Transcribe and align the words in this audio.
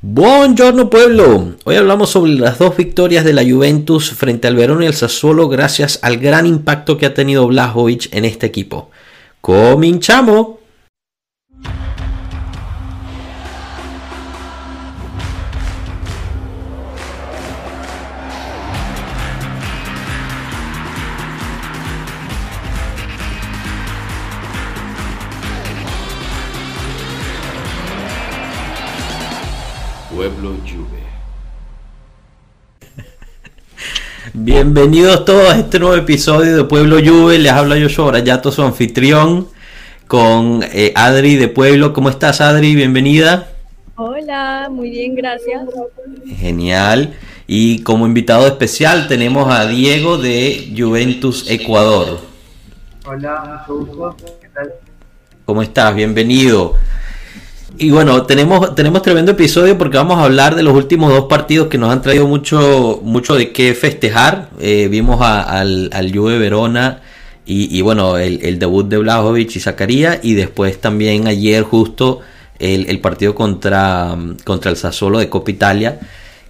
Buongiorno 0.00 0.90
pueblo, 0.90 1.54
hoy 1.64 1.74
hablamos 1.74 2.10
sobre 2.10 2.30
las 2.34 2.60
dos 2.60 2.76
victorias 2.76 3.24
de 3.24 3.32
la 3.32 3.42
Juventus 3.42 4.12
frente 4.12 4.46
al 4.46 4.54
Verón 4.54 4.84
y 4.84 4.86
el 4.86 4.94
Sassuolo 4.94 5.48
gracias 5.48 5.98
al 6.02 6.18
gran 6.18 6.46
impacto 6.46 6.96
que 6.96 7.04
ha 7.04 7.14
tenido 7.14 7.48
Blajovic 7.48 8.08
en 8.14 8.24
este 8.24 8.46
equipo. 8.46 8.92
¡Cominchamos! 9.40 10.57
Bienvenidos 34.50 35.26
todos 35.26 35.52
a 35.52 35.58
este 35.58 35.78
nuevo 35.78 35.94
episodio 35.94 36.56
de 36.56 36.64
Pueblo 36.64 36.96
Juve. 37.04 37.38
Les 37.38 37.52
habla 37.52 37.76
yo 37.76 38.06
Brayato, 38.06 38.50
su 38.50 38.62
anfitrión, 38.62 39.46
con 40.06 40.64
eh, 40.72 40.94
Adri 40.94 41.36
de 41.36 41.48
Pueblo. 41.48 41.92
¿Cómo 41.92 42.08
estás, 42.08 42.40
Adri? 42.40 42.74
Bienvenida. 42.74 43.52
Hola, 43.96 44.68
muy 44.70 44.88
bien, 44.88 45.14
gracias. 45.14 45.66
Genial. 46.38 47.12
Y 47.46 47.82
como 47.82 48.06
invitado 48.06 48.46
especial 48.46 49.06
tenemos 49.06 49.52
a 49.52 49.66
Diego 49.66 50.16
de 50.16 50.72
Juventus 50.74 51.44
Ecuador. 51.50 52.18
Hola, 53.04 53.66
mucho 53.68 54.16
¿Qué 54.40 54.48
tal? 54.48 54.72
¿Cómo 55.44 55.60
estás? 55.60 55.94
Bienvenido. 55.94 56.74
Y 57.80 57.90
bueno, 57.90 58.24
tenemos, 58.24 58.74
tenemos 58.74 59.02
tremendo 59.02 59.30
episodio 59.30 59.78
porque 59.78 59.98
vamos 59.98 60.18
a 60.18 60.24
hablar 60.24 60.56
de 60.56 60.64
los 60.64 60.74
últimos 60.74 61.12
dos 61.12 61.26
partidos 61.26 61.68
que 61.68 61.78
nos 61.78 61.92
han 61.92 62.02
traído 62.02 62.26
mucho, 62.26 63.00
mucho 63.04 63.36
de 63.36 63.52
qué 63.52 63.72
festejar. 63.72 64.48
Eh, 64.58 64.88
vimos 64.90 65.20
al, 65.22 65.88
al 65.92 66.12
Juve 66.12 66.38
Verona 66.38 67.02
y, 67.46 67.80
bueno, 67.80 68.18
el, 68.18 68.58
debut 68.58 68.88
de 68.88 68.98
Blajovic 68.98 69.54
y 69.54 69.60
Zacarías 69.60 70.18
y 70.22 70.34
después 70.34 70.80
también 70.80 71.28
ayer 71.28 71.62
justo 71.62 72.20
el, 72.58 72.98
partido 72.98 73.36
contra, 73.36 74.16
contra 74.44 74.72
el 74.72 74.76
Sassuolo 74.76 75.20
de 75.20 75.28
Copa 75.28 75.52
Italia. 75.52 76.00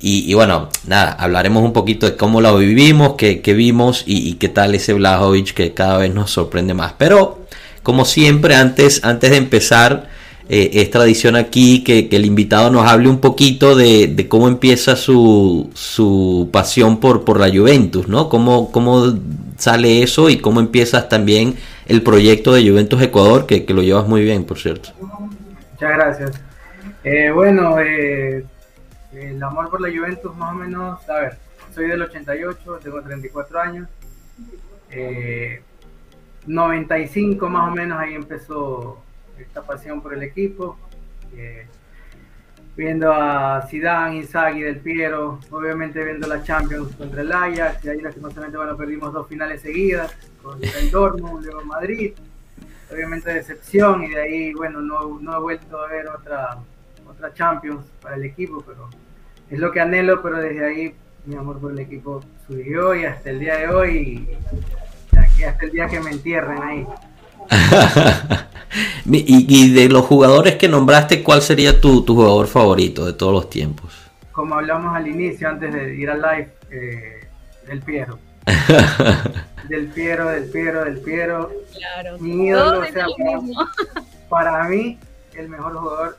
Y, 0.00 0.32
bueno, 0.32 0.70
nada, 0.86 1.12
hablaremos 1.12 1.62
un 1.62 1.74
poquito 1.74 2.06
de 2.06 2.16
cómo 2.16 2.40
lo 2.40 2.56
vivimos, 2.56 3.16
qué, 3.18 3.42
qué 3.42 3.52
vimos 3.52 4.02
y, 4.06 4.26
y, 4.26 4.34
qué 4.34 4.48
tal 4.48 4.74
ese 4.74 4.94
Blajovic 4.94 5.52
que 5.52 5.74
cada 5.74 5.98
vez 5.98 6.14
nos 6.14 6.30
sorprende 6.30 6.72
más. 6.72 6.94
Pero, 6.96 7.46
como 7.82 8.06
siempre, 8.06 8.54
antes, 8.54 9.04
antes 9.04 9.30
de 9.30 9.36
empezar 9.36 10.08
eh, 10.50 10.70
es 10.80 10.90
tradición 10.90 11.36
aquí 11.36 11.84
que, 11.84 12.08
el 12.10 12.24
invitado 12.24 12.70
nos 12.70 12.86
hable 12.86 13.10
un 13.10 13.20
poquito 13.20 13.76
de, 13.76 14.26
cómo 14.28 14.48
empieza 14.48 14.96
su, 14.96 15.70
su 15.74 16.48
pasión 16.50 17.00
por, 17.00 17.24
por 17.24 17.38
la 17.38 17.50
Juventus, 17.50 18.08
¿no? 18.08 18.30
Cómo, 18.30 18.72
cómo 18.72 19.12
sale 19.58 20.02
eso 20.02 20.30
y 20.30 20.38
cómo 20.38 20.60
empiezas 20.60 21.08
también 21.10 21.56
el 21.86 22.02
proyecto 22.02 22.54
de 22.54 22.66
Juventus 22.66 23.02
Ecuador, 23.02 23.44
que, 23.46 23.64
lo 23.68 23.82
llevas 23.82 24.08
muy 24.08 24.22
bien, 24.22 24.44
por 24.44 24.58
cierto. 24.58 24.90
Muchas 24.98 25.96
gracias. 25.96 26.40
Eh, 27.04 27.30
bueno, 27.30 27.78
eh, 27.80 28.44
el 29.12 29.42
amor 29.42 29.68
por 29.68 29.82
la 29.82 29.90
Juventus 29.90 30.34
más 30.34 30.52
o 30.52 30.54
menos, 30.54 31.08
a 31.10 31.14
ver, 31.14 31.38
soy 31.74 31.88
del 31.88 32.00
88, 32.00 32.80
tengo 32.82 33.02
34 33.02 33.60
años. 33.60 33.88
95 36.46 37.50
más 37.50 37.70
o 37.70 37.74
menos 37.74 37.98
ahí 37.98 38.14
empezó 38.14 39.02
esta 39.42 39.62
pasión 39.62 40.00
por 40.00 40.14
el 40.14 40.22
equipo. 40.22 40.76
Eh, 41.34 41.66
viendo 42.78 43.12
a 43.12 43.66
Zidane, 43.68 44.18
Inzaghi, 44.18 44.62
Del 44.62 44.76
Piero, 44.76 45.40
obviamente 45.50 46.02
viendo 46.04 46.28
la 46.28 46.44
Champions 46.44 46.94
contra 46.94 47.22
el 47.22 47.32
Ajax, 47.32 47.84
y 47.84 47.88
ahí 47.88 48.00
lastimosamente 48.00 48.56
bueno, 48.56 48.76
perdimos 48.76 49.12
dos 49.12 49.26
finales 49.26 49.62
seguidas, 49.62 50.14
contra 50.40 50.78
el 50.78 50.88
Dortmund, 50.88 51.44
luego 51.44 51.64
Madrid, 51.64 52.12
obviamente 52.92 53.34
decepción, 53.34 54.04
y 54.04 54.10
de 54.10 54.20
ahí, 54.20 54.52
bueno, 54.52 54.80
no, 54.80 55.18
no 55.20 55.36
he 55.36 55.40
vuelto 55.40 55.76
a 55.76 55.88
ver 55.88 56.06
otra, 56.06 56.56
otra 57.08 57.34
Champions 57.34 57.84
para 58.00 58.14
el 58.14 58.22
equipo, 58.22 58.62
pero 58.64 58.88
es 59.50 59.58
lo 59.58 59.72
que 59.72 59.80
anhelo, 59.80 60.22
pero 60.22 60.36
desde 60.36 60.64
ahí 60.64 60.94
mi 61.26 61.34
amor 61.34 61.58
por 61.58 61.72
el 61.72 61.80
equipo 61.80 62.22
surgió 62.46 62.94
y 62.94 63.04
hasta 63.04 63.30
el 63.30 63.40
día 63.40 63.56
de 63.56 63.68
hoy, 63.70 64.28
y 65.36 65.42
hasta 65.42 65.64
el 65.64 65.72
día 65.72 65.88
que 65.88 65.98
me 65.98 66.12
entierren 66.12 66.62
ahí. 66.62 66.86
y, 69.06 69.72
de 69.72 69.88
los 69.88 70.04
jugadores 70.04 70.56
que 70.56 70.68
nombraste, 70.68 71.22
¿cuál 71.22 71.42
sería 71.42 71.80
tu, 71.80 72.04
jugador 72.06 72.46
favorito 72.46 73.06
de 73.06 73.12
todos 73.12 73.32
los 73.32 73.50
tiempos? 73.50 73.92
Como 74.32 74.54
hablamos 74.54 74.94
al 74.94 75.06
inicio, 75.06 75.48
antes 75.48 75.72
de 75.72 75.94
ir 75.94 76.10
al 76.10 76.22
live, 76.22 76.52
eh, 76.70 77.28
del 77.66 77.80
Piero. 77.82 78.18
del 79.68 79.88
Piero, 79.88 80.28
del 80.28 80.50
Piero, 80.50 80.84
del 80.84 81.00
Piero. 81.00 81.50
Claro. 81.76 82.18
Mi 82.18 82.46
ídolo, 82.46 82.80
o 82.80 82.84
sea, 82.84 83.06
para, 84.28 84.64
mí, 84.64 84.98
el 85.34 85.48
mejor 85.48 85.76
jugador, 85.76 86.18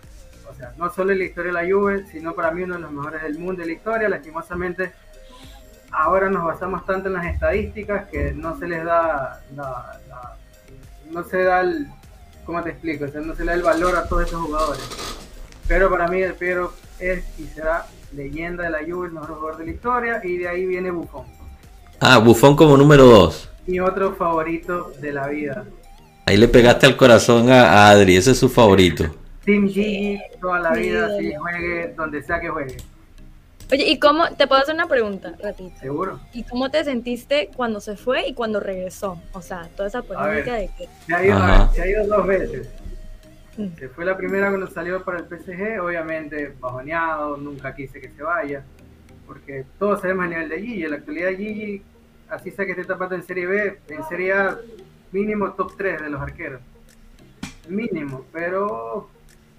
o 0.49 0.53
sea, 0.55 0.73
no 0.77 0.91
solo 0.91 1.11
en 1.11 1.19
la 1.19 1.25
historia 1.25 1.53
de 1.53 1.65
la 1.65 1.73
Juve, 1.73 2.05
sino 2.11 2.33
para 2.33 2.51
mí 2.51 2.63
uno 2.63 2.75
de 2.75 2.81
los 2.81 2.91
mejores 2.91 3.21
del 3.21 3.37
mundo 3.39 3.61
de 3.61 3.67
la 3.67 3.73
historia. 3.73 4.09
Lastimosamente, 4.09 4.91
ahora 5.91 6.29
nos 6.29 6.43
basamos 6.43 6.85
tanto 6.85 7.07
en 7.07 7.15
las 7.15 7.25
estadísticas 7.25 8.07
que 8.09 8.33
no 8.33 8.57
se 8.57 8.67
les 8.67 8.83
da 8.83 9.41
la 9.55 9.99
no 11.09 11.23
se 11.23 11.43
da 11.43 11.61
el, 11.61 11.87
¿cómo 12.45 12.63
te 12.63 12.71
explico? 12.71 13.05
no 13.05 13.35
se 13.35 13.45
le 13.45 13.51
da 13.51 13.53
el 13.53 13.63
valor 13.63 13.95
a 13.95 14.07
todos 14.07 14.27
esos 14.27 14.41
jugadores. 14.41 14.83
Pero 15.67 15.89
para 15.89 16.07
mí 16.07 16.21
el 16.21 16.33
Piero 16.33 16.73
es 16.99 17.23
y 17.39 17.45
será 17.45 17.85
leyenda 18.15 18.63
de 18.63 18.69
la 18.71 18.79
Juve, 18.79 19.07
el 19.07 19.13
mejor 19.13 19.35
jugador 19.35 19.57
de 19.57 19.65
la 19.65 19.71
historia, 19.71 20.21
y 20.23 20.37
de 20.37 20.47
ahí 20.47 20.65
viene 20.65 20.91
Buffon. 20.91 21.25
Ah, 21.99 22.17
Buffon 22.17 22.55
como 22.55 22.77
número 22.77 23.05
2. 23.05 23.49
Mi 23.67 23.79
otro 23.79 24.15
favorito 24.15 24.91
de 24.99 25.11
la 25.11 25.27
vida. 25.27 25.65
Ahí 26.25 26.37
le 26.37 26.47
pegaste 26.47 26.85
al 26.85 26.95
corazón 26.95 27.49
a 27.49 27.89
Adri, 27.89 28.15
ese 28.15 28.31
es 28.31 28.39
su 28.39 28.49
favorito. 28.49 29.05
Team 29.45 29.67
Gigi 29.67 30.19
toda 30.39 30.59
la 30.59 30.71
vida, 30.73 31.09
si 31.17 31.33
juegue 31.33 31.93
donde 31.95 32.23
sea 32.23 32.39
que 32.39 32.49
juegue. 32.49 32.77
Oye, 33.71 33.87
¿y 33.87 33.99
cómo, 33.99 34.27
te 34.35 34.47
puedo 34.47 34.61
hacer 34.61 34.73
una 34.73 34.87
pregunta, 34.87 35.35
ratito? 35.39 35.79
Seguro. 35.79 36.19
¿Y 36.33 36.43
cómo 36.43 36.71
te 36.71 36.83
sentiste 36.83 37.51
cuando 37.55 37.79
se 37.79 37.95
fue 37.97 38.27
y 38.27 38.33
cuando 38.33 38.59
regresó? 38.59 39.21
O 39.31 39.43
sea, 39.43 39.69
toda 39.75 39.87
esa 39.87 40.01
polémica 40.01 40.55
de 40.55 40.69
que... 40.75 40.87
Se 41.05 41.13
ha, 41.13 41.23
ido, 41.23 41.71
se 41.73 41.81
ha 41.83 41.87
ido 41.87 42.07
dos 42.07 42.25
veces. 42.25 42.69
Mm. 43.57 43.67
Se 43.77 43.89
fue 43.89 44.05
la 44.05 44.17
primera 44.17 44.49
cuando 44.49 44.67
salió 44.67 45.03
para 45.03 45.19
el 45.19 45.25
PSG, 45.25 45.79
obviamente 45.81 46.55
bajoneado, 46.59 47.37
nunca 47.37 47.75
quise 47.75 48.01
que 48.01 48.09
se 48.09 48.23
vaya, 48.23 48.63
porque 49.27 49.65
todos 49.77 50.01
sabemos 50.01 50.25
el 50.25 50.31
nivel 50.31 50.49
de 50.49 50.61
Gigi. 50.61 50.83
En 50.85 50.89
la 50.89 50.97
actualidad 50.97 51.29
Gigi, 51.31 51.83
así 52.27 52.49
sea 52.49 52.65
que 52.65 52.71
esté 52.71 52.85
tapando 52.85 53.13
en 53.13 53.23
Serie 53.23 53.45
B, 53.45 53.79
en 53.89 54.03
Serie 54.05 54.33
A, 54.33 54.57
mínimo 55.11 55.51
top 55.53 55.73
3 55.77 56.01
de 56.01 56.09
los 56.09 56.19
arqueros. 56.19 56.61
Mínimo, 57.67 58.25
pero 58.31 59.09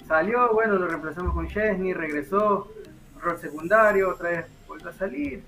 salió, 0.08 0.52
bueno, 0.52 0.74
lo 0.74 0.88
reemplazamos 0.88 1.32
con 1.32 1.46
Chesney, 1.46 1.92
regresó, 1.92 2.72
rol 3.20 3.38
secundario, 3.38 4.10
otra 4.10 4.30
vez 4.30 4.46
vuelve 4.66 4.90
a 4.90 4.92
salir. 4.92 5.42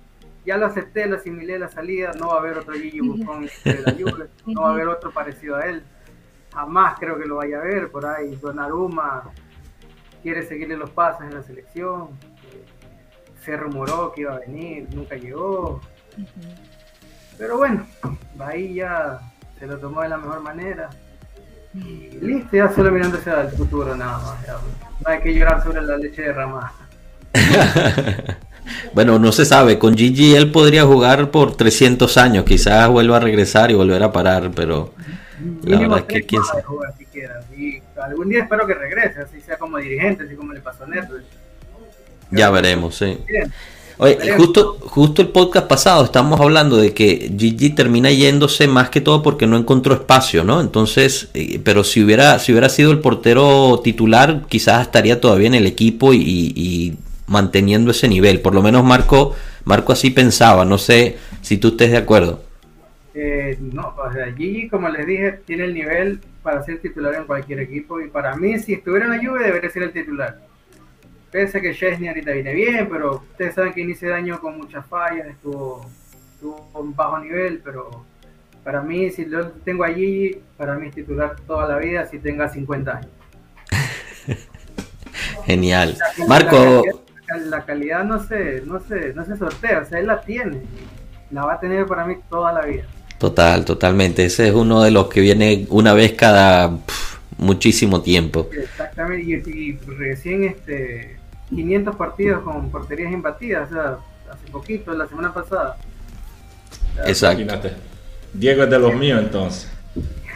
Ya 0.44 0.56
lo 0.56 0.66
acepté, 0.66 1.06
lo 1.06 1.16
asimilé 1.16 1.58
la 1.58 1.68
salida, 1.68 2.12
no 2.18 2.28
va 2.28 2.36
a 2.36 2.38
haber 2.38 2.58
otro 2.58 2.74
Gigi 2.74 3.00
Buffon 3.00 3.48
de 3.64 3.80
la 3.80 3.92
Juve, 3.92 4.28
no 4.46 4.62
va 4.62 4.70
a 4.70 4.72
haber 4.72 4.88
otro 4.88 5.12
parecido 5.12 5.56
a 5.56 5.66
él. 5.66 5.84
Jamás 6.52 6.98
creo 6.98 7.16
que 7.18 7.26
lo 7.26 7.36
vaya 7.36 7.58
a 7.58 7.62
ver, 7.62 7.90
por 7.90 8.04
ahí 8.04 8.36
Donnarumma 8.36 9.30
quiere 10.22 10.42
seguirle 10.42 10.76
los 10.76 10.90
pasos 10.90 11.22
en 11.22 11.34
la 11.34 11.42
selección. 11.42 12.10
Se 13.44 13.56
rumoró 13.56 14.12
que 14.12 14.22
iba 14.22 14.34
a 14.34 14.40
venir, 14.40 14.88
nunca 14.94 15.16
llegó. 15.16 15.80
Pero 17.38 17.58
bueno, 17.58 17.86
ahí 18.38 18.74
ya 18.74 19.20
se 19.58 19.66
lo 19.66 19.78
tomó 19.78 20.02
de 20.02 20.08
la 20.08 20.18
mejor 20.18 20.40
manera. 20.40 20.90
Y 21.74 22.18
listo, 22.20 22.56
ya 22.56 22.70
solo 22.70 22.90
mirándose 22.90 23.30
al 23.30 23.50
futuro 23.50 23.96
nada 23.96 24.18
más. 24.18 24.46
No 25.00 25.10
hay 25.10 25.20
que 25.20 25.32
llorar 25.34 25.62
sobre 25.62 25.82
la 25.82 25.96
leche 25.96 26.22
derramada. 26.22 26.72
bueno, 28.94 29.18
no 29.18 29.32
se 29.32 29.44
sabe. 29.44 29.78
Con 29.78 29.96
Gigi 29.96 30.34
él 30.34 30.50
podría 30.50 30.84
jugar 30.84 31.30
por 31.30 31.56
300 31.56 32.16
años. 32.18 32.44
Quizás 32.44 32.88
vuelva 32.88 33.16
a 33.16 33.20
regresar 33.20 33.70
y 33.70 33.74
volver 33.74 34.02
a 34.02 34.12
parar, 34.12 34.50
pero 34.54 34.92
la 35.64 35.78
verdad 35.78 35.98
es 35.98 36.04
que 36.04 36.22
quién 36.22 36.42
sabe. 36.44 36.62
Y 37.56 37.80
algún 38.00 38.28
día 38.28 38.42
espero 38.42 38.66
que 38.66 38.74
regrese, 38.74 39.20
así 39.20 39.40
sea 39.40 39.56
como 39.56 39.78
dirigente, 39.78 40.24
así 40.24 40.34
como 40.34 40.52
le 40.52 40.60
pasó 40.60 40.84
a. 40.84 40.88
Ya 42.30 42.50
veremos, 42.50 42.96
sí. 42.96 43.18
Oye, 43.98 44.32
justo, 44.36 44.78
justo 44.80 45.22
el 45.22 45.28
podcast 45.28 45.66
pasado 45.68 46.04
estamos 46.04 46.40
hablando 46.40 46.76
de 46.76 46.92
que 46.94 47.30
Gigi 47.38 47.70
termina 47.70 48.10
yéndose 48.10 48.66
más 48.66 48.88
que 48.88 49.00
todo 49.00 49.22
porque 49.22 49.46
no 49.46 49.56
encontró 49.56 49.94
espacio, 49.94 50.42
¿no? 50.42 50.60
Entonces, 50.60 51.28
eh, 51.34 51.60
pero 51.62 51.84
si 51.84 52.02
hubiera, 52.02 52.38
si 52.38 52.52
hubiera 52.52 52.70
sido 52.70 52.90
el 52.90 53.00
portero 53.00 53.80
titular, 53.84 54.46
quizás 54.48 54.82
estaría 54.82 55.20
todavía 55.20 55.46
en 55.46 55.54
el 55.54 55.66
equipo 55.66 56.12
y 56.14 56.96
manteniendo 57.26 57.90
ese 57.90 58.08
nivel. 58.08 58.40
Por 58.40 58.54
lo 58.54 58.62
menos 58.62 58.84
Marco, 58.84 59.34
Marco 59.64 59.92
así 59.92 60.10
pensaba. 60.10 60.64
No 60.64 60.78
sé 60.78 61.18
si 61.40 61.58
tú 61.58 61.68
estés 61.68 61.90
de 61.90 61.98
acuerdo. 61.98 62.42
Eh, 63.14 63.58
no, 63.60 63.94
o 63.96 64.12
sea, 64.12 64.32
Gigi, 64.32 64.68
como 64.68 64.88
les 64.88 65.06
dije, 65.06 65.32
tiene 65.44 65.64
el 65.64 65.74
nivel 65.74 66.20
para 66.42 66.62
ser 66.62 66.80
titular 66.80 67.14
en 67.14 67.24
cualquier 67.24 67.60
equipo. 67.60 68.00
Y 68.00 68.08
para 68.08 68.36
mí, 68.36 68.58
si 68.58 68.74
estuviera 68.74 69.06
en 69.06 69.12
la 69.12 69.22
lluvia, 69.22 69.46
debería 69.46 69.70
ser 69.70 69.84
el 69.84 69.92
titular. 69.92 70.38
pese 71.30 71.58
a 71.58 71.60
que 71.60 71.74
Chesney 71.74 72.08
ahorita 72.08 72.32
viene 72.32 72.52
bien, 72.52 72.88
pero 72.90 73.16
ustedes 73.16 73.54
saben 73.54 73.72
que 73.72 73.80
inicia 73.80 74.08
de 74.08 74.14
año 74.14 74.40
con 74.40 74.58
muchas 74.58 74.84
fallas, 74.86 75.26
estuvo, 75.26 75.86
estuvo 76.34 76.70
bajo 76.94 77.18
nivel, 77.20 77.60
pero 77.64 78.04
para 78.64 78.82
mí, 78.82 79.10
si 79.10 79.24
lo 79.24 79.50
tengo 79.50 79.84
allí, 79.84 80.40
para 80.56 80.74
mí 80.74 80.88
es 80.88 80.94
titular 80.94 81.36
toda 81.46 81.66
la 81.66 81.78
vida 81.78 82.06
si 82.06 82.18
tenga 82.18 82.48
50 82.48 82.96
años. 82.96 83.10
Genial. 85.46 85.96
Marco. 86.28 86.82
La 87.46 87.64
calidad, 87.64 88.04
no 88.04 88.22
se, 88.24 88.62
no, 88.62 88.80
se, 88.80 89.12
no 89.14 89.24
se 89.24 89.36
sortea, 89.36 89.80
o 89.80 89.84
sea, 89.84 89.98
él 89.98 90.06
la 90.06 90.20
tiene. 90.20 90.62
La 91.30 91.44
va 91.44 91.54
a 91.54 91.60
tener 91.60 91.86
para 91.86 92.04
mí 92.04 92.16
toda 92.28 92.52
la 92.52 92.62
vida. 92.66 92.84
Total, 93.18 93.64
totalmente. 93.64 94.24
Ese 94.24 94.48
es 94.48 94.54
uno 94.54 94.82
de 94.82 94.90
los 94.90 95.06
que 95.06 95.20
viene 95.20 95.66
una 95.70 95.94
vez 95.94 96.12
cada 96.12 96.78
muchísimo 97.38 98.02
tiempo. 98.02 98.48
Exactamente, 98.52 99.50
y, 99.50 99.76
recién 99.86 100.44
este 100.44 101.16
500 101.50 101.96
partidos 101.96 102.42
con 102.42 102.70
porterías 102.70 103.12
imbatidas, 103.12 103.70
o 103.70 103.74
sea, 103.74 103.98
hace 104.32 104.50
poquito, 104.50 104.92
la 104.94 105.06
semana 105.06 105.32
pasada. 105.32 105.76
Exacto. 107.06 107.70
Diego 108.32 108.64
es 108.64 108.70
de 108.70 108.78
los 108.78 108.94
míos 108.94 109.20
entonces. 109.22 109.70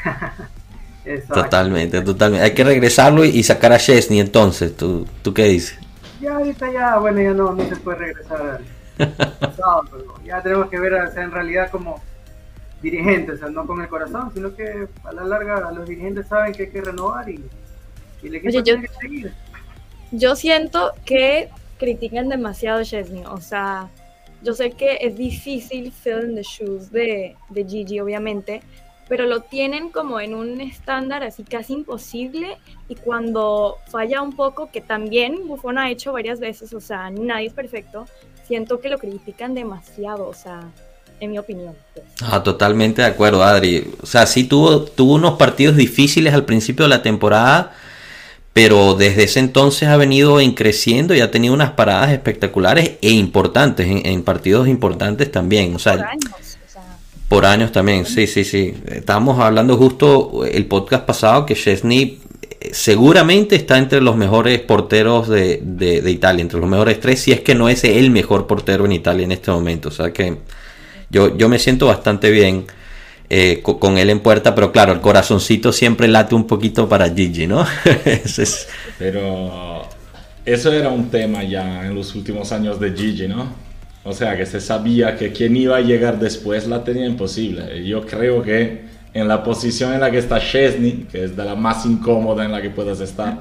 totalmente, 1.32 2.02
totalmente. 2.02 2.44
Hay 2.44 2.54
que 2.54 2.64
regresarlo 2.64 3.24
y, 3.24 3.42
sacar 3.42 3.72
a 3.72 3.78
Chesney 3.78 4.20
entonces. 4.20 4.76
¿Tú, 4.76 5.06
¿Tú 5.22 5.32
qué 5.32 5.44
dices? 5.44 5.78
Ya 6.20 6.36
ahorita 6.36 6.72
ya, 6.72 6.98
bueno, 6.98 7.20
ya 7.20 7.32
no, 7.32 7.52
no 7.52 7.64
se 7.64 7.76
puede 7.76 7.98
regresar 7.98 8.60
pasado, 9.40 9.82
ya 10.24 10.42
tenemos 10.42 10.68
que 10.68 10.78
ver 10.78 10.94
o 10.94 11.12
sea, 11.12 11.22
en 11.22 11.30
realidad 11.30 11.70
como 11.70 12.02
dirigentes, 12.82 13.36
o 13.36 13.38
sea, 13.38 13.48
no 13.48 13.66
con 13.66 13.80
el 13.80 13.88
corazón, 13.88 14.30
sino 14.32 14.54
que 14.54 14.88
a 15.04 15.12
la 15.12 15.24
larga 15.24 15.70
los 15.72 15.88
dirigentes 15.88 16.26
saben 16.28 16.52
que 16.52 16.64
hay 16.64 16.70
que 16.70 16.80
renovar 16.80 17.28
y, 17.28 17.44
y 18.22 18.26
el 18.26 18.36
equipo 18.36 18.48
Oye, 18.48 18.62
tiene 18.62 18.82
que 18.82 18.94
seguir. 19.00 19.32
Yo 20.12 20.36
siento 20.36 20.92
que 21.04 21.50
critican 21.78 22.28
demasiado 22.28 22.80
a 22.80 22.84
Chesney, 22.84 23.24
o 23.26 23.40
sea, 23.40 23.90
yo 24.42 24.54
sé 24.54 24.70
que 24.70 24.98
es 25.00 25.16
difícil 25.16 25.92
fill 25.92 26.30
in 26.30 26.34
the 26.34 26.42
shoes 26.42 26.90
de, 26.90 27.36
de 27.50 27.64
Gigi, 27.64 28.00
obviamente, 28.00 28.62
pero 29.08 29.26
lo 29.26 29.40
tienen 29.40 29.90
como 29.90 30.20
en 30.20 30.34
un 30.34 30.60
estándar 30.60 31.22
así 31.22 31.44
casi 31.44 31.74
imposible 31.74 32.58
y 32.88 32.96
cuando 32.96 33.78
falla 33.88 34.22
un 34.22 34.34
poco, 34.34 34.70
que 34.70 34.80
también 34.80 35.46
Buffon 35.46 35.78
ha 35.78 35.90
hecho 35.90 36.12
varias 36.12 36.40
veces, 36.40 36.72
o 36.72 36.80
sea, 36.80 37.10
nadie 37.10 37.48
es 37.48 37.52
perfecto, 37.52 38.06
siento 38.46 38.80
que 38.80 38.88
lo 38.88 38.98
critican 38.98 39.54
demasiado, 39.54 40.26
o 40.28 40.34
sea, 40.34 40.60
en 41.20 41.30
mi 41.30 41.38
opinión. 41.38 41.74
Pues. 41.94 42.06
Ah, 42.22 42.42
totalmente 42.42 43.02
de 43.02 43.08
acuerdo, 43.08 43.42
Adri. 43.42 43.94
O 44.02 44.06
sea, 44.06 44.26
sí 44.26 44.44
tuvo, 44.44 44.82
tuvo 44.82 45.14
unos 45.14 45.34
partidos 45.34 45.76
difíciles 45.76 46.34
al 46.34 46.44
principio 46.44 46.84
de 46.84 46.90
la 46.90 47.02
temporada, 47.02 47.72
pero 48.52 48.94
desde 48.94 49.24
ese 49.24 49.40
entonces 49.40 49.88
ha 49.88 49.96
venido 49.96 50.38
creciendo 50.54 51.14
y 51.14 51.20
ha 51.20 51.30
tenido 51.30 51.54
unas 51.54 51.72
paradas 51.72 52.10
espectaculares 52.10 52.92
e 53.02 53.10
importantes, 53.10 53.86
en, 53.88 54.22
partidos 54.22 54.68
importantes 54.68 55.30
también. 55.30 55.74
O 55.74 55.78
sea, 55.78 55.94
por 55.94 56.06
años. 56.06 56.45
Por 57.28 57.44
años 57.44 57.72
también, 57.72 58.06
sí, 58.06 58.26
sí, 58.26 58.44
sí. 58.44 58.74
Estábamos 58.86 59.40
hablando 59.40 59.76
justo 59.76 60.44
el 60.44 60.66
podcast 60.66 61.04
pasado 61.04 61.44
que 61.44 61.54
Chesney 61.54 62.20
eh, 62.60 62.70
seguramente 62.72 63.56
está 63.56 63.78
entre 63.78 64.00
los 64.00 64.16
mejores 64.16 64.60
porteros 64.60 65.28
de, 65.28 65.60
de, 65.62 66.10
Italia, 66.10 66.42
entre 66.42 66.60
los 66.60 66.68
mejores 66.68 67.00
tres, 67.00 67.20
si 67.20 67.32
es 67.32 67.40
que 67.40 67.54
no 67.54 67.68
es 67.68 67.82
el 67.82 68.10
mejor 68.10 68.46
portero 68.46 68.84
en 68.84 68.92
Italia 68.92 69.24
en 69.24 69.32
este 69.32 69.50
momento. 69.50 69.88
O 69.88 69.92
sea 69.92 70.12
que 70.12 70.36
yo, 71.10 71.36
yo 71.36 71.48
me 71.48 71.58
siento 71.58 71.86
bastante 71.86 72.30
bien 72.30 72.66
eh, 73.28 73.60
con, 73.60 73.98
él 73.98 74.10
en 74.10 74.20
puerta, 74.20 74.54
pero 74.54 74.70
claro, 74.70 74.92
el 74.92 75.00
corazoncito 75.00 75.72
siempre 75.72 76.06
late 76.06 76.36
un 76.36 76.46
poquito 76.46 76.88
para 76.88 77.12
Gigi, 77.12 77.48
¿no? 77.48 77.66
Pero 78.98 79.82
eso 80.44 80.72
era 80.72 80.90
un 80.90 81.10
tema 81.10 81.42
ya 81.42 81.86
en 81.86 81.96
los 81.96 82.14
últimos 82.14 82.52
años 82.52 82.78
de 82.78 82.92
Gigi, 82.92 83.26
¿no? 83.26 83.65
O 84.06 84.12
sea, 84.12 84.36
que 84.36 84.46
se 84.46 84.60
sabía 84.60 85.16
que 85.16 85.32
quien 85.32 85.56
iba 85.56 85.76
a 85.76 85.80
llegar 85.80 86.18
después 86.18 86.66
la 86.68 86.84
tenía 86.84 87.06
imposible. 87.06 87.84
Yo 87.84 88.06
creo 88.06 88.42
que 88.42 88.84
en 89.12 89.28
la 89.28 89.42
posición 89.42 89.92
en 89.92 90.00
la 90.00 90.10
que 90.10 90.18
está 90.18 90.38
Chesney, 90.38 91.08
que 91.10 91.24
es 91.24 91.36
de 91.36 91.44
la 91.44 91.56
más 91.56 91.84
incómoda 91.84 92.44
en 92.44 92.52
la 92.52 92.62
que 92.62 92.70
puedas 92.70 93.00
estar, 93.00 93.40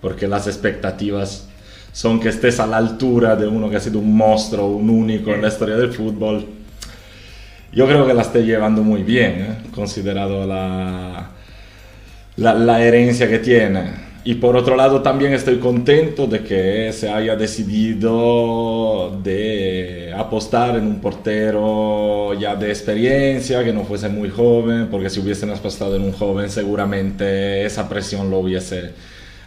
porque 0.00 0.28
las 0.28 0.46
expectativas 0.46 1.48
son 1.92 2.20
que 2.20 2.28
estés 2.28 2.60
a 2.60 2.66
la 2.66 2.76
altura 2.76 3.36
de 3.36 3.46
uno 3.46 3.70
que 3.70 3.76
ha 3.76 3.80
sido 3.80 3.98
un 4.00 4.14
monstruo, 4.14 4.66
un 4.66 4.90
único 4.90 5.32
en 5.32 5.42
la 5.42 5.48
historia 5.48 5.76
del 5.76 5.92
fútbol, 5.92 6.46
yo 7.72 7.86
creo 7.86 8.06
que 8.06 8.12
la 8.12 8.20
estoy 8.22 8.44
llevando 8.44 8.82
muy 8.82 9.02
bien, 9.02 9.30
¿eh? 9.30 9.56
considerado 9.74 10.46
la, 10.46 11.30
la, 12.36 12.84
herencia 12.84 13.28
que 13.30 13.38
tiene. 13.38 14.12
Y 14.24 14.34
por 14.34 14.56
otro 14.56 14.76
lado 14.76 15.00
también 15.00 15.32
estoy 15.32 15.58
contento 15.58 16.26
de 16.26 16.42
que 16.42 16.92
se 16.92 17.10
haya 17.10 17.34
decidido 17.34 19.18
de 19.22 20.01
apostar 20.12 20.76
en 20.76 20.86
un 20.86 21.00
portero 21.00 22.34
ya 22.34 22.56
de 22.56 22.68
experiencia, 22.70 23.64
que 23.64 23.72
no 23.72 23.84
fuese 23.84 24.08
muy 24.08 24.30
joven, 24.30 24.88
porque 24.90 25.10
si 25.10 25.20
hubiesen 25.20 25.50
apostado 25.50 25.96
en 25.96 26.02
un 26.02 26.12
joven 26.12 26.50
seguramente 26.50 27.64
esa 27.64 27.88
presión 27.88 28.30
lo 28.30 28.38
hubiese 28.38 28.92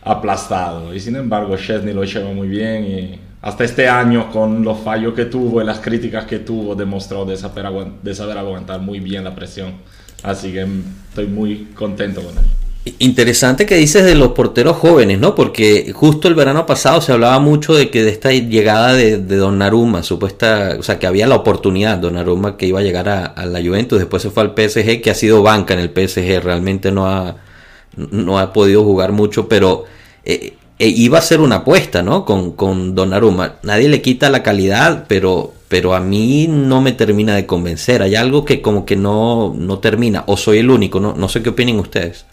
aplastado. 0.04 0.94
Y 0.94 1.00
sin 1.00 1.16
embargo 1.16 1.58
Chesney 1.58 1.94
lo 1.94 2.04
lleva 2.04 2.32
muy 2.32 2.48
bien 2.48 2.86
y 2.86 3.20
hasta 3.42 3.64
este 3.64 3.88
año 3.88 4.32
con 4.32 4.64
los 4.64 4.80
fallos 4.80 5.14
que 5.14 5.26
tuvo 5.26 5.62
y 5.62 5.66
las 5.66 5.80
críticas 5.80 6.26
que 6.26 6.40
tuvo 6.40 6.74
demostró 6.76 7.26
de 7.26 7.38
saber, 7.38 7.68
de 8.02 8.16
saber 8.16 8.38
aguantar 8.38 8.82
muy 8.82 9.00
bien 9.00 9.24
la 9.24 9.36
presión. 9.36 9.74
Así 10.24 10.52
que 10.52 10.66
estoy 11.10 11.28
muy 11.28 11.66
contento 11.76 12.22
con 12.24 12.38
él. 12.38 12.65
Interesante 13.00 13.66
que 13.66 13.78
dices 13.78 14.06
de 14.06 14.14
los 14.14 14.34
porteros 14.34 14.78
jóvenes, 14.78 15.18
¿no? 15.18 15.34
Porque 15.34 15.92
justo 15.92 16.28
el 16.28 16.36
verano 16.36 16.68
pasado 16.68 17.02
se 17.02 17.12
hablaba 17.12 17.40
mucho 17.40 17.74
de 17.74 17.90
que 17.90 18.04
de 18.04 18.12
esta 18.12 18.32
llegada 18.32 18.94
de, 18.94 19.18
de 19.18 19.38
Donnarumma, 19.38 20.04
supuesta, 20.04 20.76
o 20.78 20.84
sea, 20.84 21.00
que 21.00 21.08
había 21.08 21.26
la 21.26 21.34
oportunidad, 21.34 21.98
Donnarumma 21.98 22.58
que 22.58 22.68
iba 22.68 22.82
a 22.82 22.84
llegar 22.84 23.10
a, 23.10 23.46
la 23.48 23.60
Juventus, 23.60 23.98
después 23.98 24.22
se 24.22 24.30
fue 24.30 24.44
al 24.44 24.54
PSG, 24.56 25.02
que 25.02 25.10
ha 25.10 25.16
sido 25.16 25.42
banca 25.42 25.74
en 25.74 25.80
el 25.80 25.90
PSG, 25.90 26.44
realmente 26.44 26.92
no 26.92 27.08
ha, 27.08 27.38
no 27.96 28.38
ha 28.38 28.54
podido 28.54 28.84
jugar 28.84 29.14
mucho, 29.14 29.50
pero 29.50 29.86
eh, 30.24 30.54
e 30.78 30.88
iba 30.88 31.18
a 31.18 31.22
ser 31.22 31.42
una 31.42 31.58
apuesta, 31.58 32.04
¿no? 32.04 32.24
Con, 32.24 32.52
con 32.52 32.94
Donnarumma. 32.94 33.56
Nadie 33.64 33.90
le 33.90 34.04
quita 34.04 34.30
la 34.30 34.44
calidad, 34.44 35.06
pero, 35.08 35.54
pero 35.70 35.96
a 35.96 36.02
mí 36.02 36.48
no 36.48 36.82
me 36.82 36.92
termina 36.92 37.36
de 37.36 37.48
convencer. 37.48 38.04
Hay 38.04 38.16
algo 38.16 38.46
que 38.46 38.62
como 38.62 38.86
que 38.86 38.96
no, 38.96 39.56
no 39.58 39.80
termina, 39.80 40.24
o 40.28 40.38
soy 40.38 40.60
el 40.60 40.70
único, 40.70 41.00
no, 41.00 41.16
no 41.16 41.30
sé 41.30 41.42
qué 41.42 41.50
opinen 41.50 41.80
ustedes. 41.80 42.26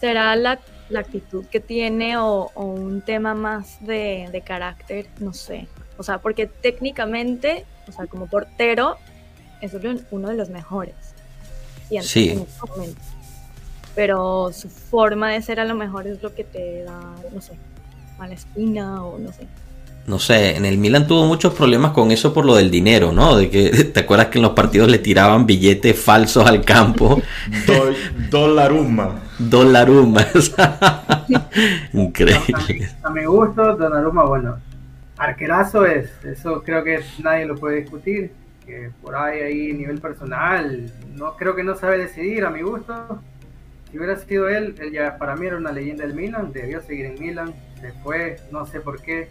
¿Será 0.00 0.34
la, 0.34 0.58
actitud 0.96 1.44
que 1.46 1.60
tiene 1.60 2.16
o, 2.16 2.50
un 2.54 3.02
tema 3.02 3.34
más 3.34 3.84
de, 3.84 4.42
carácter? 4.44 5.06
No 5.18 5.34
sé. 5.34 5.68
O 5.98 6.02
sea, 6.02 6.18
porque 6.18 6.46
técnicamente, 6.46 7.66
o 7.86 7.92
sea, 7.92 8.06
como 8.06 8.26
portero, 8.26 8.96
es 9.60 9.72
uno 10.10 10.28
de 10.28 10.34
los 10.34 10.48
mejores. 10.48 10.94
sí. 12.00 12.30
En 12.30 12.38
este 12.40 12.94
pero 13.94 14.52
su 14.52 14.68
forma 14.68 15.30
de 15.30 15.42
ser 15.42 15.58
a 15.60 15.64
lo 15.64 15.74
mejor 15.74 16.06
es 16.06 16.22
lo 16.22 16.32
que 16.34 16.44
te 16.44 16.84
da, 16.84 17.00
no 17.32 17.40
sé, 17.40 17.54
mala 18.18 18.34
espina 18.34 19.04
o 19.04 19.18
no 19.18 19.32
sé. 19.32 19.46
No 20.10 20.18
sé, 20.18 20.56
en 20.56 20.64
el 20.64 20.76
Milan 20.76 21.06
tuvo 21.06 21.24
muchos 21.24 21.54
problemas 21.54 21.92
con 21.92 22.10
eso 22.10 22.34
por 22.34 22.44
lo 22.44 22.56
del 22.56 22.68
dinero, 22.68 23.12
¿no? 23.12 23.36
De 23.36 23.48
que 23.48 23.70
te 23.94 24.00
acuerdas 24.00 24.26
que 24.26 24.38
en 24.38 24.42
los 24.42 24.54
partidos 24.54 24.90
le 24.90 24.98
tiraban 24.98 25.46
billetes 25.46 25.96
falsos 25.96 26.44
al 26.44 26.64
campo. 26.64 27.22
Dolaruma. 28.28 29.20
Dolaruma. 29.38 30.26
Increíble. 31.92 32.90
A 33.04 33.10
mi 33.10 33.24
gusto, 33.24 33.76
Donnarumma, 33.76 34.24
bueno, 34.24 34.58
arquerazo 35.16 35.86
es, 35.86 36.10
eso 36.24 36.60
creo 36.64 36.82
que 36.82 37.00
nadie 37.22 37.46
lo 37.46 37.54
puede 37.54 37.82
discutir. 37.82 38.32
Que 38.66 38.90
por 39.00 39.14
ahí, 39.14 39.40
ahí, 39.42 39.72
nivel 39.72 40.00
personal, 40.00 40.92
no 41.14 41.36
creo 41.36 41.54
que 41.54 41.62
no 41.62 41.76
sabe 41.76 41.98
decidir, 41.98 42.44
a 42.44 42.50
mi 42.50 42.62
gusto 42.62 43.20
si 43.90 43.98
hubiera 43.98 44.16
sido 44.16 44.48
él, 44.48 44.76
él 44.78 44.92
ya 44.92 45.18
para 45.18 45.34
mí 45.34 45.46
era 45.46 45.56
una 45.56 45.72
leyenda 45.72 46.06
del 46.06 46.14
Milan, 46.14 46.52
debió 46.52 46.80
seguir 46.80 47.06
en 47.06 47.18
Milan, 47.18 47.54
se 47.80 47.92
fue, 48.04 48.36
no 48.52 48.64
sé 48.64 48.80
por 48.80 49.02
qué. 49.02 49.28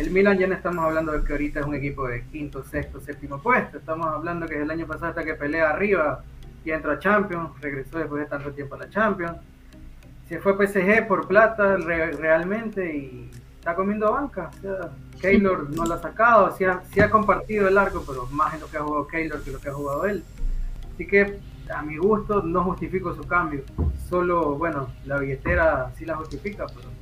El 0.00 0.12
Milan 0.12 0.38
ya 0.38 0.46
no 0.46 0.54
estamos 0.54 0.82
hablando 0.82 1.12
de 1.12 1.22
que 1.22 1.32
ahorita 1.32 1.60
es 1.60 1.66
un 1.66 1.74
equipo 1.74 2.08
de 2.08 2.22
quinto, 2.32 2.64
sexto, 2.64 3.02
séptimo 3.02 3.38
puesto, 3.42 3.76
estamos 3.76 4.06
hablando 4.06 4.46
que 4.46 4.58
el 4.58 4.70
año 4.70 4.86
pasado 4.86 5.08
hasta 5.08 5.22
que 5.22 5.34
pelea 5.34 5.68
arriba 5.68 6.24
y 6.64 6.70
entró 6.70 6.92
a 6.92 6.98
Champions, 6.98 7.50
regresó 7.60 7.98
después 7.98 8.22
de 8.22 8.26
tanto 8.30 8.50
tiempo 8.52 8.76
a 8.76 8.78
la 8.78 8.88
Champions. 8.88 9.36
Se 10.26 10.38
fue 10.38 10.52
a 10.52 10.56
PSG 10.56 11.06
por 11.06 11.28
plata 11.28 11.76
realmente 11.76 12.96
y 12.96 13.30
está 13.58 13.74
comiendo 13.74 14.10
banca. 14.10 14.50
O 14.56 14.60
sea, 14.62 14.90
Keylor 15.20 15.68
no 15.68 15.84
lo 15.84 15.92
ha 15.92 16.00
sacado, 16.00 16.56
sí 16.56 16.64
ha, 16.64 16.80
sí 16.94 17.00
ha 17.00 17.10
compartido 17.10 17.68
el 17.68 17.76
arco, 17.76 18.02
pero 18.06 18.24
más 18.28 18.54
en 18.54 18.60
lo 18.60 18.70
que 18.70 18.78
ha 18.78 18.82
jugado 18.82 19.06
Keylor 19.06 19.42
que 19.42 19.50
lo 19.50 19.58
que 19.58 19.68
ha 19.68 19.74
jugado 19.74 20.06
él. 20.06 20.24
Así 20.94 21.06
que 21.06 21.40
a 21.70 21.82
mi 21.82 21.98
gusto 21.98 22.40
no 22.40 22.64
justifico 22.64 23.14
su 23.14 23.26
cambio. 23.26 23.64
Solo, 24.08 24.56
bueno, 24.56 24.88
la 25.04 25.18
billetera 25.18 25.92
sí 25.98 26.06
la 26.06 26.16
justifica, 26.16 26.64
pero... 26.68 26.99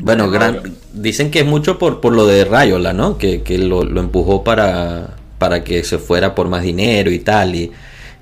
Bueno, 0.00 0.30
gran, 0.30 0.60
dicen 0.92 1.30
que 1.30 1.40
es 1.40 1.46
mucho 1.46 1.78
por, 1.78 2.00
por 2.00 2.12
lo 2.12 2.26
de 2.26 2.44
Rayola, 2.44 2.92
¿no? 2.92 3.18
Que, 3.18 3.42
que 3.42 3.58
lo, 3.58 3.84
lo, 3.84 4.00
empujó 4.00 4.44
para, 4.44 5.16
para 5.38 5.64
que 5.64 5.84
se 5.84 5.98
fuera 5.98 6.34
por 6.34 6.48
más 6.48 6.62
dinero 6.62 7.10
y 7.10 7.18
tal. 7.18 7.54
Y, 7.54 7.72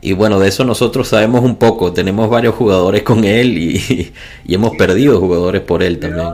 y 0.01 0.13
bueno, 0.13 0.39
de 0.39 0.49
eso 0.49 0.65
nosotros 0.65 1.09
sabemos 1.09 1.43
un 1.43 1.57
poco. 1.57 1.93
Tenemos 1.93 2.31
varios 2.31 2.55
jugadores 2.55 3.03
con 3.03 3.25
él 3.25 3.59
y, 3.59 4.13
y 4.47 4.55
hemos 4.55 4.77
perdido 4.77 5.19
jugadores 5.19 5.63
por 5.63 5.83
él 5.83 5.99
también. 5.99 6.29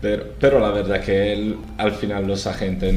Pero, 0.00 0.24
pero 0.38 0.58
la 0.58 0.70
verdad 0.70 1.00
que 1.00 1.32
él, 1.32 1.56
al 1.78 1.92
final 1.92 2.26
los 2.26 2.46
agentes 2.46 2.94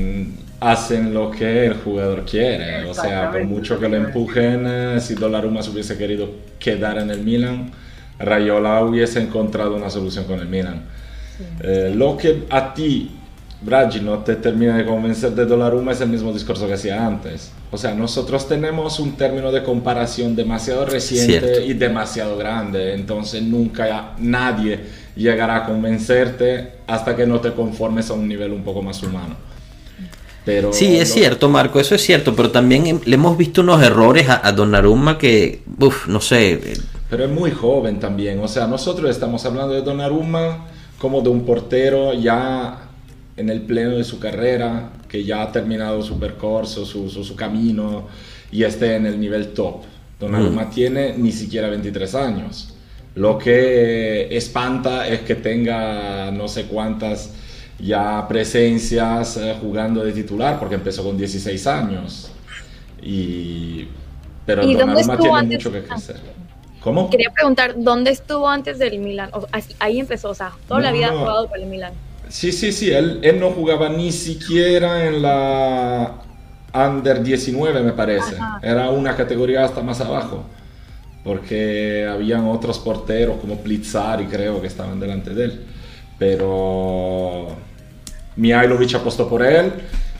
hacen 0.60 1.14
lo 1.14 1.32
que 1.32 1.68
el 1.68 1.76
jugador 1.76 2.26
quiere. 2.26 2.86
O 2.86 2.94
sea, 2.94 3.32
por 3.32 3.44
mucho 3.44 3.80
que 3.80 3.88
lo 3.88 3.98
empujen, 3.98 4.66
eh, 4.68 4.98
si 5.00 5.14
Donnarumma 5.16 5.62
se 5.62 5.70
hubiese 5.70 5.98
querido 5.98 6.30
quedar 6.60 6.98
en 6.98 7.12
el 7.12 7.22
Milan, 7.22 7.72
Rayola 8.20 8.84
hubiese 8.84 9.22
encontrado 9.22 9.76
una 9.76 9.90
solución 9.90 10.26
con 10.26 10.40
el 10.40 10.48
Milan. 10.48 10.84
Eh, 11.62 11.94
lo 11.96 12.18
que 12.18 12.44
a 12.50 12.74
ti, 12.74 13.12
Bragi, 13.62 14.00
no 14.02 14.20
te 14.20 14.36
termina 14.36 14.78
de 14.78 14.86
convencer 14.86 15.32
de 15.32 15.46
Donnarumma 15.46 15.92
es 15.92 16.02
el 16.02 16.10
mismo 16.10 16.32
discurso 16.32 16.68
que 16.68 16.74
hacía 16.74 17.06
antes. 17.06 17.52
O 17.72 17.78
sea, 17.78 17.94
nosotros 17.94 18.48
tenemos 18.48 19.00
un 19.00 19.14
término 19.14 19.52
de 19.52 19.64
comparación 19.64 20.36
demasiado 20.36 20.86
reciente 20.86 21.66
y 21.66 21.74
demasiado 21.74 22.38
grande, 22.38 22.94
entonces 22.94 23.42
nunca 23.44 24.14
nadie 24.18 24.80
llegará 25.16 25.58
a 25.58 25.66
convencerte 25.66 26.74
hasta 26.88 27.16
que 27.16 27.26
no 27.26 27.40
te 27.42 27.52
conformes 27.52 28.10
a 28.10 28.14
un 28.14 28.28
nivel 28.28 28.52
un 28.52 28.64
poco 28.64 28.82
más 28.82 29.02
humano. 29.04 29.36
Pero 30.46 30.72
sí, 30.72 30.96
es 30.96 31.12
cierto, 31.12 31.50
Marco, 31.50 31.80
eso 31.80 31.96
es 31.96 32.02
cierto, 32.04 32.36
pero 32.36 32.52
también 32.52 33.02
le 33.04 33.16
hemos 33.16 33.36
visto 33.36 33.62
unos 33.62 33.82
errores 33.82 34.30
a, 34.30 34.48
a 34.48 34.52
Donnarumma 34.52 35.18
que, 35.18 35.64
uff, 35.80 36.08
no 36.08 36.22
sé. 36.22 36.54
Eh, 36.54 36.78
pero 37.10 37.26
es 37.26 37.32
muy 37.32 37.50
joven 37.50 38.00
también, 38.00 38.40
o 38.40 38.48
sea, 38.48 38.68
nosotros 38.68 39.10
estamos 39.10 39.44
hablando 39.46 39.74
de 39.74 39.82
Donnarumma 39.82 40.68
como 41.06 41.22
de 41.22 41.30
un 41.30 41.46
portero 41.46 42.16
ya 42.16 42.80
en 43.38 43.52
el 43.52 43.62
pleno 43.62 43.92
de 43.92 44.04
su 44.04 44.18
carrera, 44.18 44.90
que 45.08 45.24
ya 45.24 45.44
ha 45.44 45.52
terminado 45.52 46.02
su 46.02 46.18
percorso, 46.20 46.84
su, 46.84 47.12
su, 47.12 47.36
camino 47.36 48.08
y 48.52 48.64
esté 48.64 48.96
en 48.96 49.06
el 49.06 49.20
nivel 49.20 49.50
top. 49.50 49.84
Donnarumma 50.20 50.64
mm. 50.64 50.70
tiene 50.72 51.16
ni 51.16 51.32
siquiera 51.32 51.70
23 51.70 52.16
años. 52.16 52.74
Lo 53.14 53.38
que 53.38 54.36
espanta 54.36 55.08
es 55.08 55.20
que 55.20 55.36
tenga 55.36 56.32
no 56.32 56.48
sé 56.48 56.64
cuántas 56.66 57.36
ya 57.78 58.28
presencias 58.28 59.38
eh, 59.38 59.56
jugando 59.62 60.04
de 60.04 60.12
titular, 60.12 60.58
porque 60.58 60.74
empezó 60.74 61.04
con 61.04 61.16
16 61.16 61.68
años. 61.68 62.32
Y, 63.04 63.88
pero 64.44 64.64
¿Y 64.64 64.74
Donnarumma 64.74 65.20
tiene 65.20 65.44
mucho 65.44 65.72
que 65.72 65.84
crecer. 65.84 66.35
¿Cómo? 66.86 67.10
Quería 67.10 67.32
preguntar, 67.32 67.74
¿dónde 67.78 68.12
estuvo 68.12 68.48
antes 68.48 68.78
del 68.78 69.00
Milan? 69.00 69.32
ahí 69.80 70.00
empezó, 70.00 70.30
o 70.30 70.36
sea, 70.36 70.52
toda 70.68 70.82
la 70.82 70.92
vida 70.92 71.08
ha 71.08 71.18
jugado 71.18 71.50
para 71.50 71.64
el 71.64 71.68
Milan. 71.68 71.94
Sí, 72.30 72.52
sí, 72.52 72.72
sí, 72.72 72.92
él, 72.92 73.22
él, 73.24 73.40
no 73.40 73.50
jugaba 73.50 73.90
ni 73.90 74.12
siquiera 74.12 75.08
en 75.08 75.24
la 75.24 76.14
Under 76.72 77.24
19, 77.24 77.82
me 77.82 77.94
parece. 77.94 78.36
Era 78.62 78.92
una 78.92 79.16
categoría 79.16 79.66
hasta 79.66 79.82
más 79.82 80.00
abajo 80.00 80.46
porque 81.24 82.08
habían 82.08 82.48
otros 82.48 82.78
porteros 82.78 83.40
como 83.40 83.58
Plizzari 83.58 84.28
creo 84.28 84.62
que 84.62 84.68
estaban 84.68 85.00
delante 85.00 85.34
de 85.34 85.46
él, 85.46 85.66
pero 86.20 87.48
Mihailovic 88.36 88.94
apostó 88.94 89.28
por 89.28 89.44
él, 89.44 89.74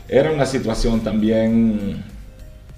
era 0.08 0.32
una 0.32 0.44
situación 0.44 1.02
también 1.02 2.02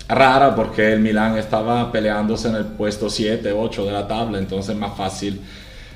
rara 0.08 0.54
porque 0.54 0.92
el 0.92 1.00
Milan 1.00 1.36
estaba 1.36 1.92
peleándose 1.92 2.48
en 2.48 2.56
el 2.56 2.64
puesto 2.64 3.10
7, 3.10 3.52
8 3.52 3.84
de 3.84 3.92
la 3.92 4.08
tabla, 4.08 4.38
entonces 4.38 4.74
más 4.74 4.96
fácil 4.96 5.40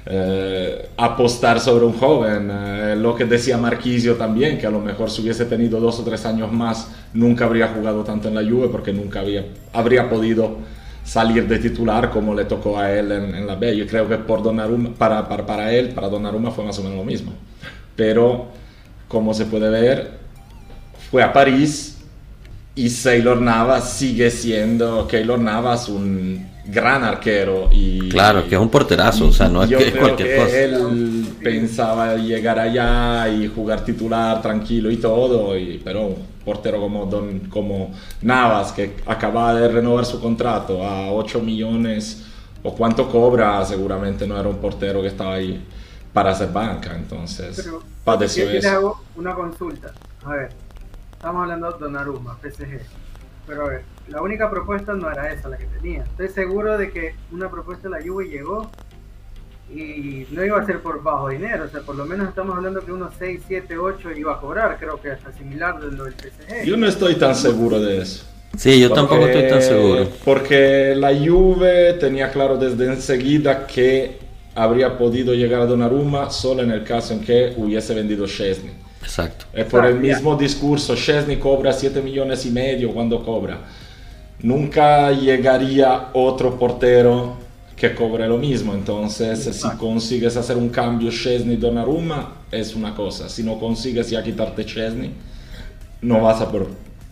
eh, 0.05 0.89
apostar 0.97 1.61
sobre 1.61 1.85
un 1.85 1.95
joven. 1.95 2.51
Eh, 2.53 2.97
lo 2.97 3.15
que 3.15 3.25
decía 3.25 3.57
Marquisio 3.57 4.17
también, 4.17 4.59
que 4.59 4.67
a 4.67 4.71
lo 4.71 4.81
mejor 4.81 5.11
si 5.11 5.23
hubiese 5.23 5.45
tenido 5.47 5.81
dos 5.81 6.01
o 6.01 6.05
tres 6.05 6.27
años 6.27 6.53
más, 6.53 6.89
nunca 7.15 7.45
habría 7.45 7.69
jugado 7.69 8.05
tanto 8.05 8.29
en 8.29 8.35
la 8.35 8.43
Juve 8.43 8.69
porque 8.69 8.93
nunca 8.93 9.21
había, 9.21 9.47
habría 9.73 10.11
podido 10.11 10.57
salir 11.05 11.49
de 11.49 11.59
titular 11.59 12.11
como 12.11 12.35
le 12.35 12.45
tocó 12.45 12.79
a 12.79 12.93
él 12.93 13.13
en, 13.13 13.47
la 13.47 13.55
B. 13.55 13.77
Yo 13.77 13.87
creo 13.87 14.09
que 14.09 14.17
para, 14.19 15.29
para, 15.29 15.47
para, 15.47 15.73
él, 15.73 15.91
para 15.91 16.09
Donnarumma 16.09 16.51
fue 16.51 16.65
más 16.65 16.79
o 16.79 16.83
menos 16.83 16.99
lo 16.99 17.05
mismo. 17.05 17.33
Pero, 17.97 18.47
como 19.09 19.35
se 19.35 19.47
puede 19.47 19.71
ver, 19.71 20.19
fue 21.11 21.23
a 21.23 21.33
París 21.33 21.92
y 22.75 22.89
Sailor 22.91 23.41
Navas 23.41 23.93
sigue 23.93 24.31
siendo, 24.31 25.07
Keylor 25.07 25.39
Navas, 25.39 25.89
un 25.89 26.51
gran 26.65 27.05
arquero. 27.05 27.69
Y, 27.71 28.09
claro, 28.09 28.49
que 28.49 28.55
es 28.55 28.61
un 28.61 28.71
porterazo, 28.71 29.27
o 29.27 29.33
sea, 29.33 29.49
no 29.49 29.63
es 29.63 29.71
que 29.71 29.89
es 29.89 29.95
cualquier 29.95 30.37
cosa. 30.37 30.59
Él 30.59 31.27
pensaba 31.43 32.17
llegar 32.17 32.59
allá 32.59 33.29
y 33.29 33.49
jugar 33.49 33.85
titular 33.85 34.41
tranquilo 34.41 34.91
y 34.91 34.97
todo, 34.97 35.57
y, 35.59 35.81
pero 35.85 36.15
portero 36.45 36.81
como, 36.81 37.07
Don, 37.07 37.41
como 37.51 37.93
Navas, 38.23 38.73
que 38.73 38.97
acaba 39.07 39.55
de 39.55 39.69
renovar 39.69 40.07
su 40.07 40.21
contrato 40.21 40.83
a 40.85 41.13
8 41.13 41.41
millones 41.41 42.25
o 42.63 42.75
cuánto 42.75 43.09
cobra, 43.09 43.65
seguramente 43.65 44.27
no 44.27 44.39
era 44.39 44.49
un 44.49 44.57
portero 44.57 45.03
que 45.03 45.09
estaba 45.09 45.35
ahí 45.35 45.63
para 46.13 46.31
hacer 46.31 46.51
banca. 46.53 46.95
Entonces, 46.95 47.61
Pero, 47.63 47.83
padeció 48.05 48.51
yo 48.51 48.71
hago 48.71 49.03
una 49.17 49.35
consulta. 49.35 49.93
A 50.25 50.31
ver, 50.31 50.51
estamos 51.23 51.43
hablando 51.43 51.71
de 51.71 51.79
Donnarumma, 51.79 52.37
PSG. 52.43 52.81
Pero 53.47 53.67
a 53.67 53.69
ver, 53.69 53.83
la 54.09 54.21
única 54.23 54.51
propuesta 54.51 54.93
no 54.95 55.09
era 55.09 55.33
esa 55.33 55.49
la 55.49 55.57
que 55.57 55.67
tenía. 55.67 56.03
Estoy 56.03 56.29
seguro 56.31 56.77
de 56.77 56.91
que 56.91 57.15
una 57.31 57.49
propuesta 57.49 57.89
de 57.89 57.91
la 57.91 58.05
Juve 58.05 58.25
llegó 58.25 58.69
y 59.71 60.27
no 60.33 60.45
iba 60.45 60.61
a 60.61 60.67
ser 60.67 60.81
por 60.81 61.01
bajo 61.01 61.29
dinero, 61.29 61.65
o 61.65 61.69
sea, 61.69 61.83
por 61.83 61.95
lo 61.95 62.07
menos 62.07 62.29
estamos 62.29 62.57
hablando 62.57 62.85
que 62.85 62.91
unos 62.91 63.15
6, 63.21 63.41
7, 63.47 63.79
8 63.79 64.11
iba 64.17 64.35
a 64.35 64.41
cobrar, 64.41 64.77
creo 64.81 65.01
que 65.01 65.13
hasta 65.13 65.31
similar 65.33 65.81
de 65.81 65.97
lo 65.97 66.05
del 66.05 66.15
PSG. 66.15 66.65
Yo 66.65 66.77
no 66.77 66.89
estoy 66.89 67.15
tan 67.15 67.37
seguro 67.37 67.79
de 67.79 68.03
eso. 68.03 68.27
Sí, 68.59 68.81
yo 68.81 68.91
tampoco 68.91 69.25
estoy 69.25 69.49
tan 69.49 69.63
seguro. 69.63 70.09
Porque 70.25 70.95
la 70.97 71.11
Juve 71.17 71.93
tenía 72.01 72.33
claro 72.33 72.57
desde 72.57 72.93
enseguida 72.93 73.65
que 73.69 74.19
habría 74.57 74.99
podido 74.99 75.35
llegar 75.35 75.61
a 75.61 75.67
Donnarumma 75.67 76.31
solo 76.31 76.63
en 76.63 76.73
el 76.73 76.83
caso 76.83 77.15
en 77.15 77.21
que 77.21 77.55
hubiese 77.57 77.95
vendido 77.95 78.27
Chesney. 78.27 78.83
Exacto. 79.03 79.47
Es 79.53 79.67
por 79.67 79.85
el 79.85 79.99
mismo 79.99 80.37
discurso, 80.37 80.95
Chesney 80.95 81.37
cobra 81.39 81.73
7 81.73 82.01
millones 82.01 82.47
y 82.47 82.51
medio 82.51 82.93
cuando 82.93 83.25
cobra. 83.25 83.59
Nunca 84.41 85.13
llegaría 85.13 86.09
otro 86.15 86.59
portero 86.59 87.37
que 87.77 87.95
cobre 87.95 88.29
lo 88.29 88.39
mismo. 88.39 88.75
Entonces, 88.75 89.45
si 89.45 89.69
consigues 89.77 90.37
hacer 90.37 90.57
un 90.57 90.69
cambio 90.69 91.11
Chesney-Donnarumma, 91.11 92.43
es 92.51 92.75
una 92.75 92.95
cosa. 92.95 93.29
Si 93.29 93.43
no 93.43 93.59
consigues 93.59 94.11
ya 94.11 94.23
quitarte 94.23 94.65
Chesney, 94.65 95.13
no 96.01 96.21
vas 96.21 96.41
a 96.41 96.51
por, 96.51 96.69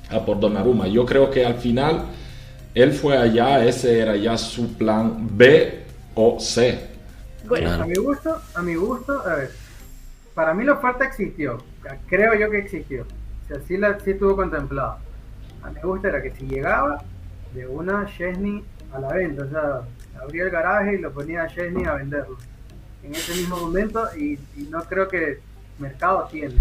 a 0.08 0.24
por 0.24 0.38
Donnarumma. 0.38 0.86
Yo 0.88 1.04
creo 1.04 1.30
que 1.30 1.44
al 1.44 1.54
final 1.54 2.04
él 2.74 2.92
fue 2.92 3.16
allá, 3.16 3.64
ese 3.64 3.98
era 3.98 4.16
ya 4.16 4.38
su 4.38 4.74
plan 4.74 5.28
B 5.36 5.80
o 6.14 6.38
C. 6.38 6.90
Bueno, 7.48 7.72
a 7.72 7.86
mi 7.86 7.94
gusto, 7.94 8.40
a 8.54 8.62
mi 8.62 8.74
gusto, 8.74 9.20
a 9.26 9.34
ver, 9.34 9.50
para 10.34 10.54
mí 10.54 10.64
la 10.64 10.74
oferta 10.74 11.04
existió, 11.04 11.58
creo 12.08 12.34
yo 12.34 12.50
que 12.50 12.58
existió, 12.58 13.02
o 13.02 13.48
sea, 13.48 13.60
sí, 13.66 13.76
la, 13.76 13.98
sí 14.00 14.12
estuvo 14.12 14.36
contemplado. 14.36 14.98
A 15.62 15.70
mi 15.70 15.80
gusto 15.80 16.08
era 16.08 16.22
que 16.22 16.30
si 16.30 16.46
llegaba 16.46 17.02
de 17.54 17.66
una 17.66 18.06
Chesney 18.06 18.64
a 18.92 18.98
la 18.98 19.08
venta, 19.08 19.44
o 19.44 19.50
sea, 19.50 19.82
abría 20.22 20.44
el 20.44 20.50
garaje 20.50 20.94
y 20.94 20.98
lo 20.98 21.12
ponía 21.12 21.42
a 21.42 21.48
Chesney 21.48 21.84
a 21.84 21.94
venderlo. 21.94 22.36
En 23.02 23.14
ese 23.14 23.34
mismo 23.34 23.56
momento 23.56 24.06
y, 24.16 24.38
no 24.68 24.82
creo 24.84 25.08
que 25.08 25.40
mercado 25.78 26.28
tiene. 26.30 26.54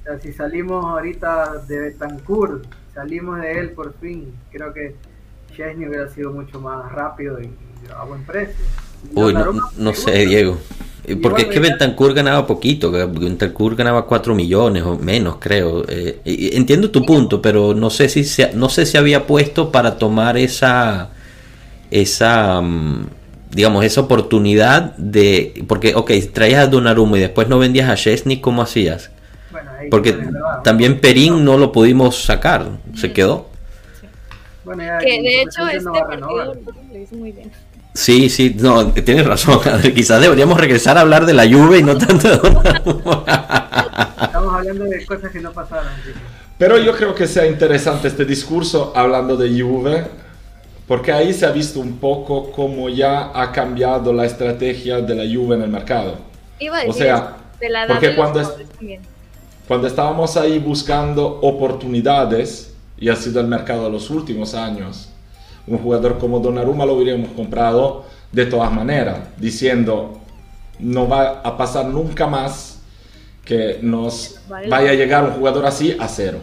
O 0.00 0.04
sea, 0.04 0.20
si 0.20 0.32
salimos 0.32 0.84
ahorita 0.84 1.64
de 1.66 1.78
Betancourt, 1.80 2.64
salimos 2.94 3.40
de 3.40 3.58
él 3.58 3.70
por 3.70 3.94
fin, 3.98 4.32
creo 4.50 4.72
que 4.72 4.94
Chesney 5.54 5.88
hubiera 5.88 6.08
sido 6.08 6.32
mucho 6.32 6.60
más 6.60 6.90
rápido 6.92 7.40
y, 7.40 7.50
a 7.94 8.04
buen 8.04 8.24
precio. 8.24 8.64
Uy, 9.14 9.34
no, 9.76 9.94
sé, 9.94 10.26
Diego. 10.26 10.58
Porque 11.22 11.42
es 11.42 11.48
que 11.48 11.60
Betancourt 11.60 12.14
ganaba 12.14 12.46
poquito, 12.46 12.90
Betancourt 12.90 13.76
ganaba 13.76 14.06
4 14.06 14.34
millones 14.34 14.82
o 14.84 14.96
menos, 14.96 15.36
creo. 15.38 15.84
Eh, 15.88 16.20
entiendo 16.24 16.90
tu 16.90 17.04
punto, 17.04 17.42
pero 17.42 17.74
no 17.74 17.90
sé 17.90 18.08
si 18.08 18.24
se, 18.24 18.52
no 18.54 18.68
sé 18.68 18.86
si 18.86 18.96
había 18.96 19.26
puesto 19.26 19.70
para 19.70 19.98
tomar 19.98 20.38
esa 20.38 21.10
esa, 21.90 22.60
mm, 22.60 23.06
digamos, 23.50 23.84
esa 23.84 24.00
oportunidad 24.00 24.96
de, 24.96 25.64
porque, 25.68 25.94
ok, 25.94 26.10
traías 26.32 26.64
a 26.64 26.66
Donnarumma 26.66 27.18
y 27.18 27.20
después 27.20 27.48
no 27.48 27.58
vendías 27.58 27.88
a 27.88 27.94
Chesney, 27.94 28.40
¿cómo 28.40 28.62
hacías? 28.62 29.10
porque 29.90 30.16
también 30.62 30.98
Perín 31.00 31.44
no 31.44 31.58
lo 31.58 31.70
pudimos 31.70 32.24
sacar, 32.24 32.66
se 32.96 33.12
quedó. 33.12 33.50
que 35.00 35.22
de 35.22 35.42
hecho 35.42 35.68
este 35.68 35.90
partido 35.90 36.54
lo 36.54 36.98
hizo 36.98 37.16
muy 37.16 37.32
bien. 37.32 37.52
Sí, 37.94 38.28
sí, 38.28 38.56
no, 38.58 38.92
tienes 38.92 39.26
razón. 39.26 39.60
Quizás 39.94 40.20
deberíamos 40.20 40.58
regresar 40.58 40.98
a 40.98 41.02
hablar 41.02 41.26
de 41.26 41.34
la 41.34 41.44
lluvia 41.44 41.78
y 41.78 41.82
no 41.82 41.96
tanto 41.96 42.28
de 42.28 42.36
Estamos 44.22 44.54
hablando 44.54 44.84
de 44.84 45.06
cosas 45.06 45.30
que 45.30 45.40
no 45.40 45.52
pasaron. 45.52 45.86
Pero 46.58 46.78
yo 46.78 46.96
creo 46.96 47.14
que 47.14 47.26
sea 47.26 47.46
interesante 47.46 48.08
este 48.08 48.24
discurso 48.24 48.92
hablando 48.94 49.36
de 49.36 49.60
Juve 49.60 50.04
porque 50.86 51.12
ahí 51.12 51.32
se 51.32 51.46
ha 51.46 51.50
visto 51.50 51.80
un 51.80 51.98
poco 51.98 52.52
cómo 52.52 52.88
ya 52.88 53.30
ha 53.34 53.52
cambiado 53.52 54.12
la 54.12 54.26
estrategia 54.26 55.00
de 55.00 55.14
la 55.14 55.24
Juve 55.24 55.56
en 55.56 55.62
el 55.62 55.70
mercado. 55.70 56.18
o 56.86 56.92
sea, 56.92 57.36
porque 57.88 58.14
cuando, 58.14 58.56
cuando 59.66 59.86
estábamos 59.86 60.36
ahí 60.36 60.58
buscando 60.58 61.26
oportunidades, 61.40 62.74
y 62.98 63.08
ha 63.08 63.16
sido 63.16 63.40
el 63.40 63.46
mercado 63.46 63.84
de 63.84 63.90
los 63.90 64.10
últimos 64.10 64.54
años, 64.54 65.10
un 65.66 65.78
jugador 65.78 66.18
como 66.18 66.40
Donnarumma 66.40 66.84
lo 66.84 66.94
hubiéramos 66.94 67.30
comprado 67.30 68.04
de 68.32 68.46
todas 68.46 68.72
maneras, 68.72 69.18
diciendo, 69.36 70.20
no 70.78 71.08
va 71.08 71.40
a 71.40 71.56
pasar 71.56 71.86
nunca 71.86 72.26
más 72.26 72.80
que 73.44 73.78
nos 73.82 74.40
vaya 74.48 74.90
a 74.90 74.94
llegar 74.94 75.24
un 75.24 75.32
jugador 75.32 75.66
así 75.66 75.96
a 75.98 76.08
cero. 76.08 76.38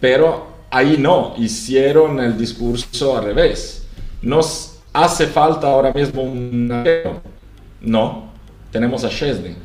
Pero 0.00 0.46
ahí 0.70 0.96
no, 0.98 1.34
hicieron 1.36 2.18
el 2.20 2.36
discurso 2.36 3.16
al 3.16 3.24
revés. 3.24 3.86
Nos 4.20 4.78
hace 4.92 5.26
falta 5.26 5.68
ahora 5.68 5.92
mismo 5.92 6.22
un 6.22 6.68
No, 7.80 8.32
tenemos 8.70 9.04
a 9.04 9.08
Chesney. 9.08 9.56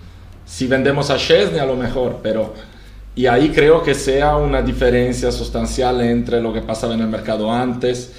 Si 0.45 0.67
vendemos 0.67 1.09
a 1.09 1.17
Chesney 1.17 1.59
a 1.59 1.65
lo 1.65 1.75
mejor, 1.75 2.19
pero... 2.21 2.53
Y 3.15 3.25
ahí 3.25 3.49
creo 3.49 3.81
que 3.81 3.95
sea 3.95 4.35
una 4.35 4.61
diferencia 4.61 5.31
sustancial 5.31 6.01
entre 6.01 6.39
lo 6.39 6.53
que 6.53 6.61
pasaba 6.61 6.93
en 6.93 7.01
el 7.01 7.07
mercado 7.07 7.51
antes 7.51 8.13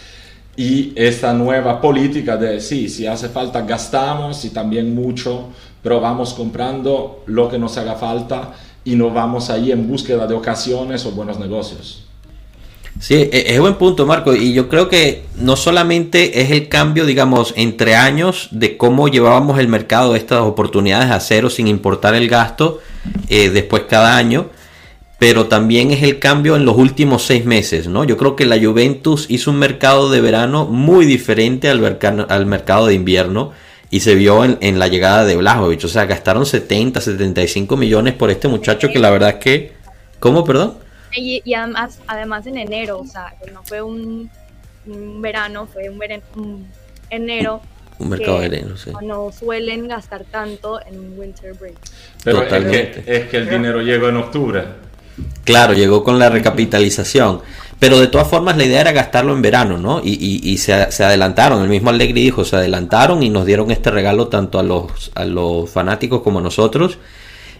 y 0.59 0.93
esta 0.97 1.33
nueva 1.33 1.81
política 1.81 2.37
de 2.37 2.61
sí, 2.61 2.88
si 2.88 3.07
hace 3.07 3.29
falta 3.29 3.62
gastamos 3.62 4.45
y 4.45 4.50
también 4.50 4.93
mucho, 4.93 5.50
pero 5.81 6.00
vamos 6.00 6.35
comprando 6.35 7.23
lo 7.27 7.49
que 7.49 7.61
nos 7.61 7.79
haga 7.79 7.95
falta 7.95 8.55
y 8.85 8.97
no 8.97 9.11
vamos 9.11 9.50
ahí 9.50 9.71
en 9.71 9.87
búsqueda 9.87 10.27
de 10.27 10.35
ocasiones 10.35 11.07
o 11.07 11.12
buenos 11.12 11.38
negocios. 11.38 12.05
Sí, 12.99 13.15
e-, 13.15 13.55
es 13.55 13.61
buen 13.61 13.77
punto, 13.77 14.05
Marco. 14.05 14.35
Y 14.35 14.53
yo 14.53 14.69
creo 14.69 14.88
que 14.88 15.27
no 15.37 15.55
solamente 15.55 16.41
es 16.43 16.50
el 16.50 16.69
cambio, 16.69 17.07
digamos, 17.07 17.55
entre 17.57 17.95
años 17.95 18.49
de 18.50 18.77
cómo 18.77 19.07
llevábamos 19.07 19.61
el 19.61 19.69
mercado 19.69 20.15
de 20.15 20.19
estas 20.19 20.41
oportunidades 20.41 21.12
a 21.12 21.21
cero 21.21 21.50
sin 21.50 21.69
importar 21.69 22.17
el 22.17 22.29
gasto 22.29 22.81
eh, 23.29 23.50
después 23.50 23.85
cada 23.88 24.17
año, 24.17 24.50
pero 25.19 25.47
también 25.47 25.91
es 25.91 26.03
el 26.03 26.19
cambio 26.19 26.55
en 26.55 26.65
los 26.65 26.77
últimos 26.77 27.25
seis 27.25 27.45
meses, 27.45 27.89
¿no? 27.89 28.05
Yo 28.05 28.17
creo 28.17 28.37
que 28.37 28.47
la 28.47 28.59
Juventus 28.59 29.27
hizo 29.29 29.51
un 29.51 29.59
mercado 29.59 30.11
de 30.11 30.21
verano 30.21 30.67
muy 30.67 31.07
diferente 31.07 31.69
al, 31.69 31.99
al 32.29 32.47
mercado 32.47 32.87
de 32.87 32.95
invierno 32.95 33.53
y 33.91 34.01
se 34.01 34.15
vio 34.15 34.45
en, 34.45 34.79
la 34.79 34.89
llegada 34.89 35.25
de 35.25 35.37
Blajovic. 35.37 35.85
O 35.85 35.89
sea, 35.89 36.07
gastaron 36.07 36.47
70, 36.47 37.01
75 37.01 37.77
millones 37.77 38.15
por 38.15 38.31
este 38.31 38.47
muchacho 38.47 38.91
que 38.91 38.99
la 38.99 39.11
verdad 39.11 39.31
es 39.31 39.37
que... 39.37 39.73
¿Cómo, 40.21 40.45
perdón? 40.45 40.75
Y, 41.15 41.55
además, 41.55 42.01
además 42.07 42.47
en 42.47 42.59
enero, 42.59 42.99
o 42.99 43.07
sea, 43.07 43.35
no 43.53 43.63
fue 43.65 43.81
un, 43.81 44.31
verano, 44.85 45.67
fue 45.67 45.89
un, 45.89 46.67
enero 47.09 47.63
un 47.99 48.09
mercado 48.11 48.41
de 48.41 48.47
enero, 48.47 48.77
sí. 48.77 48.93
No 49.03 49.33
suelen 49.33 49.89
gastar 49.89 50.25
tanto 50.25 50.81
en 50.87 51.19
winter 51.19 51.55
break. 51.55 51.77
Pero 52.23 52.43
es 52.43 52.49
que, 52.65 53.03
es 53.07 53.29
que, 53.29 53.37
el 53.39 53.49
dinero 53.49 53.81
llegó 53.81 54.09
en 54.09 54.17
octubre. 54.19 54.65
Claro, 55.45 55.73
llegó 55.73 56.05
con 56.05 56.19
la 56.19 56.29
recapitalización. 56.29 57.41
Pero 57.79 58.01
de 58.01 58.09
todas 58.09 58.29
formas 58.29 58.57
la 58.57 58.65
idea 58.65 58.81
era 58.81 58.93
gastarlo 58.93 59.33
en 59.33 59.43
verano, 59.43 59.79
¿no? 59.79 60.01
Y, 60.03 60.59
se, 60.59 60.73
adelantaron, 60.73 61.63
el 61.63 61.69
mismo 61.69 61.91
Allegri 61.91 62.23
dijo, 62.23 62.45
se 62.45 62.57
adelantaron 62.57 63.23
y 63.23 63.31
nos 63.31 63.47
dieron 63.47 63.71
este 63.71 63.91
regalo 63.91 64.27
tanto 64.27 64.59
a 64.59 64.65
los, 64.65 65.13
a 65.15 65.25
los 65.25 65.71
fanáticos 65.71 66.23
como 66.23 66.41
a 66.41 66.43
nosotros. 66.43 66.99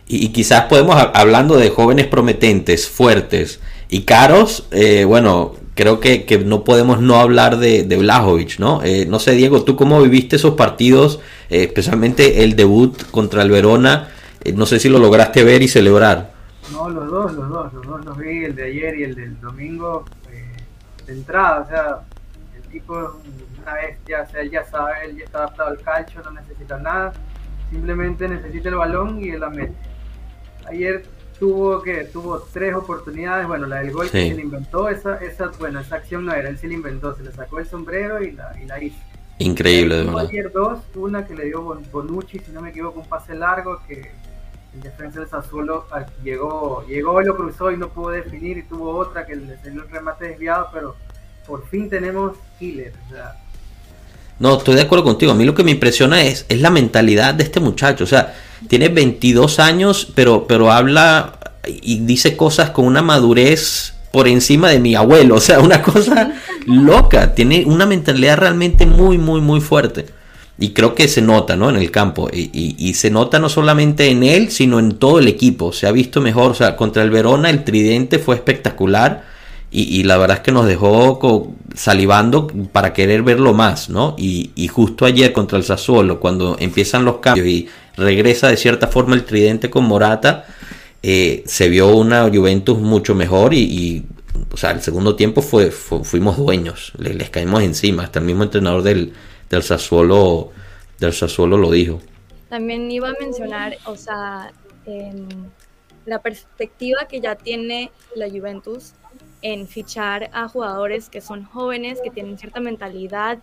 Y, 0.09 0.29
quizás 0.31 0.65
podemos, 0.65 0.97
hablando 1.15 1.57
de 1.57 1.71
jóvenes 1.71 2.07
prometentes, 2.07 2.89
fuertes 2.89 3.61
y 3.89 4.01
caros, 4.01 4.65
eh, 4.73 5.05
bueno, 5.05 5.55
creo 5.75 6.01
que, 6.01 6.43
no 6.45 6.65
podemos 6.65 7.01
no 7.01 7.21
hablar 7.21 7.59
de, 7.59 7.85
de 7.85 7.97
Blajovic, 7.97 8.59
¿no? 8.59 8.83
Eh, 8.83 9.07
no 9.07 9.21
sé, 9.21 9.33
Diego, 9.33 9.63
¿tú 9.63 9.77
cómo 9.77 10.03
viviste 10.03 10.37
esos 10.37 10.55
partidos, 10.55 11.21
eh, 11.49 11.63
especialmente 11.63 12.43
el 12.43 12.57
debut 12.57 13.05
contra 13.11 13.43
el 13.43 13.51
Verona? 13.51 14.11
no 14.55 14.65
sé 14.67 14.81
si 14.81 14.89
lo 14.89 14.99
lograste 14.99 15.45
ver 15.45 15.63
y 15.63 15.69
celebrar. 15.69 16.38
No, 16.73 16.89
los 16.91 17.11
dos, 17.11 17.33
los 17.33 17.49
dos, 17.49 17.73
los 17.73 17.87
dos 17.87 18.05
los 18.05 18.19
vi, 18.19 18.45
el 18.45 18.55
de 18.55 18.65
ayer 18.65 18.99
y 18.99 19.03
el 19.05 19.15
del 19.15 19.41
domingo, 19.41 20.05
eh, 20.31 20.45
de 21.07 21.13
entrada, 21.13 21.61
o 21.61 21.69
sea, 21.69 22.01
el 22.55 22.63
tipo 22.71 22.99
es 23.01 23.09
una 23.63 23.75
bestia, 23.75 24.23
o 24.23 24.31
sea, 24.31 24.41
él 24.41 24.51
ya 24.51 24.65
sabe, 24.65 24.93
él 25.07 25.17
ya 25.17 25.25
está 25.25 25.39
adaptado 25.39 25.71
al 25.71 25.81
calcio, 25.81 26.21
no 26.23 26.31
necesita 26.33 26.79
nada, 26.79 27.13
simplemente 27.71 28.29
necesita 28.29 28.69
el 28.69 28.75
balón 28.77 29.23
y 29.23 29.31
él 29.31 29.41
la 29.41 29.51
mete. 29.51 29.75
Ayer 30.67 31.05
tuvo 31.39 31.83
que 31.83 32.05
tuvo 32.05 32.41
tres 32.53 32.75
oportunidades, 32.75 33.47
bueno, 33.47 33.67
la 33.67 33.77
del 33.77 33.93
gol 33.93 34.11
que 34.11 34.29
se 34.29 34.35
le 34.35 34.43
inventó, 34.43 34.89
esa, 34.89 35.17
esa, 35.17 35.51
bueno, 35.59 35.81
esa 35.81 35.97
acción 35.97 36.27
no 36.27 36.33
era, 36.33 36.49
él 36.49 36.59
se 36.59 36.69
la 36.69 36.75
inventó, 36.75 37.15
se 37.17 37.23
le 37.23 37.33
sacó 37.33 37.59
el 37.61 37.67
sombrero 37.67 38.23
y 38.23 38.33
la, 38.33 38.55
y 38.61 38.67
la 38.67 38.83
hizo. 38.83 38.99
Increíble, 39.39 39.97
de 39.97 40.05
verdad. 40.05 40.27
Ayer 40.29 40.53
dos, 40.53 40.81
una 40.97 41.25
que 41.25 41.35
le 41.35 41.47
dio 41.47 41.63
Bonucci, 41.63 42.41
si 42.41 42.51
no 42.51 42.61
me 42.61 42.71
equivoco, 42.71 43.01
un 43.01 43.09
pase 43.09 43.35
largo 43.35 43.81
que 43.87 44.11
el 44.79 44.83
defensa 44.83 45.21
del 45.21 45.29
Sassuolo 45.29 45.87
ah, 45.91 46.07
llegó, 46.23 46.85
llegó 46.87 47.21
y 47.21 47.25
lo 47.25 47.37
cruzó 47.37 47.71
y 47.71 47.77
no 47.77 47.89
pudo 47.89 48.11
definir 48.11 48.59
y 48.59 48.63
tuvo 48.63 48.97
otra 48.97 49.27
que 49.27 49.37
le 49.37 49.57
salió 49.59 49.83
el 49.83 49.91
remate 49.91 50.27
desviado, 50.29 50.69
pero 50.73 50.97
por 51.47 51.67
fin 51.69 51.91
tenemos 51.91 52.37
killer. 52.59 52.93
no, 54.39 54.59
estoy 54.59 54.77
de 54.77 54.83
acuerdo 54.83 55.05
contigo. 55.05 55.33
A 55.33 55.35
mí 55.35 55.45
lo 55.45 55.55
que 55.55 55.65
me 55.65 55.73
impresiona 55.73 56.23
es, 56.23 56.47
es 56.49 56.61
la 56.61 56.71
mentalidad 56.71 57.35
de 57.35 57.45
este 57.45 57.61
muchacho. 57.61 58.05
O 58.05 58.07
sea, 58.07 58.35
tiene 58.69 58.89
22 58.89 59.59
años, 59.59 60.13
pero, 60.15 60.47
pero 60.47 60.71
habla 60.71 61.39
y 61.67 62.01
dice 62.01 62.37
cosas 62.37 62.71
con 62.71 62.87
una 62.87 63.03
madurez 63.03 63.95
por 64.13 64.29
encima 64.29 64.69
de 64.69 64.79
mi 64.79 64.95
abuelo. 64.95 65.37
O 65.37 65.41
sea, 65.41 65.61
una 65.61 65.83
cosa 65.83 66.33
loca. 66.67 67.35
Tiene 67.35 67.65
una 67.67 67.87
mentalidad 67.87 68.37
realmente 68.37 68.87
muy, 68.87 69.19
muy, 69.19 69.41
muy 69.41 69.61
fuerte. 69.61 70.18
Y 70.61 70.71
creo 70.71 70.95
que 70.95 71.07
se 71.07 71.23
nota, 71.23 71.55
¿no? 71.55 71.71
En 71.71 71.77
el 71.77 71.91
campo. 71.93 72.29
Y, 72.33 72.93
se 72.95 73.11
nota 73.11 73.39
no 73.39 73.49
solamente 73.49 74.11
en 74.11 74.25
él, 74.25 74.51
sino 74.51 74.81
en 74.81 74.97
todo 74.99 75.21
el 75.21 75.29
equipo. 75.29 75.73
Se 75.73 75.87
ha 75.87 75.93
visto 75.93 76.21
mejor. 76.21 76.51
O 76.51 76.55
sea, 76.55 76.75
contra 76.75 77.05
el 77.05 77.11
Verona 77.11 77.49
el 77.49 77.63
tridente 77.63 78.19
fue 78.19 78.35
espectacular. 78.35 79.25
Y, 79.71 80.03
la 80.03 80.17
verdad 80.17 80.39
es 80.39 80.43
que 80.43 80.51
nos 80.51 80.67
dejó 80.67 81.55
salivando 81.75 82.49
para 82.73 82.93
querer 82.93 83.23
verlo 83.23 83.53
más, 83.55 83.89
¿no? 83.89 84.17
Y, 84.19 84.69
justo 84.69 85.05
ayer 85.05 85.33
contra 85.33 85.59
el 85.59 85.65
Sassuolo, 85.65 86.19
cuando 86.19 86.57
empiezan 86.59 87.05
los 87.05 87.19
cambios 87.19 87.47
y 87.47 87.69
regresa 87.97 88.49
de 88.49 88.57
cierta 88.57 88.89
forma 88.89 89.15
el 89.15 89.25
tridente 89.25 89.71
con 89.71 89.85
Morata, 89.85 90.47
eh, 91.03 91.45
se 91.47 91.69
vio 91.69 91.95
una 91.95 92.29
Juventus 92.33 92.79
mucho 92.79 93.15
mejor 93.15 93.55
y, 93.55 94.05
o 94.51 94.57
sea, 94.57 94.71
el 94.73 94.81
segundo 94.81 95.15
tiempo 95.15 95.43
fue, 95.43 95.71
fuimos 95.71 96.37
dueños, 96.39 96.93
les, 96.99 97.15
les 97.15 97.31
caímos 97.31 97.63
encima, 97.63 98.05
hasta 98.05 98.19
el 98.19 98.25
mismo 98.25 98.45
entrenador 98.45 98.83
del, 98.83 99.13
del 99.51 99.63
Sassuolo, 99.63 100.51
del 100.99 101.13
Sassuolo 101.13 101.57
lo 101.57 101.71
dijo. 101.71 102.01
También 102.49 102.91
iba 102.91 103.11
a 103.11 103.15
mencionar, 103.21 103.77
o 103.85 103.97
sea, 103.97 104.53
la 106.07 106.23
perspectiva 106.23 107.07
que 107.09 107.21
ya 107.21 107.35
tiene 107.35 107.91
la 108.15 108.29
Juventus 108.29 108.95
en 109.43 109.69
fichar 109.69 110.31
a 110.33 110.49
jugadores 110.49 111.09
que 111.09 111.21
son 111.21 111.45
jóvenes, 111.45 112.01
que 112.03 112.11
tienen 112.11 112.39
cierta 112.39 112.61
mentalidad, 112.61 113.39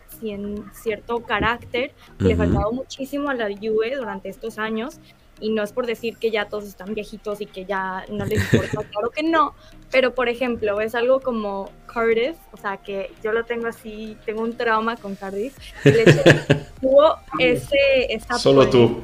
cierto 0.74 1.24
carácter, 1.24 1.94
que 2.18 2.26
le 2.26 2.36
faltaba 2.36 2.72
muchísimo 2.72 3.30
a 3.30 3.34
la 3.34 3.48
Juve 3.48 3.96
durante 3.96 4.30
estos 4.30 4.58
años. 4.58 5.00
Y 5.40 5.50
no 5.50 5.64
es 5.64 5.74
por 5.74 5.86
decir 5.86 6.18
que 6.18 6.32
ya 6.32 6.46
todos 6.46 6.66
están 6.66 6.94
viejitos 6.94 7.42
y 7.42 7.46
que 7.46 7.66
ya 7.66 8.06
no 8.10 8.26
les 8.26 8.42
importa, 8.42 8.84
claro 8.92 9.10
que 9.10 9.24
no, 9.24 9.54
pero 9.92 10.14
por 10.14 10.30
ejemplo, 10.30 10.80
es 10.82 10.96
algo 10.96 11.20
como 11.20 11.72
Cardiff, 11.86 12.36
o 12.52 12.58
sea, 12.58 12.78
que 12.78 13.12
yo 13.24 13.32
lo 13.32 13.46
tengo 13.46 13.68
así, 13.68 14.18
tengo 14.26 14.42
un 14.42 14.58
trauma 14.58 14.98
con 14.98 15.16
Cardiff, 15.16 15.58
tuvo 16.82 17.16
ese, 17.40 17.78
esa 18.10 18.38
Solo 18.38 18.70
tú. 18.70 19.04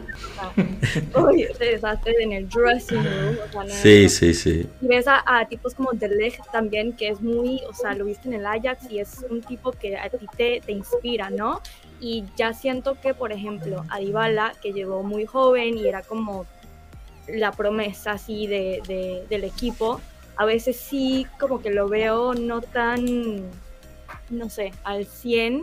Uy, 1.15 1.43
ese 1.43 1.65
desastre 1.65 2.15
en 2.19 2.33
el 2.33 2.49
dressing 2.49 3.03
room, 3.03 3.37
o 3.47 3.51
sea, 3.51 3.75
sí, 3.75 4.09
sí, 4.09 4.33
sí. 4.33 4.67
Y 4.81 4.87
ves 4.87 5.05
a, 5.07 5.45
tipos 5.47 5.75
como 5.75 5.91
De 5.93 6.33
también, 6.51 6.93
que 6.93 7.09
es 7.09 7.21
muy, 7.21 7.61
o 7.69 7.73
sea, 7.73 7.93
lo 7.93 8.05
viste 8.05 8.27
en 8.27 8.33
el 8.35 8.45
Ajax 8.45 8.91
y 8.91 8.99
es 8.99 9.25
un 9.29 9.41
tipo 9.41 9.71
que 9.71 9.97
a 9.97 10.09
ti 10.09 10.25
te, 10.35 10.61
te 10.65 10.71
inspira, 10.71 11.29
¿no? 11.29 11.61
y 12.01 12.25
ya 12.35 12.53
siento 12.53 12.99
que, 12.99 13.13
por 13.13 13.31
ejemplo, 13.31 13.85
Adibala, 13.89 14.53
que 14.61 14.73
llegó 14.73 15.03
muy 15.03 15.25
joven 15.27 15.77
y 15.77 15.87
era 15.87 16.01
como 16.01 16.47
la 17.27 17.51
promesa 17.51 18.13
así 18.13 18.47
de, 18.47 19.23
del 19.29 19.43
equipo, 19.43 20.01
a 20.41 20.45
veces 20.45 20.75
sí 20.75 21.27
como 21.39 21.61
que 21.61 21.69
lo 21.69 21.87
veo 21.87 22.33
no 22.33 22.61
tan, 22.61 23.43
no 24.31 24.49
sé, 24.49 24.73
al 24.83 25.05
100, 25.05 25.61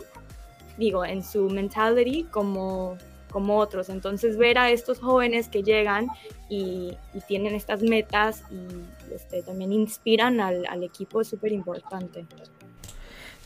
digo, 0.77 1.05
en 1.05 1.25
su 1.25 1.51
mentality 1.51 2.29
como, 2.31 2.97
como 3.29 3.59
otros. 3.59 3.89
Entonces 3.89 4.37
ver 4.37 4.57
a 4.57 4.71
estos 4.71 5.01
jóvenes 5.01 5.49
que 5.49 5.65
llegan 5.65 6.07
y, 6.49 6.97
tienen 7.27 7.57
estas 7.57 7.83
metas 7.83 8.45
y 8.53 9.13
este, 9.13 9.43
también 9.43 9.73
inspiran 9.73 10.41
al, 10.41 10.65
al 10.67 10.85
equipo 10.85 11.23
es 11.23 11.27
súper 11.27 11.51
importante. 11.51 12.25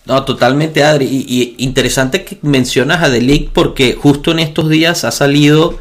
No, 0.05 0.27
totalmente, 0.27 0.85
Adri. 0.85 1.07
Y, 1.07 1.55
interesante 1.65 2.27
que 2.27 2.37
mencionas 2.43 3.03
a 3.03 3.09
Delic 3.09 3.53
porque 3.53 3.95
justo 3.95 4.33
en 4.33 4.41
estos 4.41 4.69
días 4.69 5.05
ha 5.05 5.11
salido 5.11 5.79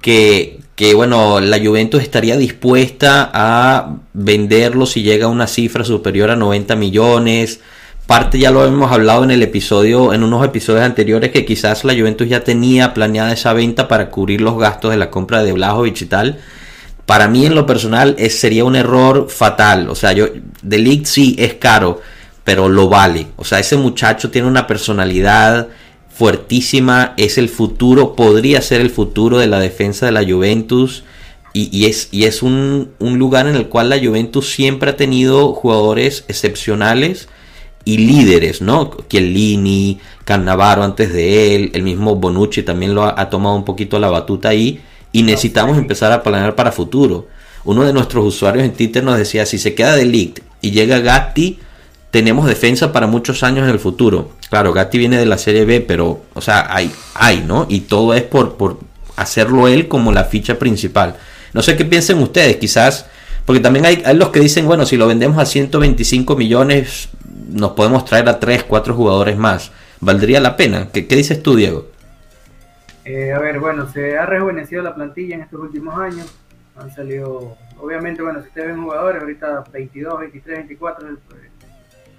que, 0.00 0.58
que, 0.78 0.94
bueno, 0.94 1.40
la 1.40 1.58
Juventus 1.58 2.00
estaría 2.00 2.36
dispuesta 2.36 3.32
a 3.34 3.96
venderlo 4.12 4.86
si 4.86 5.02
llega 5.02 5.26
a 5.26 5.28
una 5.28 5.48
cifra 5.48 5.82
superior 5.82 6.30
a 6.30 6.36
90 6.36 6.76
millones. 6.76 7.58
Parte 8.06 8.38
ya 8.38 8.52
lo 8.52 8.64
hemos 8.64 8.92
hablado 8.92 9.24
en 9.24 9.32
el 9.32 9.42
episodio, 9.42 10.14
en 10.14 10.22
unos 10.22 10.44
episodios 10.44 10.84
anteriores, 10.84 11.32
que 11.32 11.44
quizás 11.44 11.82
la 11.82 11.94
Juventus 11.94 12.28
ya 12.28 12.44
tenía 12.44 12.94
planeada 12.94 13.32
esa 13.32 13.52
venta 13.54 13.88
para 13.88 14.08
cubrir 14.08 14.40
los 14.40 14.56
gastos 14.56 14.92
de 14.92 14.98
la 14.98 15.10
compra 15.10 15.42
de 15.42 15.50
Blajovic 15.50 16.00
y 16.00 16.06
tal. 16.06 16.38
Para 17.06 17.26
mí, 17.26 17.44
en 17.44 17.56
lo 17.56 17.66
personal, 17.66 18.14
es, 18.16 18.38
sería 18.38 18.64
un 18.64 18.76
error 18.76 19.28
fatal. 19.28 19.90
O 19.90 19.96
sea, 19.96 20.12
yo, 20.12 20.28
Delic 20.62 21.06
sí 21.06 21.34
es 21.40 21.54
caro 21.54 22.00
pero 22.44 22.66
lo 22.66 22.88
vale. 22.88 23.26
O 23.36 23.44
sea, 23.44 23.58
ese 23.58 23.76
muchacho 23.76 24.30
tiene 24.30 24.48
una 24.48 24.66
personalidad 24.66 25.68
fuertísima, 26.18 27.14
es 27.16 27.38
el 27.38 27.48
futuro, 27.48 28.16
podría 28.16 28.60
ser 28.60 28.80
el 28.80 28.90
futuro 28.90 29.38
de 29.38 29.46
la 29.46 29.60
defensa 29.60 30.06
de 30.06 30.12
la 30.12 30.24
Juventus. 30.24 31.04
y, 31.54 31.86
es, 31.86 32.08
y 32.10 32.24
es 32.24 32.42
un, 32.42 32.90
un, 32.98 33.18
lugar 33.18 33.46
en 33.46 33.54
el 33.54 33.68
cual 33.68 33.88
la 33.88 33.98
Juventus 33.98 34.50
siempre 34.50 34.90
ha 34.90 34.96
tenido 34.96 35.52
jugadores 35.54 36.24
excepcionales 36.28 37.28
y 37.84 37.98
líderes, 37.98 38.60
¿no? 38.60 38.90
Chiellini, 39.08 39.98
Cannavaro 40.24 40.82
antes 40.82 41.12
de 41.12 41.54
él, 41.54 41.70
el 41.72 41.82
mismo 41.84 42.16
Bonucci 42.16 42.62
también 42.62 42.94
lo 42.94 43.04
ha, 43.04 43.30
tomado 43.30 43.56
un 43.56 43.64
poquito 43.64 43.98
la 43.98 44.10
batuta 44.10 44.50
ahí 44.50 44.80
y 45.12 45.22
necesitamos 45.22 45.78
empezar 45.78 46.12
a 46.12 46.22
planear 46.22 46.54
para 46.54 46.72
futuro. 46.72 47.28
Uno 47.64 47.84
de 47.84 47.92
nuestros 47.92 48.26
usuarios 48.26 48.64
en 48.64 48.72
Twitter 48.72 49.04
nos 49.04 49.18
decía, 49.18 49.46
si 49.46 49.58
se 49.58 49.74
queda 49.74 49.96
de 49.96 50.04
Ligt 50.04 50.40
y 50.60 50.72
llega 50.72 50.98
Gatti, 50.98 51.60
tenemos 52.10 52.46
defensa 52.46 52.92
para 52.92 53.06
muchos 53.06 53.42
años 53.42 53.64
en 53.64 53.70
el 53.70 53.78
futuro. 53.78 54.32
Claro, 54.48 54.72
Gatti 54.72 54.98
viene 54.98 55.18
de 55.18 55.26
la 55.26 55.38
Serie 55.38 55.64
B, 55.64 55.80
pero, 55.80 56.22
o 56.34 56.40
sea, 56.40 56.74
hay, 56.74 56.90
hay, 57.14 57.42
¿no? 57.42 57.66
Y 57.68 57.80
todo 57.80 58.14
es 58.14 58.22
por, 58.22 58.56
por 58.56 58.78
hacerlo 59.16 59.68
él 59.68 59.88
como 59.88 60.12
la 60.12 60.24
ficha 60.24 60.58
principal. 60.58 61.16
No 61.52 61.62
sé 61.62 61.76
qué 61.76 61.84
piensen 61.84 62.18
ustedes, 62.18 62.56
quizás, 62.56 63.06
porque 63.44 63.60
también 63.60 63.86
hay, 63.86 64.02
hay 64.04 64.16
los 64.16 64.30
que 64.30 64.40
dicen, 64.40 64.66
bueno, 64.66 64.86
si 64.86 64.96
lo 64.96 65.06
vendemos 65.06 65.38
a 65.38 65.46
125 65.46 66.36
millones, 66.36 67.08
nos 67.48 67.72
podemos 67.72 68.04
traer 68.04 68.28
a 68.28 68.38
3, 68.38 68.64
4 68.64 68.94
jugadores 68.94 69.36
más. 69.36 69.70
¿Valdría 70.00 70.40
la 70.40 70.56
pena? 70.56 70.88
¿Qué, 70.92 71.06
qué 71.06 71.16
dices 71.16 71.42
tú, 71.42 71.56
Diego? 71.56 71.86
Eh, 73.04 73.32
a 73.32 73.38
ver, 73.38 73.58
bueno, 73.58 73.90
se 73.90 74.18
ha 74.18 74.26
rejuvenecido 74.26 74.82
la 74.82 74.94
plantilla 74.94 75.34
en 75.34 75.42
estos 75.42 75.60
últimos 75.60 75.98
años. 75.98 76.26
Han 76.76 76.94
salido, 76.94 77.56
obviamente, 77.78 78.22
bueno, 78.22 78.40
si 78.42 78.48
ustedes 78.48 78.68
ven 78.68 78.82
jugadores, 78.82 79.22
ahorita 79.22 79.64
22, 79.72 80.20
23, 80.20 80.58
24, 80.58 81.08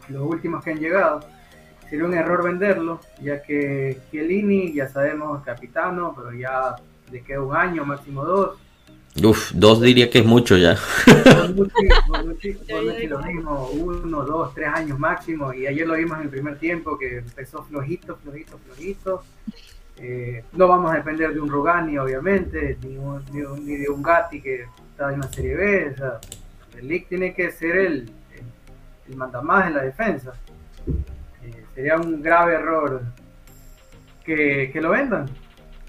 los 0.10 0.24
últimos 0.24 0.64
que 0.64 0.72
han 0.72 0.80
llegado. 0.80 1.22
Sería 1.90 2.06
un 2.06 2.14
error 2.14 2.44
venderlo, 2.44 3.00
ya 3.22 3.42
que 3.42 3.98
Chiellini, 4.12 4.74
ya 4.74 4.88
sabemos, 4.88 5.44
capitano, 5.44 6.14
pero 6.16 6.32
ya 6.34 6.76
le 7.12 7.22
queda 7.22 7.42
un 7.42 7.56
año, 7.56 7.84
máximo 7.84 8.24
dos. 8.24 8.58
Uf, 9.24 9.52
dos 9.54 9.82
diría 9.82 10.10
que 10.10 10.20
es 10.20 10.26
mucho 10.26 10.56
ya. 10.56 10.78
Bonucci, 12.08 12.58
lo 13.08 13.20
mismo, 13.24 13.70
uno, 13.74 14.24
dos, 14.24 14.54
tres 14.54 14.68
años 14.68 15.00
máximo, 15.00 15.52
y 15.52 15.66
ayer 15.66 15.88
lo 15.88 15.96
vimos 15.96 16.18
en 16.18 16.26
el 16.26 16.30
primer 16.30 16.60
tiempo 16.60 16.98
que 16.98 17.18
empezó 17.18 17.64
flojito, 17.64 18.18
flojito, 18.18 18.60
flojito. 18.60 19.24
Eh, 19.98 20.44
no 20.54 20.68
vamos 20.68 20.92
a 20.92 20.96
depender 20.96 21.34
de 21.34 21.42
un 21.42 21.50
Rugani, 21.50 21.98
obviamente, 21.98 22.78
ni, 22.84 22.98
ni, 23.62 23.78
de 23.78 23.90
un 23.90 24.02
Gatti 24.02 24.42
que 24.42 24.66
está 24.92 25.12
en 25.12 25.22
la 25.22 25.28
Serie 25.28 25.56
B. 25.56 25.92
O 25.94 25.98
sea, 25.98 26.20
el 26.78 26.88
League 26.88 27.08
tiene 27.10 27.34
que 27.34 27.52
ser 27.52 27.78
el, 27.78 28.12
el, 29.10 29.18
mandamás 29.18 29.68
en 29.68 29.74
la 29.76 29.84
defensa. 29.84 30.34
Eh, 31.44 31.66
sería 31.74 31.98
un 31.98 32.22
grave 32.22 32.56
error 32.56 33.02
que, 34.24 34.70
que 34.72 34.82
lo 34.82 34.92
vendan. 34.92 35.30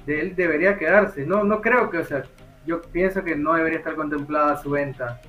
De 0.07 0.21
él 0.21 0.35
debería 0.35 0.79
quedarse. 0.79 1.27
No, 1.27 1.45
no 1.45 1.61
creo 1.61 1.91
que, 1.91 1.99
o 1.99 2.05
sea, 2.05 2.23
yo 2.67 2.81
pienso 2.81 3.23
que 3.23 3.37
no 3.37 3.55
debería 3.55 3.79
estar 3.79 3.95
contemplada 3.95 4.57
su 4.57 4.71
venta. 4.71 5.21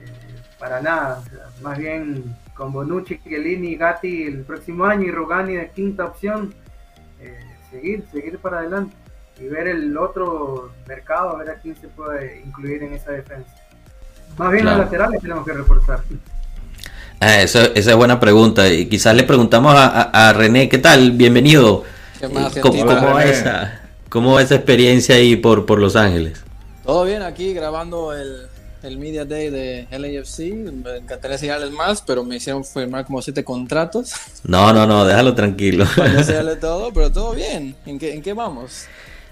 Eh, 0.00 0.06
para 0.58 0.80
nada. 0.80 1.22
más 1.62 1.78
bien 1.78 2.36
con 2.54 2.72
Bonucci, 2.72 3.18
Chiellini, 3.18 3.76
Gatti 3.76 4.24
el 4.24 4.42
próximo 4.42 4.84
año 4.84 5.04
y 5.04 5.10
Rugani 5.12 5.54
de 5.54 5.70
quinta 5.70 6.06
opción 6.06 6.52
seguir, 7.70 8.04
seguir 8.10 8.38
para 8.38 8.58
adelante 8.58 8.94
y 9.38 9.46
ver 9.46 9.68
el 9.68 9.96
otro 9.96 10.72
mercado, 10.86 11.30
a 11.30 11.38
ver 11.38 11.50
a 11.50 11.54
quién 11.56 11.76
se 11.76 11.88
puede 11.88 12.40
incluir 12.40 12.82
en 12.82 12.94
esa 12.94 13.12
defensa. 13.12 13.54
Más 14.36 14.52
bien 14.52 14.64
los 14.64 14.78
laterales 14.78 15.20
tenemos 15.20 15.44
que 15.44 15.52
reforzar. 15.52 16.00
Ah, 17.20 17.42
esa, 17.42 17.66
esa, 17.66 17.90
es 17.90 17.96
buena 17.96 18.20
pregunta. 18.20 18.68
Y 18.72 18.86
quizás 18.86 19.14
le 19.14 19.24
preguntamos 19.24 19.74
a, 19.76 20.32
René, 20.34 20.68
¿qué 20.68 20.78
tal? 20.78 21.12
Bienvenido. 21.12 21.84
¿Cómo, 22.62 22.84
va 22.86 23.24
esa, 23.24 23.80
¿Cómo 24.08 24.38
esa 24.40 24.54
experiencia 24.56 25.16
ahí 25.16 25.36
por, 25.36 25.66
por 25.66 25.80
Los 25.80 25.96
Ángeles? 25.96 26.40
Todo 26.84 27.04
bien 27.04 27.22
aquí 27.22 27.54
grabando 27.54 28.12
el, 28.12 28.46
el 28.82 28.98
Media 28.98 29.24
Day 29.24 29.50
de 29.50 29.88
LAFC. 29.90 30.54
Me 30.54 30.96
encantaría 30.98 31.34
enseñarles 31.34 31.72
más, 31.72 32.02
pero 32.02 32.22
me 32.22 32.36
hicieron 32.36 32.64
firmar 32.64 33.04
como 33.04 33.20
siete 33.20 33.42
contratos. 33.42 34.12
No, 34.44 34.72
no, 34.72 34.86
no, 34.86 35.04
déjalo 35.04 35.34
tranquilo. 35.34 35.86
Para 35.96 36.22
todo, 36.60 36.92
pero 36.92 37.10
todo 37.10 37.34
bien. 37.34 37.74
¿En 37.84 37.98
qué, 37.98 38.14
en 38.14 38.22
qué 38.22 38.32
vamos? 38.32 38.86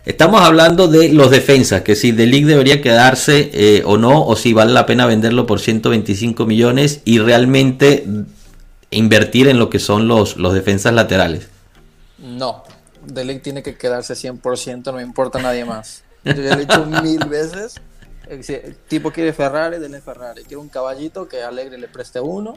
Estamos 0.06 0.40
hablando 0.40 0.88
de 0.88 1.10
los 1.10 1.30
defensas, 1.30 1.82
que 1.82 1.96
si 1.96 2.12
League 2.12 2.46
debería 2.46 2.80
quedarse 2.80 3.50
eh, 3.52 3.82
o 3.84 3.98
no, 3.98 4.24
o 4.24 4.36
si 4.36 4.54
vale 4.54 4.72
la 4.72 4.86
pena 4.86 5.04
venderlo 5.04 5.46
por 5.46 5.60
125 5.60 6.46
millones 6.46 7.02
y 7.04 7.18
realmente 7.18 8.06
invertir 8.90 9.48
en 9.48 9.58
lo 9.58 9.68
que 9.68 9.78
son 9.78 10.08
los, 10.08 10.36
los 10.36 10.54
defensas 10.54 10.94
laterales. 10.94 11.48
No, 12.18 12.62
League 13.14 13.40
tiene 13.40 13.62
que 13.62 13.76
quedarse 13.76 14.14
100%, 14.14 14.86
no 14.86 14.92
me 14.94 15.02
importa 15.02 15.42
nadie 15.42 15.64
más. 15.64 16.04
Yo 16.24 16.32
ya 16.34 16.54
lo 16.54 16.62
he 16.62 16.66
dicho 16.66 16.86
mil 16.86 17.18
veces 17.26 17.80
el 18.28 18.76
tipo 18.88 19.10
quiere 19.10 19.32
Ferrari, 19.32 19.78
denle 19.78 20.00
Ferrari. 20.00 20.42
Quiere 20.42 20.56
un 20.56 20.68
caballito 20.68 21.28
que 21.28 21.42
Alegre 21.42 21.78
le 21.78 21.88
preste 21.88 22.20
uno. 22.20 22.56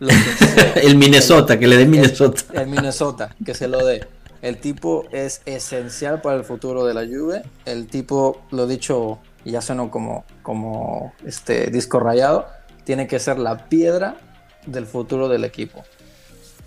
el 0.76 0.96
Minnesota, 0.96 1.58
que 1.58 1.66
le 1.66 1.76
dé 1.76 1.84
Minnesota. 1.84 2.42
El, 2.54 2.68
Minnesota, 2.68 3.36
que 3.44 3.54
se 3.54 3.68
lo 3.68 3.84
dé. 3.84 4.06
El 4.42 4.58
tipo 4.58 5.04
es 5.12 5.42
esencial 5.44 6.22
para 6.22 6.36
el 6.36 6.44
futuro 6.44 6.84
de 6.84 6.94
la 6.94 7.02
Juve. 7.02 7.42
El 7.66 7.86
tipo, 7.88 8.42
lo 8.50 8.66
dicho, 8.66 9.18
ya 9.44 9.60
sonó 9.60 9.90
como, 9.90 10.24
como 10.42 11.12
este 11.26 11.66
disco 11.66 12.00
rayado, 12.00 12.46
tiene 12.84 13.06
que 13.06 13.18
ser 13.18 13.38
la 13.38 13.68
piedra 13.68 14.16
del 14.66 14.86
futuro 14.86 15.28
del 15.28 15.44
equipo. 15.44 15.84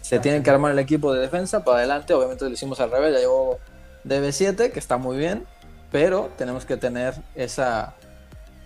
Se 0.02 0.20
tiene 0.20 0.44
que 0.44 0.50
armar 0.50 0.72
el 0.72 0.80
equipo 0.80 1.14
de 1.14 1.22
defensa 1.22 1.64
para 1.64 1.78
adelante. 1.78 2.14
Obviamente 2.14 2.46
lo 2.46 2.52
hicimos 2.52 2.80
al 2.80 2.92
revés, 2.92 3.14
ya 3.14 3.20
llegó 3.20 3.58
DB7, 4.06 4.72
que 4.72 4.80
está 4.80 4.98
muy 4.98 5.18
bien, 5.18 5.46
pero 5.92 6.30
tenemos 6.38 6.66
que 6.66 6.78
tener 6.78 7.16
esa, 7.36 7.96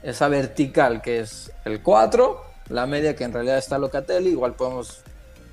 esa 0.03 0.27
vertical 0.27 1.01
que 1.01 1.19
es 1.19 1.51
el 1.63 1.81
4, 1.81 2.41
la 2.69 2.87
media 2.87 3.15
que 3.15 3.23
en 3.23 3.33
realidad 3.33 3.57
está 3.57 3.77
Locatelli, 3.77 4.31
igual 4.31 4.53
podemos 4.55 5.03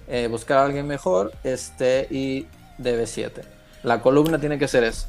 eh, 0.09 0.27
buscar 0.29 0.59
a 0.59 0.65
alguien 0.65 0.87
mejor, 0.87 1.33
este 1.45 2.07
y 2.11 2.47
DB7. 2.79 3.31
La 3.83 4.01
columna 4.01 4.39
tiene 4.39 4.59
que 4.59 4.69
ser 4.69 4.85
eso. 4.85 5.07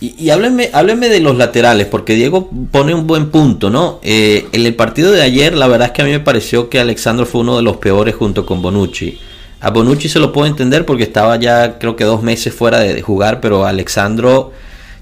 Y, 0.00 0.14
y 0.18 0.30
háblenme, 0.30 1.08
de 1.08 1.20
los 1.20 1.36
laterales, 1.36 1.86
porque 1.86 2.14
Diego 2.14 2.50
pone 2.70 2.94
un 2.94 3.06
buen 3.06 3.30
punto, 3.30 3.68
¿no? 3.68 4.00
Eh, 4.02 4.46
en 4.52 4.64
el 4.66 4.74
partido 4.74 5.12
de 5.12 5.22
ayer, 5.22 5.54
la 5.54 5.68
verdad 5.68 5.88
es 5.88 5.92
que 5.92 6.02
a 6.02 6.04
mí 6.04 6.10
me 6.10 6.20
pareció 6.20 6.70
que 6.70 6.80
Alexandro 6.80 7.26
fue 7.26 7.42
uno 7.42 7.56
de 7.56 7.62
los 7.62 7.76
peores 7.76 8.14
junto 8.14 8.46
con 8.46 8.62
Bonucci. 8.62 9.18
A 9.60 9.70
Bonucci 9.70 10.08
se 10.08 10.18
lo 10.18 10.32
puedo 10.32 10.46
entender 10.46 10.86
porque 10.86 11.04
estaba 11.04 11.36
ya 11.36 11.78
creo 11.78 11.94
que 11.94 12.04
dos 12.04 12.22
meses 12.22 12.54
fuera 12.54 12.80
de, 12.80 12.94
de 12.94 13.02
jugar, 13.02 13.40
pero 13.40 13.66
Alexandro 13.66 14.52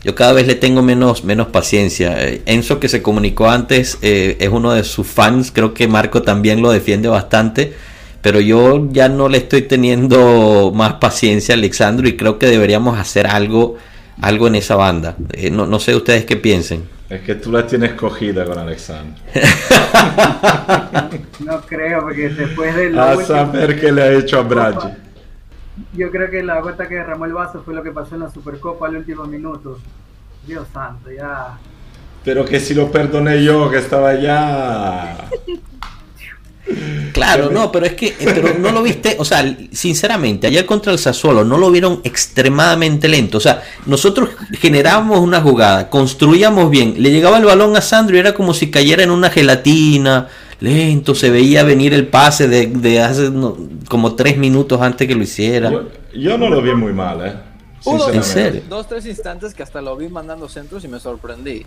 yo 0.03 0.15
cada 0.15 0.33
vez 0.33 0.47
le 0.47 0.55
tengo 0.55 0.83
menos, 0.83 1.25
menos 1.25 1.49
paciencia. 1.49 2.15
Eh, 2.27 2.43
Enzo, 2.47 2.81
que 2.81 2.89
se 2.89 3.03
comunicó 3.03 3.51
antes, 3.51 3.99
eh, 4.01 4.37
es 4.41 4.49
uno 4.49 4.73
de 4.73 4.85
sus 4.85 5.07
fans. 5.07 5.53
Creo 5.53 5.75
que 5.75 5.89
Marco 5.89 6.23
también 6.23 6.63
lo 6.63 6.71
defiende 6.71 7.09
bastante. 7.09 7.75
Pero 8.23 8.41
yo 8.41 8.89
ya 8.91 9.09
no 9.09 9.29
le 9.29 9.39
estoy 9.39 9.63
teniendo 9.63 10.73
más 10.75 10.95
paciencia 10.95 11.55
a 11.55 11.59
Alexandro 11.59 12.09
y 12.09 12.17
creo 12.17 12.39
que 12.39 12.47
deberíamos 12.47 12.99
hacer 12.99 13.27
algo, 13.27 13.77
algo 14.21 14.47
en 14.47 14.57
esa 14.57 14.77
banda. 14.77 15.17
Eh, 15.33 15.51
no, 15.51 15.79
sé 15.79 15.97
ustedes 15.97 16.25
qué 16.25 16.37
piensen. 16.37 16.85
Es 17.09 17.23
que 17.23 17.35
tú 17.35 17.51
la 17.51 17.67
tienes 17.67 17.93
cogida 17.93 18.45
con 18.45 18.59
Alexandro. 18.59 19.21
no 21.41 21.61
creo, 21.63 22.03
porque 22.03 22.29
después 22.29 22.77
de... 22.77 23.01
A 23.01 23.17
saber 23.25 23.81
qué 23.81 23.91
le 23.91 24.03
ha 24.03 24.13
hecho 24.13 24.39
a 24.39 24.43
Bragi 24.43 24.89
yo 25.95 26.11
creo 26.11 26.31
que 26.31 26.43
la 26.43 26.61
gota 26.61 26.89
que 26.89 26.97
derramó 26.97 27.25
el 27.25 27.33
vaso 27.33 27.63
fue 27.65 27.75
lo 27.75 27.83
que 27.83 27.91
pasó 27.91 28.15
en 28.15 28.23
la 28.23 28.31
Supercopa 28.31 28.87
al 28.87 28.97
último 28.97 29.25
minuto. 29.25 29.79
Dios 30.47 30.67
santo, 30.73 31.11
ya. 31.11 31.59
Pero 32.25 32.45
que 32.45 32.61
si 32.61 32.75
lo 32.75 32.91
perdoné 32.91 33.43
yo, 33.43 33.71
que 33.71 33.79
estaba 33.79 34.15
ya. 34.15 35.29
Claro, 37.13 37.51
no, 37.51 37.73
pero 37.73 37.87
es 37.87 37.95
que 37.95 38.15
pero 38.25 38.55
no 38.59 38.71
lo 38.73 38.83
viste, 38.83 39.17
o 39.19 39.25
sea, 39.25 39.57
sinceramente, 39.73 40.47
ayer 40.47 40.65
contra 40.65 40.93
el 40.93 40.99
Sassuolo 40.99 41.45
no 41.45 41.59
lo 41.59 41.71
vieron 41.71 42.01
extremadamente 42.05 43.09
lento, 43.09 43.39
o 43.39 43.41
sea, 43.41 43.63
nosotros 43.87 44.31
generábamos 44.53 45.21
una 45.21 45.41
jugada, 45.41 45.91
construíamos 45.91 46.71
bien, 46.71 46.95
le 46.99 47.11
llegaba 47.11 47.39
el 47.39 47.45
balón 47.45 47.77
a 47.77 47.81
Sandro 47.81 48.17
y 48.17 48.21
era 48.21 48.35
como 48.35 48.55
si 48.55 48.71
cayera 48.71 49.03
en 49.03 49.11
una 49.11 49.31
gelatina, 49.31 50.29
lento, 50.61 51.15
se 51.15 51.31
veía 51.31 51.63
venir 51.65 51.95
el 51.95 52.07
pase 52.07 52.49
de, 52.49 53.01
hace 53.01 53.31
como 53.89 54.15
tres 54.15 54.37
minutos 54.39 54.81
antes 54.81 55.09
que 55.09 55.15
lo 55.15 55.23
hiciera. 55.23 55.71
Yo, 56.15 56.39
no 56.39 56.49
lo 56.49 56.63
vi 56.63 56.75
muy 56.75 56.93
mal, 56.93 57.27
¿eh? 57.27 57.35
¿En 58.13 58.23
serio? 58.23 58.63
Dos, 58.69 58.87
tres 58.87 59.07
instantes 59.07 59.55
que 59.55 59.63
hasta 59.63 59.81
lo 59.81 59.97
vi 59.97 60.09
mandando 60.09 60.49
centros 60.49 60.85
y 60.85 60.89
me 60.89 61.01
sorprendí. 61.01 61.65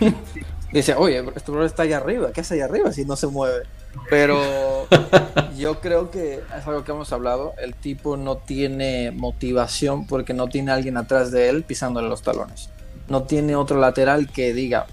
Dice, 0.72 0.94
oye, 0.94 1.24
este 1.36 1.64
está 1.64 1.84
allá 1.84 1.98
arriba, 1.98 2.32
¿qué 2.32 2.40
hace 2.40 2.54
allá 2.54 2.64
arriba 2.64 2.92
si 2.92 3.04
no 3.04 3.14
se 3.14 3.28
mueve? 3.28 3.62
Pero 4.10 4.88
yo 5.56 5.80
creo 5.80 6.10
que 6.10 6.40
es 6.56 6.66
algo 6.66 6.82
que 6.82 6.90
hemos 6.90 7.12
hablado, 7.12 7.54
el 7.58 7.74
tipo 7.74 8.16
no 8.16 8.38
tiene 8.38 9.12
motivación 9.12 10.06
porque 10.08 10.34
no 10.34 10.48
tiene 10.48 10.72
alguien 10.72 10.96
atrás 10.96 11.30
de 11.30 11.48
él 11.48 11.62
pisándole 11.62 12.08
los 12.08 12.22
talones. 12.22 12.70
No 13.08 13.22
tiene 13.22 13.54
otro 13.54 13.78
lateral 13.78 14.28
que 14.32 14.52
diga, 14.52 14.86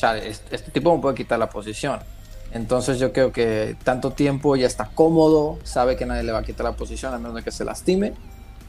este, 0.00 0.54
este 0.54 0.70
tipo 0.70 0.94
me 0.94 1.02
puede 1.02 1.16
quitar 1.16 1.40
la 1.40 1.50
posición. 1.50 1.98
Entonces 2.52 3.00
yo 3.00 3.12
creo 3.12 3.32
que 3.32 3.76
tanto 3.82 4.12
tiempo 4.12 4.54
ya 4.54 4.68
está 4.68 4.88
cómodo, 4.94 5.58
sabe 5.64 5.96
que 5.96 6.06
nadie 6.06 6.22
le 6.22 6.30
va 6.30 6.38
a 6.38 6.44
quitar 6.44 6.64
la 6.64 6.76
posición 6.76 7.12
a 7.12 7.18
menos 7.18 7.34
de 7.34 7.42
que 7.42 7.50
se 7.50 7.64
lastime. 7.64 8.14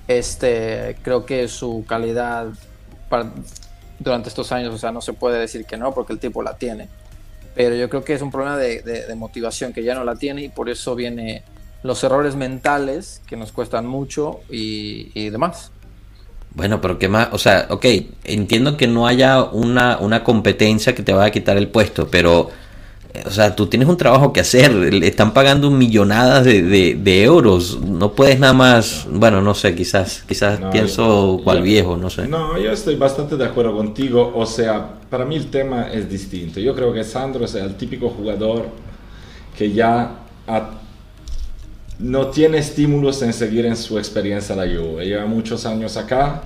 Este, 0.07 0.97
creo 1.03 1.25
que 1.25 1.47
su 1.47 1.85
calidad 1.87 2.47
durante 3.99 4.29
estos 4.29 4.51
años, 4.51 4.73
o 4.73 4.77
sea, 4.77 4.91
no 4.91 5.01
se 5.01 5.13
puede 5.13 5.39
decir 5.39 5.65
que 5.65 5.77
no 5.77 5.93
porque 5.93 6.13
el 6.13 6.19
tipo 6.19 6.43
la 6.43 6.57
tiene. 6.57 6.89
Pero 7.55 7.75
yo 7.75 7.89
creo 7.89 8.03
que 8.03 8.13
es 8.13 8.21
un 8.21 8.31
problema 8.31 8.57
de, 8.57 8.81
de 8.81 9.15
motivación 9.15 9.73
que 9.73 9.83
ya 9.83 9.95
no 9.95 10.03
la 10.03 10.15
tiene 10.15 10.43
y 10.43 10.49
por 10.49 10.69
eso 10.69 10.95
viene 10.95 11.43
los 11.83 12.03
errores 12.03 12.35
mentales 12.35 13.21
que 13.27 13.35
nos 13.35 13.51
cuestan 13.51 13.85
mucho 13.85 14.41
y, 14.49 15.29
demás. 15.29 15.71
Bueno, 16.53 16.81
pero 16.81 16.97
qué 16.97 17.07
más, 17.07 17.29
o 17.31 17.37
sea, 17.37 17.67
ok, 17.69 17.85
entiendo 18.23 18.77
que 18.77 18.87
no 18.87 19.05
haya 19.05 19.43
una, 19.43 19.97
una 19.99 20.23
competencia 20.23 20.95
que 20.95 21.03
te 21.03 21.13
vaya 21.13 21.27
a 21.27 21.31
quitar 21.31 21.57
el 21.57 21.67
puesto, 21.67 22.07
pero, 22.09 22.49
o 23.25 23.31
sea, 23.31 23.55
tú 23.55 23.67
tienes 23.67 23.87
un 23.87 23.97
trabajo 23.97 24.33
que 24.33 24.41
hacer, 24.41 24.73
le 24.73 25.07
están 25.07 25.33
pagando 25.33 25.69
millonadas 25.71 26.45
de, 26.45 26.61
de, 26.95 27.23
euros, 27.23 27.79
no 27.81 28.13
puedes 28.13 28.39
nada 28.39 28.53
más, 28.53 29.07
bueno, 29.09 29.41
no 29.41 29.53
sé, 29.53 29.75
quizás, 29.75 30.23
quizás 30.27 30.59
pienso 30.71 31.41
cual 31.43 31.61
viejo, 31.61 31.97
no 31.97 32.09
sé. 32.09 32.27
No, 32.27 32.57
yo 32.59 32.71
estoy 32.71 32.95
bastante 32.95 33.37
de 33.37 33.45
acuerdo 33.45 33.75
contigo, 33.75 34.31
o 34.35 34.45
sea, 34.45 34.95
para 35.09 35.25
mí 35.25 35.35
el 35.35 35.47
tema 35.47 35.91
es 35.91 36.09
distinto, 36.09 36.59
yo 36.59 36.75
creo 36.75 36.93
que 36.93 37.03
Sandro 37.03 37.45
es 37.45 37.55
el 37.55 37.75
típico 37.75 38.09
jugador 38.09 38.67
que 39.57 39.71
ya 39.71 40.19
ha 40.47 40.69
no 41.99 42.27
tiene 42.27 42.59
estímulos 42.59 43.21
en 43.21 43.33
seguir 43.33 43.65
en 43.65 43.75
su 43.75 43.97
experiencia 43.97 44.55
la 44.55 44.65
Juve. 44.65 45.05
Lleva 45.05 45.25
muchos 45.25 45.65
años 45.65 45.97
acá. 45.97 46.43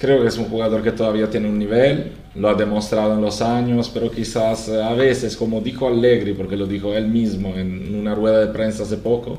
Creo 0.00 0.22
que 0.22 0.28
es 0.28 0.38
un 0.38 0.46
jugador 0.46 0.82
que 0.82 0.92
todavía 0.92 1.28
tiene 1.28 1.46
un 1.46 1.58
nivel, 1.58 2.12
lo 2.34 2.48
ha 2.48 2.54
demostrado 2.54 3.12
en 3.12 3.20
los 3.20 3.42
años, 3.42 3.90
pero 3.92 4.10
quizás 4.10 4.66
eh, 4.68 4.82
a 4.82 4.94
veces, 4.94 5.36
como 5.36 5.60
dijo 5.60 5.88
Allegri, 5.88 6.32
porque 6.32 6.56
lo 6.56 6.66
dijo 6.66 6.94
él 6.94 7.06
mismo 7.08 7.54
en 7.54 7.94
una 7.94 8.14
rueda 8.14 8.40
de 8.40 8.46
prensa 8.46 8.84
hace 8.84 8.96
poco, 8.96 9.38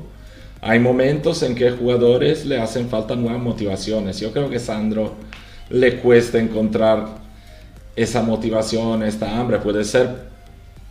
hay 0.62 0.78
momentos 0.78 1.41
en 1.41 1.56
que 1.56 1.71
jugadores 1.71 2.45
le 2.45 2.60
hacen 2.60 2.89
falta 2.89 3.15
nuevas 3.15 3.41
motivaciones. 3.41 4.19
Yo 4.19 4.32
creo 4.32 4.52
que 4.52 4.60
Sandro 4.60 5.15
le 5.71 5.97
cuesta 5.97 6.38
encontrar 6.38 7.08
esa 7.95 8.21
motivación, 8.21 9.02
esta 9.02 9.39
hambre. 9.39 9.58
Puede 9.58 9.84
ser 9.84 10.10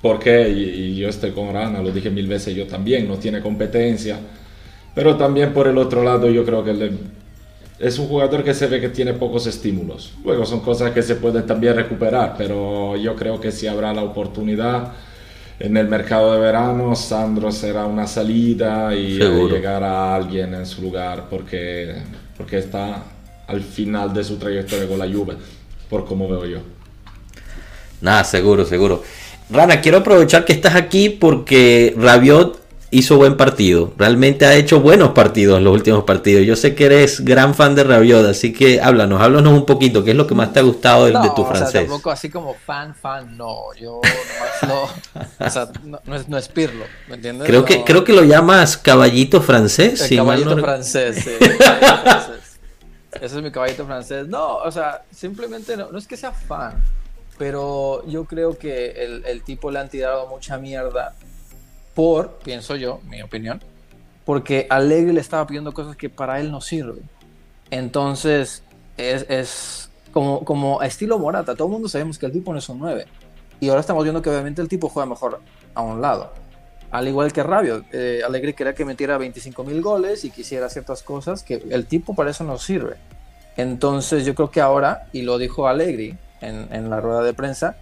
porque, 0.03 0.49
y, 0.51 0.97
yo 0.97 1.09
estoy 1.09 1.31
con 1.31 1.53
Rana, 1.53 1.81
lo 1.81 1.93
dije 1.93 2.11
mil 2.11 2.27
veces 2.27 2.57
yo 2.57 2.67
también, 2.67 3.07
no 3.07 3.19
tiene 3.19 3.41
competencia. 3.41 4.19
Pero 4.97 5.17
también 5.17 5.53
por 5.53 5.69
el 5.69 5.79
otro 5.79 6.03
lado 6.03 6.29
yo 6.29 6.45
creo 6.45 6.65
que 6.65 6.91
es 7.81 7.99
un 7.99 8.09
jugador 8.09 8.45
que 8.45 8.53
se 8.53 8.67
ve 8.67 8.79
que 8.79 8.91
tiene 8.91 9.15
pocos 9.15 9.47
estímulos. 9.47 10.13
Luego 10.23 10.45
son 10.45 10.61
cosas 10.61 10.93
que 10.93 11.03
se 11.03 11.15
pueden 11.17 11.47
también 11.47 11.75
recuperar, 11.75 12.35
pero 12.37 12.95
yo 12.97 13.17
creo 13.17 13.41
que 13.41 13.51
si 13.51 13.67
habrá 13.67 13.95
la 13.95 14.03
oportunidad 14.03 14.93
en 15.59 15.79
el 15.79 15.89
mercado 15.89 16.35
de 16.35 16.41
verano, 16.41 16.95
Sandro 16.95 17.51
será 17.51 17.87
una 17.87 18.07
salida 18.07 18.95
y 18.95 19.19
llegar 19.19 19.83
a 19.83 20.15
alguien 20.15 20.53
en 20.53 20.67
su 20.67 20.83
lugar 20.83 21.25
porque, 21.31 21.95
porque 22.37 22.59
está 22.59 23.03
al 23.47 23.63
final 23.63 24.13
de 24.13 24.25
su 24.25 24.37
trayectoria 24.37 24.87
con 24.87 24.99
la 24.99 25.07
Juve, 25.07 25.37
por 25.89 26.05
como 26.05 26.29
veo 26.29 26.45
yo. 26.45 26.59
Nada, 28.03 28.25
seguro, 28.25 28.67
seguro. 28.67 29.03
Rana, 29.49 29.81
quiero 29.81 29.99
aprovechar 29.99 30.45
que 30.45 30.53
estás 30.53 30.75
aquí 30.75 31.09
porque 31.09 31.95
Rabiot 31.97 32.60
hizo 32.91 33.17
buen 33.17 33.37
partido. 33.37 33.93
Realmente 33.97 34.47
ha 34.47 34.55
hecho 34.55 34.81
buenos 34.81 35.11
partidos 35.11 35.59
en 35.59 35.65
los 35.65 35.75
últimos 35.75 36.05
partidos. 36.05 36.45
Yo 36.45 36.57
sé 36.57 36.75
que 36.75 36.87
eres 36.87 37.25
gran 37.25 37.55
fan 37.55 37.75
de 37.75 37.85
Rabiot, 37.85 38.27
así 38.27 38.53
que 38.53 38.81
háblanos, 38.81 39.21
háblanos 39.21 39.53
un 39.53 39.67
poquito. 39.67 40.05
¿Qué 40.05 40.11
es 40.11 40.17
lo 40.17 40.27
que 40.27 40.35
más 40.35 40.53
te 40.53 40.61
ha 40.61 40.63
gustado 40.63 41.07
de, 41.07 41.13
tu 41.35 41.45
francés? 41.45 41.69
O 41.69 41.71
sea, 41.71 41.81
tampoco 41.83 42.11
así 42.11 42.29
como 42.29 42.55
fan, 42.55 42.95
fan, 42.95 43.37
no. 43.37 43.73
Yo 43.79 44.01
no, 44.67 44.83
o 45.47 45.51
sea, 45.51 45.69
no, 45.85 46.15
es, 46.15 46.29
no 46.29 46.39
es 46.39 46.49
Pirlo, 46.49 46.85
¿me 47.09 47.15
entiendes? 47.15 47.47
Creo, 47.47 47.65
que, 47.65 47.85
creo 47.85 48.05
que 48.05 48.13
lo 48.13 48.25
llamas 48.25 48.77
caballito 48.77 49.41
francés. 49.41 50.11
El 50.11 50.17
caballito 50.19 50.59
francés, 50.59 51.17
sí. 51.25 51.31
Ese 53.21 53.37
es 53.37 53.43
mi 53.43 53.51
caballito 53.51 53.87
francés. 53.87 54.27
No, 54.27 54.57
o 54.57 54.71
sea, 54.71 55.03
simplemente 55.15 55.77
no, 55.77 55.91
no 55.91 55.99
es 55.99 56.07
que 56.07 56.17
sea 56.17 56.33
fan 56.33 56.83
pero 57.41 58.07
yo 58.07 58.27
creo 58.27 58.59
que 58.59 59.23
el, 59.27 59.43
tipo 59.43 59.71
le 59.71 59.79
han 59.79 59.89
tirado 59.89 60.27
mucha 60.27 60.59
mierda 60.59 61.15
por, 62.01 62.39
pienso 62.39 62.77
yo, 62.77 63.03
mi 63.05 63.21
opinión, 63.21 63.61
porque 64.25 64.67
Alegre 64.71 65.13
le 65.13 65.21
estaba 65.21 65.47
pidiendo 65.47 65.75
cosas 65.75 65.97
que 65.97 66.09
para 66.09 66.41
él 66.41 66.51
no 66.51 66.63
sirven. 66.63 67.03
Entonces, 67.71 68.63
es, 68.97 69.91
como, 70.11 70.43
como 70.43 70.81
estilo 70.81 71.19
Morata, 71.19 71.55
todo 71.55 71.69
el 71.69 71.73
mundo 71.73 71.91
sabemos 71.91 72.19
que 72.19 72.25
el 72.25 72.33
tipo 72.33 72.55
no 72.55 72.59
es 72.59 72.67
un 72.71 72.79
9. 72.79 73.05
Y 73.61 73.69
ahora 73.69 73.83
estamos 73.83 74.03
viendo 74.03 74.23
que 74.23 74.31
obviamente 74.31 74.63
el 74.63 74.69
tipo 74.69 74.89
juega 74.89 75.11
mejor 75.11 75.43
a 75.75 75.83
un 75.83 76.01
lado. 76.01 76.33
Al 76.91 77.07
igual 77.07 77.35
que 77.35 77.43
Rabio, 77.43 77.85
eh, 77.93 78.23
Alegre 78.25 78.55
quería 78.55 78.75
que 78.75 78.87
metiera 78.87 79.19
25 79.19 79.63
mil 79.63 79.83
goles 79.83 80.25
y 80.25 80.31
quisiera 80.31 80.71
ciertas 80.71 81.03
cosas 81.03 81.43
que 81.43 81.63
el 81.69 81.85
tipo 81.85 82.15
para 82.15 82.31
eso 82.31 82.45
no 82.45 82.57
sirve. 82.57 82.97
Entonces 83.59 84.25
yo 84.25 84.35
creo 84.35 84.51
que 84.51 84.63
ahora, 84.63 85.07
y 85.13 85.21
lo 85.21 85.37
dijo 85.37 85.69
Alegri, 85.69 86.17
en, 86.41 86.89
la 86.89 86.99
rueda 87.03 87.23
de 87.23 87.35
prensa 87.35 87.77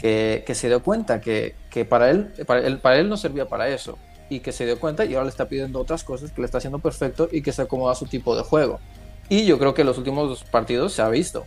que, 0.00 0.44
se 0.54 0.68
dio 0.68 0.82
cuenta 0.82 1.20
que, 1.20 1.54
para, 1.88 2.10
él, 2.10 2.32
para, 2.46 2.66
él, 2.66 2.78
para 2.78 2.98
él 2.98 3.08
no 3.08 3.16
servía 3.16 3.46
para 3.46 3.68
eso 3.68 3.98
y 4.28 4.40
que 4.40 4.52
se 4.52 4.64
dio 4.64 4.80
cuenta 4.80 5.04
y 5.04 5.14
ahora 5.14 5.24
le 5.24 5.30
está 5.30 5.48
pidiendo 5.48 5.80
otras 5.80 6.04
cosas 6.04 6.32
que 6.32 6.40
le 6.40 6.46
está 6.46 6.58
haciendo 6.58 6.78
perfecto 6.78 7.28
y 7.30 7.42
que 7.42 7.52
se 7.52 7.62
acomoda 7.62 7.92
a 7.92 7.94
su 7.94 8.06
tipo 8.06 8.36
de 8.36 8.42
juego. 8.42 8.80
Y 9.28 9.44
yo 9.46 9.58
creo 9.58 9.74
que 9.74 9.82
en 9.82 9.86
los 9.86 9.98
últimos 9.98 10.44
partidos 10.44 10.92
se 10.92 11.02
ha 11.02 11.08
visto. 11.08 11.46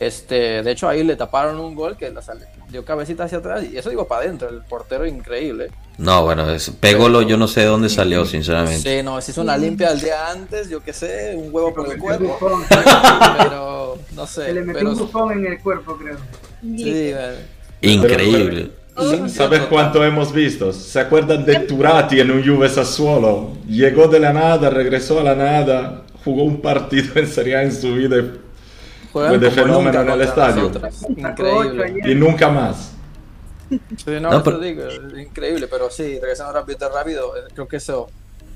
Este, 0.00 0.62
de 0.62 0.70
hecho, 0.70 0.88
ahí 0.88 1.02
le 1.02 1.16
taparon 1.16 1.58
un 1.58 1.74
gol 1.74 1.96
que 1.96 2.08
la 2.10 2.22
dio 2.70 2.84
cabecita 2.84 3.24
hacia 3.24 3.38
atrás 3.38 3.64
y 3.64 3.76
eso 3.76 3.90
digo 3.90 4.06
para 4.06 4.22
adentro. 4.22 4.48
El 4.48 4.62
portero 4.62 5.04
increíble. 5.04 5.70
No, 5.98 6.22
bueno, 6.22 6.48
es, 6.50 6.70
pegolo 6.70 7.22
yo 7.22 7.36
no 7.36 7.48
sé 7.48 7.62
de 7.62 7.66
dónde 7.66 7.88
salió, 7.88 8.24
sinceramente. 8.24 8.98
Sí, 8.98 9.02
no, 9.02 9.20
se 9.20 9.32
hizo 9.32 9.40
una 9.40 9.56
limpia 9.56 9.90
el 9.90 10.00
día 10.00 10.30
antes, 10.30 10.68
yo 10.70 10.80
qué 10.80 10.92
sé, 10.92 11.34
un 11.36 11.52
huevo 11.52 11.74
por 11.74 11.92
el 11.92 11.98
cuerpo. 11.98 12.38
pero 13.38 13.98
no 14.12 14.26
sé. 14.26 14.46
Se 14.46 14.52
le 14.52 14.62
metió 14.62 14.88
un 14.88 14.98
bufón 14.98 15.32
en 15.32 15.46
el 15.46 15.60
cuerpo, 15.60 15.96
creo. 15.96 16.16
Sí, 16.62 17.12
Increíble. 17.80 18.70
¿Sabes 19.28 19.60
cuánto 19.62 20.04
hemos 20.04 20.32
visto? 20.32 20.72
¿Se 20.72 20.98
acuerdan 20.98 21.44
de 21.44 21.60
Turati 21.60 22.18
en 22.18 22.32
un 22.32 22.44
Juve 22.44 22.68
Sassuolo? 22.68 23.52
Llegó 23.68 24.08
de 24.08 24.18
la 24.18 24.32
nada, 24.32 24.70
regresó 24.70 25.20
a 25.20 25.22
la 25.22 25.36
nada, 25.36 26.02
jugó 26.24 26.42
un 26.42 26.60
partido 26.60 27.12
en 27.14 27.28
Serie 27.28 27.56
A 27.56 27.62
en 27.62 27.72
su 27.72 27.94
vida 27.94 28.24
fue 29.12 29.38
de 29.38 29.50
fenómeno 29.50 30.00
en 30.02 30.10
el 30.10 30.20
estadio. 30.22 30.70
Increíble. 31.16 31.94
Y 32.04 32.14
nunca 32.14 32.48
más. 32.48 32.94
Sí, 33.70 34.18
no, 34.20 34.42
pero... 34.42 34.58
digo, 34.58 34.84
increíble, 35.18 35.68
pero 35.68 35.90
sí, 35.90 36.18
regresando 36.18 36.54
rápido, 36.54 36.90
rápido, 36.90 37.36
eh, 37.36 37.40
creo 37.52 37.68
que 37.68 37.76
eso 37.76 38.08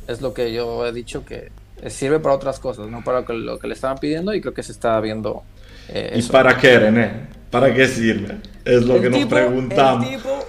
es 0.06 0.22
lo 0.22 0.32
que 0.32 0.52
yo 0.52 0.86
he 0.86 0.92
dicho 0.92 1.24
que 1.24 1.50
sirve 1.88 2.18
para 2.18 2.34
otras 2.34 2.58
cosas, 2.58 2.86
no 2.88 3.04
para 3.04 3.20
lo 3.20 3.58
que 3.58 3.66
le 3.66 3.74
estaban 3.74 3.98
pidiendo 3.98 4.32
y 4.32 4.40
creo 4.40 4.54
que 4.54 4.62
se 4.62 4.72
está 4.72 4.98
viendo. 5.00 5.42
Eh, 5.88 6.14
¿Y 6.16 6.22
para 6.22 6.56
qué, 6.56 6.78
René? 6.78 7.41
¿Para 7.52 7.72
qué 7.72 7.86
sirve? 7.86 8.40
Es 8.64 8.82
lo 8.82 9.00
que 9.00 9.10
nos 9.10 9.26
preguntamos. 9.26 10.06
El 10.06 10.16
tipo, 10.16 10.46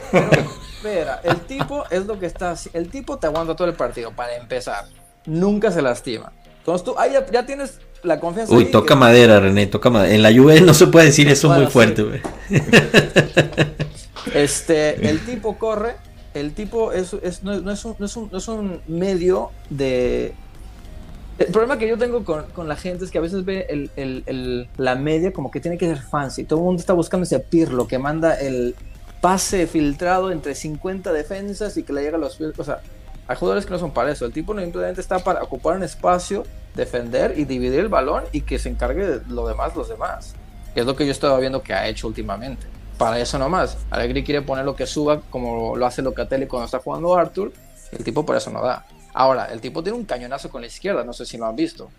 espera, 0.74 1.22
el 1.24 1.42
tipo 1.42 1.84
es 1.92 2.06
lo 2.06 2.18
que 2.18 2.26
está. 2.26 2.56
El 2.72 2.90
tipo 2.90 3.18
te 3.18 3.28
aguanta 3.28 3.56
todo 3.56 3.68
el 3.68 3.76
partido, 3.76 4.12
para 4.12 4.38
empezar. 4.38 4.86
Nunca 5.26 5.70
se 5.70 5.82
lastima. 5.82 6.32
Entonces 6.60 6.86
tú 6.86 6.96
ahí 6.98 7.12
ya 7.32 7.46
tienes 7.46 7.80
la 8.04 8.22
confianza. 8.22 8.54
Uy, 8.54 8.66
toca 8.66 8.96
madera, 8.96 9.42
René, 9.42 9.68
toca 9.68 9.90
madera. 9.90 10.16
En 10.16 10.24
la 10.24 10.32
lluvia 10.32 10.62
no 10.62 10.74
se 10.74 10.88
puede 10.88 11.08
decir 11.08 11.28
eso 11.28 11.50
muy 11.50 11.68
fuerte, 11.68 12.06
Este, 14.34 15.10
el 15.10 15.20
tipo 15.26 15.58
corre, 15.58 15.96
el 16.34 16.54
tipo 16.54 16.94
es, 16.94 17.14
no, 17.44 17.72
es 17.72 17.86
un, 17.86 17.96
no, 18.00 18.38
es 18.38 18.48
un, 18.48 18.82
medio 18.88 19.52
de... 19.70 20.34
El 21.40 21.48
problema 21.48 21.80
que 21.80 21.88
yo 21.88 21.98
tengo 21.98 22.24
con, 22.24 22.68
la 22.68 22.76
gente 22.76 23.06
es 23.06 23.12
que 23.12 23.18
a 23.18 23.22
veces 23.22 23.44
ve 23.44 23.66
el, 23.96 24.70
la 24.78 24.96
media 24.96 25.34
como 25.34 25.50
que 25.50 25.60
tiene 25.60 25.78
que 25.78 25.88
ser 25.88 25.98
fancy. 25.98 26.44
Todo 26.44 26.60
el 26.60 26.66
mundo 26.66 26.80
está 26.80 26.94
buscando 26.94 27.24
ese 27.24 27.40
pirlo 27.40 27.88
que 27.88 27.98
manda 27.98 28.36
el 28.36 28.76
pase 29.20 29.66
filtrado 29.68 30.32
entre 30.32 30.54
50 30.54 31.12
defensas 31.12 31.76
y 31.78 31.84
que 31.84 31.94
le 31.94 32.04
llega 32.04 32.18
a 32.18 32.20
los 32.20 32.36
pies. 32.36 32.52
O 32.60 32.64
sea, 32.64 32.82
hay 33.28 33.36
jugadores 33.36 33.66
que 33.66 33.72
no 33.72 33.80
son 33.80 33.92
para 33.92 34.12
eso. 34.12 34.26
El 34.26 34.34
tipo 34.34 34.58
simplemente 34.58 35.02
está 35.02 35.20
para 35.20 35.42
ocupar 35.42 35.76
un 35.76 35.84
espacio, 35.84 36.44
defender 36.76 37.34
y 37.38 37.46
dividir 37.46 37.80
el 37.80 37.90
balón 37.90 38.26
y 38.32 38.42
que 38.42 38.60
se 38.60 38.70
encargue 38.70 39.06
de 39.06 39.22
lo 39.28 39.48
demás 39.48 39.76
los 39.76 39.90
demás. 39.90 40.36
es 40.76 40.86
lo 40.86 40.96
que 40.96 41.06
yo 41.06 41.12
estaba 41.12 41.40
viendo 41.40 41.64
que 41.64 41.74
ha 41.74 41.88
hecho 41.88 42.08
últimamente. 42.08 42.68
Para 42.98 43.20
eso 43.20 43.40
nomás. 43.40 43.78
Alegri 43.90 44.24
quiere 44.24 44.44
poner 44.44 44.66
lo 44.66 44.76
que 44.76 44.86
suba 44.86 45.22
como 45.32 45.76
lo 45.76 45.86
hace 45.86 46.04
Locatelli 46.04 46.46
cuando 46.46 46.66
está 46.66 46.78
jugando 46.78 47.16
Arthur. 47.16 47.52
El 47.92 48.04
tipo 48.04 48.24
por 48.26 48.36
eso 48.36 48.52
no 48.52 48.62
da. 48.62 48.86
Ahora, 49.14 49.46
el 49.46 49.62
tipo 49.62 49.84
tiene 49.84 49.98
un 49.98 50.06
cañonazo 50.06 50.50
con 50.50 50.62
la 50.62 50.68
izquierda, 50.68 51.04
no 51.04 51.14
sé 51.14 51.26
si 51.26 51.38
lo 51.38 51.46
han 51.46 51.56
visto. 51.56 51.90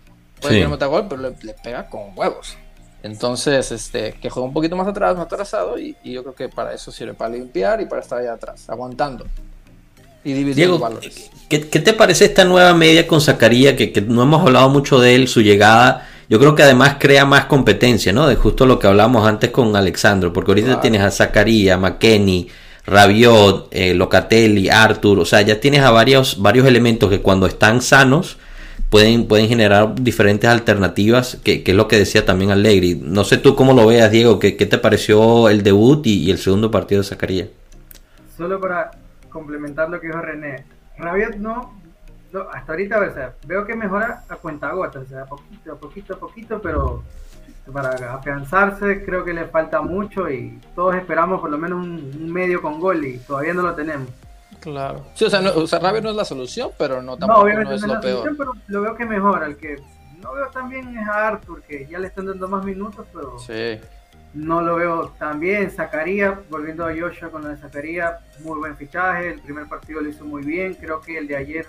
Puede 0.41 0.55
sí. 0.55 0.61
tener 0.61 0.89
gol, 0.89 1.07
pero 1.09 1.21
le, 1.21 1.53
pega 1.53 1.87
con 1.89 2.11
huevos. 2.15 2.57
Entonces, 3.03 3.71
este, 3.71 4.13
que 4.13 4.29
juega 4.29 4.47
un 4.47 4.53
poquito 4.53 4.75
más 4.75 4.87
atrás, 4.87 5.15
más 5.15 5.25
atrasado, 5.25 5.77
y, 5.77 5.95
y, 6.03 6.13
yo 6.13 6.23
creo 6.23 6.35
que 6.35 6.49
para 6.49 6.73
eso 6.73 6.91
sirve, 6.91 7.13
para 7.13 7.35
limpiar 7.35 7.79
y 7.81 7.85
para 7.85 8.01
estar 8.01 8.19
allá 8.19 8.33
atrás, 8.33 8.69
aguantando 8.69 9.25
y 10.25 10.33
Diego, 10.43 10.89
¿qué, 11.47 11.59
te 11.59 11.93
parece 11.93 12.25
esta 12.25 12.45
nueva 12.45 12.73
media 12.73 13.05
con 13.05 13.21
Zacarías? 13.21 13.75
Que, 13.75 14.03
no 14.07 14.23
hemos 14.23 14.41
hablado 14.41 14.69
mucho 14.69 14.99
de 14.99 15.13
él, 15.13 15.27
su 15.27 15.41
llegada. 15.41 16.09
Yo 16.27 16.39
creo 16.39 16.55
que 16.55 16.63
además 16.63 16.95
crea 16.99 17.25
más 17.25 17.45
competencia, 17.45 18.11
¿no? 18.11 18.27
De 18.27 18.35
justo 18.35 18.65
lo 18.65 18.79
que 18.79 18.87
hablamos 18.87 19.27
antes 19.27 19.51
con 19.51 19.75
Alexandro, 19.75 20.33
porque 20.33 20.49
ahorita 20.49 20.81
tienes 20.81 21.01
a 21.01 21.11
Zacarías, 21.11 21.79
McKenny, 21.79 22.47
Rabiot, 22.87 23.69
eh, 23.71 23.93
Locatelli, 23.93 24.69
Arthur, 24.69 25.19
o 25.19 25.25
sea, 25.25 25.41
ya 25.41 25.59
tienes 25.59 25.81
a 25.81 25.91
varios, 25.91 26.41
varios 26.41 26.67
elementos 26.67 27.09
que 27.09 27.21
cuando 27.21 27.47
están 27.47 27.81
sanos 27.81 28.37
pueden, 28.89 29.27
pueden 29.27 29.47
generar 29.47 29.95
diferentes 29.95 30.49
alternativas, 30.49 31.39
que, 31.43 31.63
es 31.65 31.75
lo 31.75 31.87
que 31.87 31.97
decía 31.97 32.25
también 32.25 32.51
Allegri. 32.51 32.95
No 32.95 33.23
sé 33.23 33.37
tú 33.37 33.55
cómo 33.55 33.73
lo 33.73 33.87
veas, 33.87 34.11
Diego, 34.11 34.39
¿qué, 34.39 34.51
te 34.51 34.77
pareció 34.77 35.49
el 35.49 35.63
debut 35.63 36.05
y, 36.05 36.29
el 36.29 36.37
segundo 36.37 36.69
partido 36.69 37.01
de 37.01 37.07
Zacarías? 37.07 37.49
Solo 38.37 38.59
para 38.59 38.91
complementar 39.29 39.89
lo 39.89 39.99
que 39.99 40.07
dijo 40.07 40.21
René, 40.21 40.65
Rabiot 40.97 41.35
no, 41.37 41.73
hasta 42.53 42.73
ahorita 42.73 42.99
o 42.99 43.13
sea, 43.13 43.33
veo 43.47 43.65
que 43.65 43.75
mejora 43.75 44.23
a 44.29 44.35
cuenta 44.35 44.71
gota, 44.71 44.99
o 44.99 45.05
sea, 45.05 45.25
poquito, 45.25 45.73
a 45.73 45.75
poquito, 45.75 46.13
a 46.13 46.19
poquito, 46.19 46.61
pero 46.61 47.03
para 47.71 48.13
afianzarse 48.13 49.03
creo 49.03 49.23
que 49.23 49.33
le 49.33 49.45
falta 49.45 49.81
mucho 49.81 50.29
y 50.29 50.59
todos 50.75 50.95
esperamos 50.95 51.41
por 51.41 51.49
lo 51.49 51.57
menos 51.57 51.83
un, 51.83 52.31
medio 52.31 52.61
con 52.61 52.79
gol 52.79 53.03
y 53.05 53.17
todavía 53.19 53.53
no 53.53 53.63
lo 53.63 53.73
tenemos. 53.73 54.09
Claro. 54.59 55.05
Sí, 55.13 55.25
o 55.25 55.29
sea, 55.29 55.41
no, 55.41 55.51
o 55.51 55.67
sea 55.67 55.79
Rabio 55.79 56.01
no 56.01 56.09
es 56.11 56.15
la 56.15 56.25
solución, 56.25 56.71
pero 56.77 57.01
no 57.01 57.17
tampoco 57.17 57.39
no, 57.39 57.45
obviamente 57.45 57.69
no 57.71 57.75
es, 57.75 57.81
lo 57.81 57.93
la 57.93 57.99
peor. 57.99 58.17
Solución, 58.23 58.37
pero 58.37 58.53
lo 58.67 58.81
veo 58.81 58.95
que 58.95 59.05
mejora. 59.05 59.45
El 59.45 59.57
que 59.57 59.81
no 60.21 60.33
veo 60.33 60.47
también 60.47 60.97
es 60.97 61.07
a 61.07 61.27
Arthur, 61.27 61.61
que 61.63 61.87
ya 61.87 61.99
le 61.99 62.07
están 62.07 62.25
dando 62.25 62.47
más 62.47 62.63
minutos, 62.63 63.05
pero 63.13 63.37
sí. 63.39 63.79
no 64.33 64.61
lo 64.61 64.75
veo 64.75 65.09
tan 65.19 65.39
bien. 65.39 65.69
Zacarías, 65.69 66.37
volviendo 66.49 66.85
a 66.85 66.93
Joshua 66.97 67.29
con 67.29 67.43
la 67.43 67.49
de 67.49 67.57
Zacarías, 67.57 68.19
muy 68.39 68.57
buen 68.57 68.75
fichaje. 68.75 69.29
El 69.29 69.41
primer 69.41 69.67
partido 69.67 70.01
lo 70.01 70.09
hizo 70.09 70.25
muy 70.25 70.43
bien. 70.43 70.73
Creo 70.75 71.01
que 71.01 71.17
el 71.17 71.27
de 71.27 71.35
ayer 71.35 71.67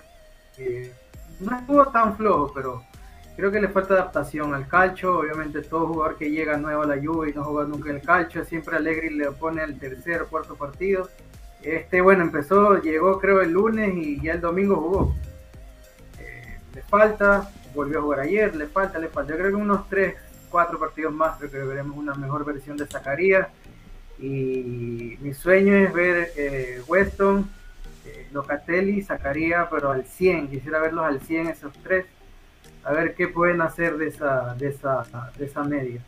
eh, 0.59 0.93
no 1.41 1.57
estuvo 1.59 1.87
tan 1.87 2.17
flojo, 2.17 2.51
pero 2.55 2.83
creo 3.37 3.53
que 3.53 3.61
le 3.61 3.69
falta 3.69 3.95
adaptación 3.95 4.55
al 4.55 4.67
calcho. 4.67 5.19
Obviamente, 5.19 5.61
todo 5.63 5.87
jugador 5.87 6.17
que 6.17 6.31
llega 6.31 6.57
nuevo 6.57 6.83
a 6.83 6.87
la 6.87 6.97
lluvia 6.97 7.31
y 7.31 7.35
no 7.35 7.45
juega 7.45 7.69
nunca 7.69 7.91
en 7.91 7.97
el 7.97 8.03
calcho, 8.03 8.45
siempre 8.45 8.77
Alegri 8.77 9.11
le 9.11 9.31
pone 9.33 9.63
el 9.63 9.79
tercer 9.79 10.23
o 10.23 10.29
cuarto 10.29 10.57
partido. 10.57 11.09
Este, 11.63 12.01
bueno, 12.01 12.23
empezó, 12.23 12.81
llegó 12.81 13.19
creo 13.19 13.43
el 13.43 13.51
lunes 13.51 13.93
y 13.95 14.21
ya 14.21 14.33
el 14.33 14.41
domingo 14.41 14.77
jugó. 14.77 15.15
Eh, 16.19 16.59
le 16.75 16.83
falta, 16.83 17.51
volvió 17.75 17.99
a 17.99 18.03
jugar 18.03 18.21
ayer, 18.21 18.57
le 18.57 18.67
falta, 18.67 18.99
le 18.99 19.09
falta. 19.09 19.33
Yo 19.33 19.39
creo 19.39 19.51
que 19.51 19.57
unos 19.57 19.89
3, 19.89 20.15
4 20.51 20.79
partidos 20.79 21.13
más 21.13 21.39
creo 21.39 21.51
que 21.51 21.59
veremos 21.59 21.97
una 21.97 22.15
mejor 22.15 22.45
versión 22.45 22.77
de 22.77 22.87
Zacarías. 22.87 23.49
Y 24.19 25.19
mi 25.21 25.35
sueño 25.35 25.75
es 25.75 25.93
ver 25.93 26.31
eh, 26.37 26.83
Weston, 26.87 27.51
eh, 28.07 28.29
Locatelli, 28.33 29.03
Zacarías, 29.03 29.69
pero 29.71 29.91
al 29.91 30.07
100. 30.07 30.49
Quisiera 30.49 30.79
verlos 30.79 31.05
al 31.05 31.21
100 31.21 31.49
esos 31.49 31.73
tres 31.83 32.07
a 32.87 32.93
ver 32.93 33.15
qué 33.17 33.27
pueden 33.27 33.61
hacer 33.61 33.97
de 33.97 34.09
esa, 34.09 34.55
de 34.57 34.69
esa, 34.69 35.05
de 35.37 35.45
esa 35.45 35.65
media. 35.65 36.01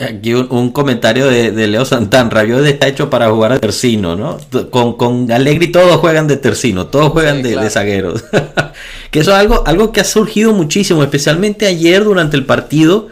Aquí 0.00 0.34
un, 0.34 0.72
comentario 0.72 1.28
de, 1.28 1.66
Leo 1.68 1.84
Santán, 1.84 2.30
Rabiot 2.30 2.64
está 2.66 2.88
hecho 2.88 3.10
para 3.10 3.30
jugar 3.30 3.52
a 3.52 3.60
tercino, 3.60 4.16
¿no? 4.16 4.38
Con, 4.70 4.96
con 4.96 5.30
Allegri 5.30 5.68
todos 5.68 5.98
juegan 5.98 6.26
de 6.26 6.36
tercino, 6.36 6.86
todos 6.86 7.12
juegan 7.12 7.42
de, 7.42 7.70
zagueros. 7.70 8.24
que 9.10 9.20
eso 9.20 9.30
es 9.32 9.36
algo, 9.36 9.62
algo 9.66 9.92
que 9.92 10.00
ha 10.00 10.04
surgido 10.04 10.52
muchísimo, 10.52 11.02
especialmente 11.02 11.66
ayer 11.66 12.02
durante 12.02 12.36
el 12.36 12.44
partido. 12.44 13.08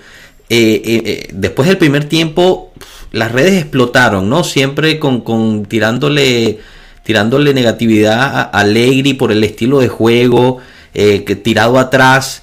Eh, 0.48 0.82
eh, 0.84 1.02
eh, 1.04 1.28
después 1.32 1.68
del 1.68 1.78
primer 1.78 2.06
tiempo, 2.06 2.72
las 3.12 3.30
redes 3.30 3.60
explotaron, 3.60 4.28
¿no? 4.28 4.42
Siempre 4.42 4.98
con, 4.98 5.20
con 5.20 5.66
tirándole, 5.66 6.58
tirándole 7.04 7.54
negatividad 7.54 8.18
a 8.18 8.42
Allegri 8.42 9.14
por 9.14 9.30
el 9.30 9.44
estilo 9.44 9.78
de 9.80 9.88
juego, 9.88 10.58
que 10.94 11.36
tirado 11.36 11.78
atrás 11.78 12.42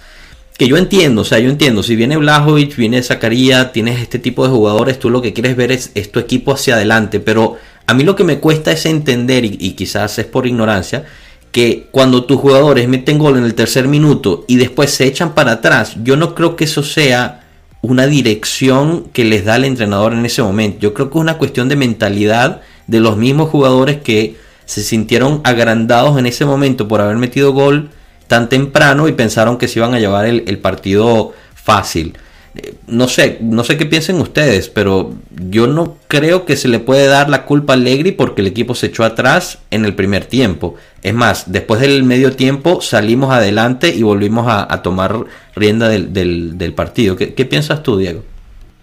que 0.58 0.68
yo 0.68 0.78
entiendo, 0.78 1.22
o 1.22 1.26
sea, 1.26 1.40
yo 1.40 1.50
entiendo, 1.50 1.82
si 1.82 1.96
viene 1.96 2.18
Blajovic, 2.18 2.76
viene 2.76 3.02
Zacarías, 3.02 3.72
tienes 3.72 4.00
este 4.00 4.20
tipo 4.20 4.44
de 4.44 4.52
jugadores, 4.52 5.00
tú 5.00 5.10
lo 5.10 5.22
que 5.22 5.34
quieres 5.34 5.56
ver 5.56 5.72
es, 5.72 5.92
tu 6.12 6.20
equipo 6.20 6.54
hacia 6.54 6.76
adelante, 6.76 7.20
pero 7.20 7.58
a 7.88 7.94
mí 7.94 8.04
lo 8.04 8.16
que 8.16 8.24
me 8.24 8.40
cuesta 8.40 8.72
es 8.72 8.86
entender, 8.86 9.46
y, 9.46 9.72
quizás 9.72 10.20
es 10.20 10.26
por 10.26 10.46
ignorancia, 10.46 11.06
que 11.52 11.88
cuando 11.92 12.26
tus 12.26 12.40
jugadores 12.40 12.88
meten 12.88 13.20
gol 13.20 13.38
en 13.38 13.44
el 13.44 13.54
tercer 13.56 13.88
minuto 13.88 14.46
y 14.48 14.56
después 14.58 14.92
se 14.92 15.06
echan 15.06 15.34
para 15.34 15.54
atrás, 15.54 15.96
yo 16.04 16.18
no 16.18 16.34
creo 16.34 16.56
que 16.56 16.64
eso 16.64 16.82
sea 16.82 17.44
una 17.82 18.08
dirección 18.08 19.06
que 19.12 19.26
les 19.26 19.46
da 19.46 19.58
el 19.58 19.66
entrenador 19.66 20.14
en 20.14 20.26
ese 20.26 20.42
momento. 20.42 20.80
Yo 20.80 20.94
creo 20.94 21.10
que 21.10 21.18
es 21.18 21.22
una 21.22 21.38
cuestión 21.38 21.70
de 21.70 21.76
mentalidad 21.76 22.62
de 22.88 23.00
los 23.00 23.18
mismos 23.18 23.50
jugadores 23.50 23.98
que 23.98 24.36
se 24.66 24.82
sintieron 24.82 25.42
agrandados 25.44 26.18
en 26.18 26.26
ese 26.26 26.46
momento 26.46 26.88
por 26.88 27.02
haber 27.02 27.18
metido 27.18 27.52
gol 27.52 27.92
tan 28.34 28.50
temprano 28.50 29.08
y 29.08 29.12
pensaron 29.12 29.60
que 29.60 29.68
se 29.68 29.78
iban 29.78 29.94
a 29.94 30.00
llevar 30.00 30.26
el, 30.26 30.58
partido 30.58 31.34
fácil. 31.54 32.18
Eh, 32.56 32.74
no 32.88 33.08
sé, 33.08 33.38
no 33.42 33.64
sé 33.64 33.78
qué 33.78 33.86
piensen 33.86 34.16
ustedes, 34.20 34.70
pero 34.70 35.14
yo 35.30 35.68
no 35.68 35.98
creo 36.08 36.44
que 36.44 36.56
se 36.56 36.68
le 36.68 36.80
puede 36.80 37.06
dar 37.06 37.30
la 37.30 37.46
culpa 37.46 37.74
a 37.74 37.76
Allegri 37.76 38.12
porque 38.12 38.42
el 38.42 38.48
equipo 38.48 38.74
se 38.74 38.88
echó 38.88 39.04
atrás 39.04 39.60
en 39.70 39.86
el 39.86 39.94
primer 39.94 40.26
tiempo. 40.26 40.74
Es 41.04 41.14
más, 41.14 41.52
después 41.52 41.80
del 41.80 42.04
medio 42.06 42.36
tiempo 42.36 42.82
salimos 42.82 43.32
adelante 43.32 43.90
y 43.90 44.02
volvimos 44.02 44.48
a, 44.50 44.82
tomar 44.82 45.26
rienda 45.56 45.88
del, 45.88 46.74
partido. 46.76 47.16
¿Qué, 47.16 47.46
piensas 47.46 47.84
tú, 47.84 48.00
Diego? 48.00 48.24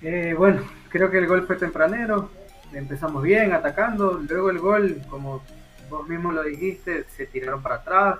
Eh, 0.01 0.33
bueno, 0.39 0.61
creo 0.91 1.11
que 1.11 1.19
el 1.19 1.27
gol 1.27 1.45
fue 1.45 1.57
tempranero, 1.57 2.31
empezamos 2.73 3.21
bien, 3.25 3.53
atacando, 3.53 4.23
luego 4.29 4.51
el 4.51 4.59
gol, 4.61 5.03
como 5.11 5.43
vos 5.91 6.09
mismo 6.09 6.31
lo 6.31 6.45
dijiste, 6.45 7.05
se 7.17 7.27
tiraron 7.27 7.61
para 7.61 7.75
atrás, 7.75 8.19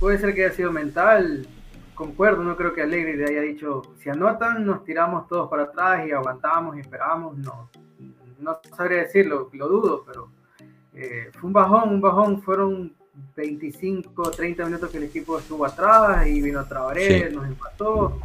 Puede 0.00 0.18
ser 0.18 0.34
que 0.34 0.46
haya 0.46 0.54
sido 0.54 0.72
mental, 0.72 1.46
concuerdo, 1.94 2.42
no 2.42 2.56
creo 2.56 2.72
que 2.72 2.80
Alegre 2.80 3.16
le 3.16 3.26
haya 3.26 3.42
dicho, 3.42 3.82
si 3.98 4.08
anotan, 4.08 4.64
nos 4.64 4.82
tiramos 4.82 5.28
todos 5.28 5.50
para 5.50 5.64
atrás 5.64 6.06
y 6.08 6.12
aguantamos 6.12 6.76
y 6.76 6.80
esperamos, 6.80 7.36
no, 7.36 7.68
no 8.38 8.58
sabría 8.74 9.00
decirlo, 9.00 9.50
lo 9.52 9.68
dudo, 9.68 10.04
pero 10.06 10.30
eh, 10.94 11.30
fue 11.32 11.48
un 11.48 11.52
bajón, 11.52 11.90
un 11.90 12.00
bajón, 12.00 12.40
fueron 12.40 12.94
25, 13.36 14.30
30 14.30 14.64
minutos 14.64 14.90
que 14.90 14.96
el 14.96 15.04
equipo 15.04 15.38
estuvo 15.38 15.66
atrás 15.66 16.26
y 16.26 16.40
vino 16.40 16.60
a 16.60 16.68
Trabaré, 16.68 17.30
nos 17.30 17.46
empató. 17.46 18.18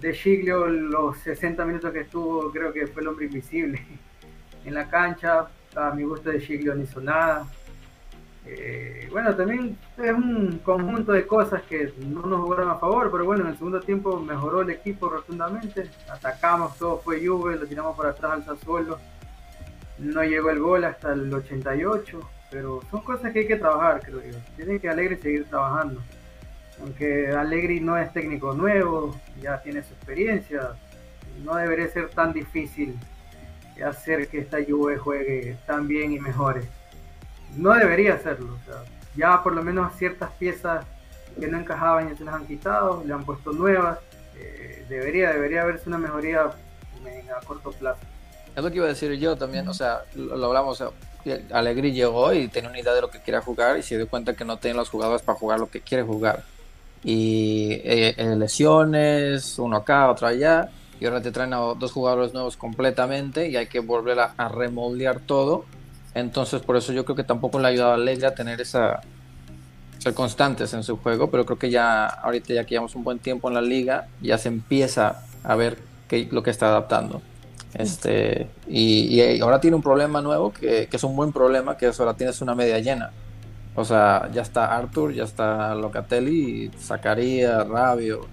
De 0.00 0.14
Giglio, 0.14 0.68
los 0.68 1.18
60 1.18 1.64
minutos 1.64 1.92
que 1.92 2.00
estuvo, 2.02 2.52
creo 2.52 2.72
que 2.72 2.86
fue 2.86 3.02
el 3.02 3.08
hombre 3.08 3.26
invisible 3.26 3.84
en 4.64 4.74
la 4.74 4.88
cancha. 4.88 5.48
A 5.74 5.90
mi 5.90 6.04
gusto 6.04 6.30
de 6.30 6.40
Giglio 6.40 6.76
no 6.76 6.82
hizo 6.82 7.00
nada. 7.00 7.44
Eh, 8.50 9.08
bueno, 9.10 9.36
también 9.36 9.76
es 9.98 10.12
un 10.12 10.60
conjunto 10.64 11.12
de 11.12 11.26
cosas 11.26 11.62
que 11.62 11.92
no 11.98 12.22
nos 12.22 12.40
jugaron 12.40 12.70
a 12.70 12.76
favor, 12.76 13.10
pero 13.10 13.26
bueno, 13.26 13.44
en 13.44 13.50
el 13.50 13.58
segundo 13.58 13.80
tiempo 13.80 14.18
mejoró 14.20 14.62
el 14.62 14.70
equipo 14.70 15.08
rotundamente. 15.10 15.90
Atacamos, 16.10 16.78
todo 16.78 16.98
fue 16.98 17.24
Juve, 17.24 17.56
lo 17.56 17.66
tiramos 17.66 17.96
para 17.96 18.10
atrás 18.10 18.32
al 18.32 18.44
Sassuolo. 18.44 18.98
No 19.98 20.22
llegó 20.24 20.50
el 20.50 20.60
gol 20.60 20.84
hasta 20.84 21.12
el 21.12 21.32
88, 21.32 22.20
pero 22.50 22.80
son 22.90 23.02
cosas 23.02 23.32
que 23.32 23.40
hay 23.40 23.46
que 23.46 23.56
trabajar, 23.56 24.00
creo 24.02 24.22
yo. 24.22 24.38
Tiene 24.56 24.80
que 24.80 24.88
Alegre 24.88 25.18
seguir 25.18 25.44
trabajando. 25.44 26.00
Aunque 26.80 27.30
Alegri 27.32 27.80
no 27.80 27.98
es 27.98 28.10
técnico 28.12 28.54
nuevo, 28.54 29.14
ya 29.42 29.60
tiene 29.60 29.82
su 29.82 29.92
experiencia, 29.92 30.70
no 31.44 31.56
debería 31.56 31.88
ser 31.88 32.08
tan 32.10 32.32
difícil 32.32 32.96
hacer 33.84 34.28
que 34.28 34.38
esta 34.38 34.58
Juve 34.66 34.96
juegue 34.96 35.56
tan 35.66 35.86
bien 35.86 36.12
y 36.12 36.18
mejore 36.18 36.62
no 37.56 37.72
debería 37.74 38.14
hacerlo. 38.14 38.56
Ya 39.16 39.42
por 39.42 39.52
lo 39.52 39.62
menos 39.62 39.92
ciertas 39.96 40.30
piezas 40.32 40.84
que 41.38 41.46
no 41.46 41.58
encajaban 41.58 42.08
ya 42.08 42.16
se 42.16 42.24
las 42.24 42.34
han 42.34 42.46
quitado, 42.46 43.02
le 43.04 43.12
han 43.12 43.24
puesto 43.24 43.52
nuevas. 43.52 43.98
Eh, 44.36 44.84
debería, 44.88 45.32
debería 45.32 45.62
haberse 45.62 45.88
una 45.88 45.98
mejoría 45.98 46.42
a 46.42 47.46
corto 47.46 47.72
plazo. 47.72 48.00
Es 48.54 48.62
lo 48.62 48.70
que 48.70 48.76
iba 48.76 48.86
a 48.86 48.90
decir 48.90 49.12
yo 49.14 49.36
también, 49.36 49.68
o 49.68 49.74
sea, 49.74 50.02
lo, 50.14 50.46
hablamos, 50.46 50.80
o 50.80 50.92
llegó 51.24 52.32
y 52.32 52.48
tenía 52.48 52.70
una 52.70 52.80
idea 52.80 52.94
de 52.94 53.00
lo 53.00 53.10
que 53.10 53.20
quiere 53.20 53.40
jugar 53.40 53.78
y 53.78 53.82
se 53.82 53.96
dio 53.96 54.08
cuenta 54.08 54.34
que 54.34 54.44
no 54.44 54.56
tiene 54.56 54.76
los 54.76 54.88
jugadores 54.88 55.22
para 55.22 55.38
jugar 55.38 55.60
lo 55.60 55.70
que 55.70 55.80
quiere 55.80 56.02
jugar. 56.02 56.42
Y 57.04 57.80
eh, 57.84 58.14
lesiones, 58.36 59.58
uno 59.58 59.76
acá, 59.76 60.10
otro 60.10 60.26
allá, 60.26 60.70
y 60.98 61.06
ahora 61.06 61.22
te 61.22 61.30
traen 61.30 61.52
a 61.54 61.58
dos 61.58 61.92
jugadores 61.92 62.32
nuevos 62.32 62.56
completamente 62.56 63.48
y 63.48 63.56
hay 63.56 63.66
que 63.66 63.78
volver 63.78 64.18
a, 64.18 64.34
a 64.36 64.48
remoldear 64.48 65.20
todo 65.20 65.64
entonces, 66.14 66.60
por 66.62 66.76
eso 66.76 66.92
yo 66.92 67.04
creo 67.04 67.16
que 67.16 67.24
tampoco 67.24 67.58
le 67.58 67.66
ha 67.66 67.70
ayudado 67.70 67.92
a 67.92 67.94
Alegre 67.94 68.26
a 68.26 68.34
tener 68.34 68.60
esa 68.60 69.00
ser 69.98 70.14
constantes 70.14 70.72
en 70.74 70.82
su 70.82 70.96
juego, 70.96 71.30
pero 71.30 71.44
creo 71.44 71.58
que 71.58 71.70
ya 71.70 72.06
ahorita 72.06 72.54
ya 72.54 72.64
que 72.64 72.70
llevamos 72.70 72.94
un 72.94 73.04
buen 73.04 73.18
tiempo 73.18 73.48
en 73.48 73.54
la 73.54 73.62
liga, 73.62 74.06
ya 74.22 74.38
se 74.38 74.48
empieza 74.48 75.22
a 75.42 75.56
ver 75.56 75.78
qué, 76.08 76.28
lo 76.30 76.42
que 76.42 76.50
está 76.50 76.68
adaptando. 76.68 77.20
Este, 77.74 78.48
y, 78.66 79.40
ahora 79.40 79.60
tiene 79.60 79.76
un 79.76 79.82
problema 79.82 80.22
nuevo, 80.22 80.52
que, 80.52 80.88
es 80.90 81.04
un 81.04 81.16
buen 81.16 81.32
problema, 81.32 81.76
que 81.76 81.88
es 81.88 82.00
ahora 82.00 82.14
tienes 82.14 82.40
una 82.40 82.54
media 82.54 82.78
llena. 82.78 83.10
O 83.74 83.84
sea, 83.84 84.30
ya 84.32 84.42
está 84.42 84.76
Arthur, 84.76 85.12
ya 85.12 85.24
está 85.24 85.74
Locatelli, 85.74 86.70
Zacarías, 86.80 87.68
Rabio, 87.68 88.26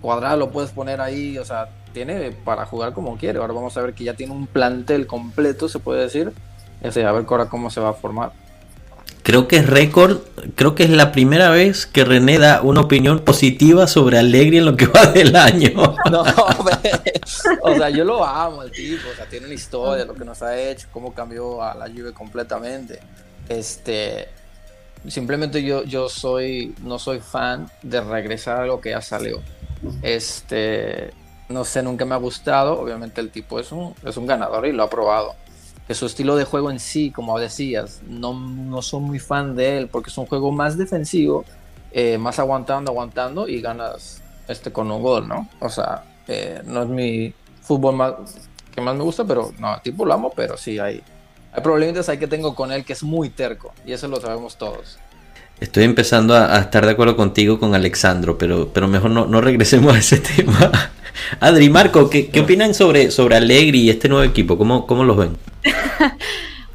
Cuadrado 0.00 0.36
lo 0.36 0.50
puedes 0.50 0.70
poner 0.70 1.00
ahí, 1.00 1.38
o 1.38 1.44
sea, 1.44 1.68
tiene 1.92 2.32
para 2.32 2.66
jugar 2.66 2.92
como 2.92 3.16
quiere. 3.16 3.38
Ahora 3.38 3.52
vamos 3.52 3.76
a 3.76 3.82
ver 3.82 3.94
que 3.94 4.04
ya 4.04 4.14
tiene 4.14 4.32
un 4.32 4.46
plantel 4.46 5.06
completo, 5.06 5.68
se 5.68 5.78
puede 5.78 6.02
decir, 6.02 6.32
ese, 6.82 7.04
a 7.04 7.12
ver 7.12 7.24
ahora 7.28 7.46
cómo 7.46 7.70
se 7.70 7.80
va 7.80 7.90
a 7.90 7.94
formar. 7.94 8.32
Creo 9.22 9.46
que 9.46 9.56
es 9.56 9.66
récord, 9.68 10.18
creo 10.56 10.74
que 10.74 10.82
es 10.82 10.90
la 10.90 11.12
primera 11.12 11.50
vez 11.50 11.86
que 11.86 12.04
René 12.04 12.40
da 12.40 12.60
una 12.62 12.80
opinión 12.80 13.20
positiva 13.20 13.86
sobre 13.86 14.18
Alegri 14.18 14.58
en 14.58 14.64
lo 14.64 14.76
que 14.76 14.86
va 14.88 15.06
del 15.06 15.36
año. 15.36 15.70
No, 16.10 16.24
o 17.62 17.74
sea, 17.74 17.88
yo 17.90 18.04
lo 18.04 18.24
amo 18.24 18.64
el 18.64 18.72
tipo, 18.72 19.08
o 19.12 19.14
sea, 19.14 19.26
tiene 19.26 19.46
una 19.46 19.54
historia, 19.54 20.04
lo 20.04 20.14
que 20.14 20.24
nos 20.24 20.42
ha 20.42 20.58
hecho, 20.58 20.88
cómo 20.92 21.14
cambió 21.14 21.62
a 21.62 21.74
la 21.74 21.86
Juve 21.86 22.12
completamente. 22.12 22.98
Este, 23.48 24.28
simplemente 25.06 25.62
yo, 25.62 25.84
yo 25.84 26.08
soy, 26.08 26.74
no 26.82 26.98
soy 26.98 27.20
fan 27.20 27.70
de 27.82 28.00
regresar 28.00 28.62
a 28.62 28.66
lo 28.66 28.80
que 28.80 28.90
ya 28.90 29.00
salió. 29.00 29.40
Este, 30.02 31.12
no 31.48 31.64
sé, 31.64 31.82
nunca 31.82 32.04
me 32.04 32.14
ha 32.14 32.18
gustado. 32.18 32.80
Obviamente 32.80 33.20
el 33.20 33.30
tipo 33.30 33.60
es 33.60 33.70
un, 33.70 33.94
es 34.04 34.16
un 34.16 34.26
ganador 34.26 34.66
y 34.66 34.72
lo 34.72 34.82
ha 34.82 34.90
probado. 34.90 35.36
Que 35.86 35.94
su 35.94 36.06
estilo 36.06 36.36
de 36.36 36.44
juego 36.44 36.70
en 36.70 36.78
sí, 36.78 37.10
como 37.10 37.38
decías, 37.38 38.00
no, 38.06 38.34
no 38.34 38.82
soy 38.82 39.00
muy 39.00 39.18
fan 39.18 39.56
de 39.56 39.78
él 39.78 39.88
porque 39.88 40.10
es 40.10 40.18
un 40.18 40.26
juego 40.26 40.52
más 40.52 40.78
defensivo, 40.78 41.44
eh, 41.90 42.18
más 42.18 42.38
aguantando, 42.38 42.90
aguantando 42.90 43.48
y 43.48 43.60
ganas 43.60 44.22
este, 44.48 44.72
con 44.72 44.90
un 44.90 45.02
gol, 45.02 45.28
¿no? 45.28 45.48
O 45.60 45.68
sea, 45.68 46.04
eh, 46.28 46.62
no 46.64 46.82
es 46.82 46.88
mi 46.88 47.34
fútbol 47.60 47.96
más, 47.96 48.14
que 48.74 48.80
más 48.80 48.94
me 48.94 49.02
gusta, 49.02 49.24
pero 49.24 49.52
no, 49.58 49.78
tipo 49.82 50.04
lo 50.04 50.14
amo, 50.14 50.32
pero 50.34 50.56
sí 50.56 50.78
hay, 50.78 51.02
hay 51.52 51.62
problemitas 51.62 52.08
ahí 52.08 52.18
que 52.18 52.26
tengo 52.26 52.54
con 52.54 52.72
él 52.72 52.84
que 52.84 52.92
es 52.92 53.02
muy 53.02 53.30
terco 53.30 53.72
y 53.84 53.92
eso 53.92 54.08
lo 54.08 54.20
sabemos 54.20 54.56
todos. 54.56 54.98
Estoy 55.60 55.84
empezando 55.84 56.34
a, 56.34 56.58
estar 56.58 56.84
de 56.84 56.92
acuerdo 56.92 57.16
contigo 57.16 57.58
con 57.58 57.74
Alexandro, 57.74 58.36
pero, 58.36 58.70
pero 58.72 58.88
mejor 58.88 59.10
no, 59.10 59.26
no 59.26 59.40
regresemos 59.40 59.94
a 59.94 59.98
ese 59.98 60.18
tema. 60.36 60.90
Adri, 61.40 61.70
Marco, 61.70 62.10
¿qué, 62.10 62.28
qué 62.28 62.40
opinan 62.40 62.74
sobre, 62.74 63.10
sobre 63.10 63.36
Allegri 63.36 63.82
y 63.82 63.90
este 63.90 64.08
nuevo 64.08 64.24
equipo? 64.24 64.58
¿Cómo, 64.58 64.86
cómo 64.86 65.04
los 65.04 65.16
ven? 65.16 65.36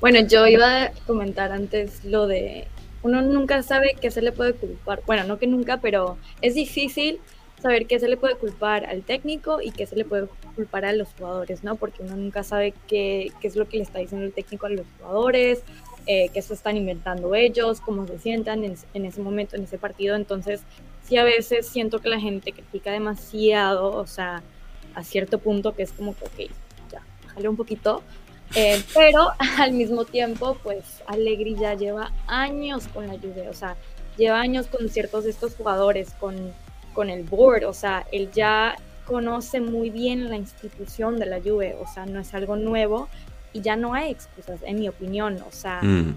bueno, 0.02 0.20
yo 0.28 0.48
iba 0.48 0.84
a 0.84 0.92
comentar 1.06 1.52
antes 1.52 2.06
lo 2.06 2.28
de 2.28 2.68
uno 3.04 3.22
nunca 3.22 3.64
sabe 3.64 3.96
qué 4.00 4.12
se 4.12 4.22
le 4.22 4.32
puede 4.32 4.54
culpar. 4.54 5.02
Bueno, 5.06 5.24
no 5.24 5.38
que 5.38 5.48
nunca, 5.48 5.78
pero 5.78 6.18
es 6.42 6.56
difícil 6.56 7.20
saber 7.62 7.88
qué 7.88 8.00
se 8.00 8.08
le 8.08 8.18
puede 8.18 8.36
culpar 8.36 8.86
al 8.86 9.04
técnico 9.04 9.62
y 9.62 9.72
qué 9.72 9.86
se 9.86 9.96
le 9.96 10.06
puede 10.06 10.28
culpar 10.56 10.86
a 10.86 10.94
los 10.94 11.10
jugadores, 11.18 11.64
¿no? 11.64 11.76
Porque 11.76 12.04
uno 12.04 12.16
nunca 12.16 12.44
sabe 12.44 12.74
qué, 12.88 13.32
qué 13.40 13.48
es 13.48 13.56
lo 13.56 13.68
que 13.68 13.78
le 13.78 13.84
está 13.84 14.00
diciendo 14.00 14.26
el 14.26 14.34
técnico 14.34 14.66
a 14.66 14.70
los 14.70 14.86
jugadores, 15.00 15.64
eh, 16.08 16.30
qué 16.34 16.42
se 16.42 16.54
están 16.54 16.78
inventando 16.78 17.36
ellos, 17.36 17.82
cómo 17.82 18.08
se 18.08 18.18
sientan 18.20 18.64
en, 18.64 18.76
en, 18.94 19.06
ese 19.06 19.22
momento, 19.22 19.56
en 19.56 19.64
ese 19.64 19.78
partido. 19.78 20.16
Entonces, 20.16 20.62
sí 21.04 21.18
a 21.18 21.24
veces 21.24 21.68
siento 21.68 22.00
que 22.00 22.10
la 22.10 22.20
gente 22.20 22.52
critica 22.52 22.92
demasiado, 22.92 23.96
o 23.96 24.08
sea, 24.08 24.42
a 24.96 25.04
cierto 25.04 25.40
punto 25.40 25.76
que 25.76 25.84
es 25.84 25.92
como 25.92 26.16
que, 26.16 26.26
ok, 26.26 26.52
ya, 26.92 27.02
bájale 27.26 27.50
un 27.50 27.58
poquito. 27.58 28.02
Eh, 28.56 28.82
pero 28.94 29.32
al 29.58 29.74
mismo 29.74 30.06
tiempo, 30.06 30.58
pues 30.64 31.04
Allegri 31.06 31.56
ya 31.56 31.74
lleva 31.74 32.12
años 32.28 32.88
con 32.88 33.08
la 33.08 33.14
Juve, 33.14 33.50
o 33.50 33.54
sea, 33.54 33.76
lleva 34.18 34.40
años 34.40 34.68
con 34.68 34.90
ciertos 34.90 35.26
de 35.26 35.32
estos 35.32 35.56
jugadores, 35.56 36.14
con 36.20 36.54
con 36.98 37.12
el 37.12 37.26
board, 37.26 37.66
o 37.66 37.74
sea, 37.74 38.08
él 38.12 38.32
ya 38.34 38.76
conoce 39.06 39.62
muy 39.62 39.92
bien 39.92 40.32
la 40.32 40.36
institución 40.36 41.20
de 41.20 41.28
la 41.28 41.40
Juve, 41.40 41.78
o 41.80 41.86
sea, 41.86 42.08
no 42.08 42.20
es 42.20 42.34
algo 42.34 42.56
nuevo 42.56 43.08
y 43.54 43.62
ya 43.62 43.76
no 43.76 43.94
hay 43.94 44.12
excusas, 44.12 44.60
en 44.64 44.80
mi 44.80 44.88
opinión, 44.88 45.44
o 45.48 45.52
sea, 45.52 45.82
mm. 45.82 46.16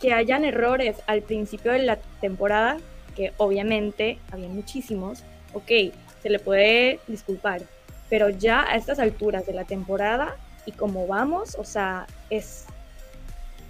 que 0.00 0.12
hayan 0.12 0.44
errores 0.44 0.96
al 1.06 1.22
principio 1.22 1.72
de 1.72 1.80
la 1.80 1.96
temporada, 2.20 2.78
que 3.16 3.32
obviamente 3.36 4.18
había 4.30 4.48
muchísimos, 4.48 5.24
ok, 5.52 5.92
se 6.22 6.30
le 6.30 6.38
puede 6.38 7.00
disculpar, 7.06 7.62
pero 8.08 8.28
ya 8.30 8.62
a 8.62 8.76
estas 8.76 8.98
alturas 8.98 9.46
de 9.46 9.52
la 9.52 9.64
temporada 9.64 10.36
y 10.66 10.72
como 10.72 11.06
vamos, 11.06 11.56
o 11.58 11.64
sea, 11.64 12.06
es 12.30 12.66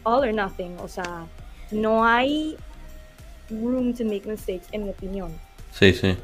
all 0.02 0.28
or 0.28 0.34
nothing, 0.34 0.76
o 0.80 0.88
sea, 0.88 1.26
no 1.70 2.04
hay 2.04 2.56
room 3.50 3.94
to 3.94 4.04
make 4.04 4.26
mistakes, 4.26 4.66
en 4.72 4.84
mi 4.84 4.90
opinión. 4.90 5.32
Sí, 5.72 5.92
sí. 5.92 6.16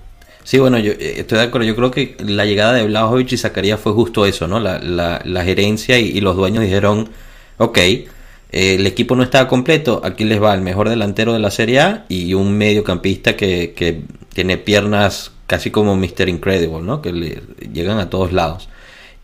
Sí, 0.44 0.58
bueno, 0.58 0.78
yo 0.78 0.92
eh, 0.92 1.14
estoy 1.16 1.38
de 1.38 1.44
acuerdo. 1.44 1.66
Yo 1.66 1.74
creo 1.74 1.90
que 1.90 2.16
la 2.20 2.44
llegada 2.44 2.74
de 2.74 2.84
Blajovic 2.86 3.32
y 3.32 3.38
Zacarías 3.38 3.80
fue 3.80 3.92
justo 3.92 4.26
eso, 4.26 4.46
¿no? 4.46 4.60
La, 4.60 4.78
la, 4.78 5.44
gerencia 5.44 5.98
y, 5.98 6.20
los 6.20 6.36
dueños 6.36 6.62
dijeron, 6.62 7.08
ok, 7.56 7.78
eh, 7.78 8.04
el 8.52 8.86
equipo 8.86 9.16
no 9.16 9.22
estaba 9.22 9.48
completo, 9.48 10.02
aquí 10.04 10.24
les 10.24 10.40
va 10.40 10.54
el 10.54 10.60
mejor 10.60 10.90
delantero 10.90 11.32
de 11.32 11.38
la 11.38 11.50
Serie 11.50 11.80
A 11.80 12.04
y 12.10 12.34
un 12.34 12.56
mediocampista 12.58 13.36
que, 13.36 13.72
que 13.72 14.02
tiene 14.34 14.58
piernas 14.58 15.32
casi 15.46 15.70
como 15.70 15.96
Mr. 15.96 16.28
Incredible, 16.28 16.82
¿no? 16.82 17.00
Que 17.00 17.12
le 17.12 17.42
llegan 17.72 17.98
a 17.98 18.10
todos 18.10 18.32
lados. 18.32 18.68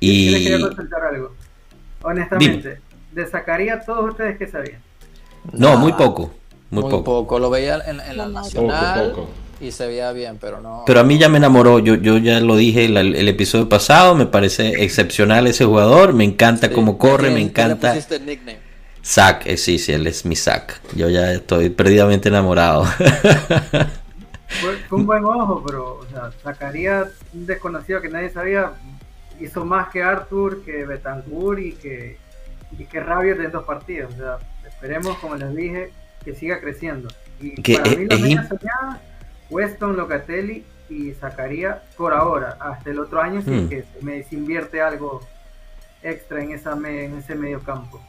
Y... 0.00 0.42
quería 0.42 0.60
consultar 0.60 1.02
algo. 1.02 1.34
Honestamente, 2.02 2.80
de 3.12 3.26
Zacarías, 3.26 3.84
todos 3.84 4.10
ustedes 4.10 4.38
que 4.38 4.46
sabían. 4.46 4.80
No, 5.52 5.76
muy 5.76 5.92
poco. 5.92 6.32
Muy, 6.70 6.82
poco. 6.84 7.04
poco. 7.04 7.38
Lo 7.38 7.50
veía 7.50 7.78
en, 7.86 8.00
en 8.00 8.16
la 8.16 8.28
Nacional. 8.28 9.10
Poco, 9.10 9.26
poco 9.26 9.49
y 9.60 9.72
se 9.72 9.86
veía 9.86 10.10
bien, 10.12 10.38
pero 10.40 10.60
no. 10.60 10.84
Pero 10.86 11.00
a 11.00 11.04
mí 11.04 11.18
ya 11.18 11.28
me 11.28 11.36
enamoró, 11.38 11.78
yo, 11.78 11.94
yo 11.96 12.16
ya 12.18 12.40
lo 12.40 12.56
dije 12.56 12.86
el, 12.86 12.96
el 12.96 13.28
episodio 13.28 13.68
pasado, 13.68 14.14
me 14.14 14.26
parece 14.26 14.82
excepcional 14.82 15.46
ese 15.46 15.66
jugador, 15.66 16.14
me 16.14 16.24
encanta 16.24 16.72
cómo 16.72 16.96
corre, 16.96 17.30
me 17.30 17.40
encanta. 17.40 17.94
Zack, 19.04 19.46
eh, 19.46 19.56
sí, 19.56 19.78
sí, 19.78 19.92
él 19.92 20.06
es 20.06 20.24
mi 20.24 20.36
Zack. 20.36 20.80
Yo 20.94 21.08
ya 21.08 21.32
estoy 21.32 21.70
perdidamente 21.70 22.28
enamorado. 22.28 22.84
Fue, 24.48 24.76
un 24.90 25.06
buen 25.06 25.24
ojo, 25.24 25.62
pero 25.64 26.00
o 26.00 26.06
sea, 26.10 26.30
sacaría 26.42 27.06
un 27.32 27.46
desconocido 27.46 28.00
que 28.00 28.08
nadie 28.08 28.30
sabía, 28.30 28.72
hizo 29.38 29.64
más 29.64 29.88
que 29.90 30.02
Arthur, 30.02 30.64
que 30.64 30.84
Betancourt 30.84 31.60
y 31.60 31.72
que, 31.72 32.18
y 32.78 32.84
que 32.84 33.00
Rabiot 33.00 33.40
en 33.40 33.52
dos 33.52 33.64
partidos. 33.64 34.12
O 34.14 34.16
sea, 34.16 34.38
esperemos, 34.66 35.16
como 35.18 35.36
les 35.36 35.54
dije, 35.54 35.92
que 36.24 36.34
siga 36.34 36.60
creciendo. 36.60 37.08
Y 37.40 37.62
que 37.62 37.78
para 37.78 37.90
mí 38.18 38.36
Weston, 39.50 39.96
Locatelli 39.96 40.64
y 40.88 41.12
sacaría 41.12 41.82
por 41.96 42.12
ahora, 42.12 42.56
hasta 42.60 42.90
el 42.90 42.98
otro 42.98 43.20
año, 43.20 43.42
si 43.42 43.50
hmm. 43.50 43.68
que 43.68 43.84
me 44.00 44.24
invierte 44.30 44.80
algo 44.80 45.20
extra 46.02 46.42
en, 46.42 46.52
esa 46.52 46.72
en 46.72 47.18
ese 47.18 47.34
medio 47.34 47.60
campo. 47.60 48.00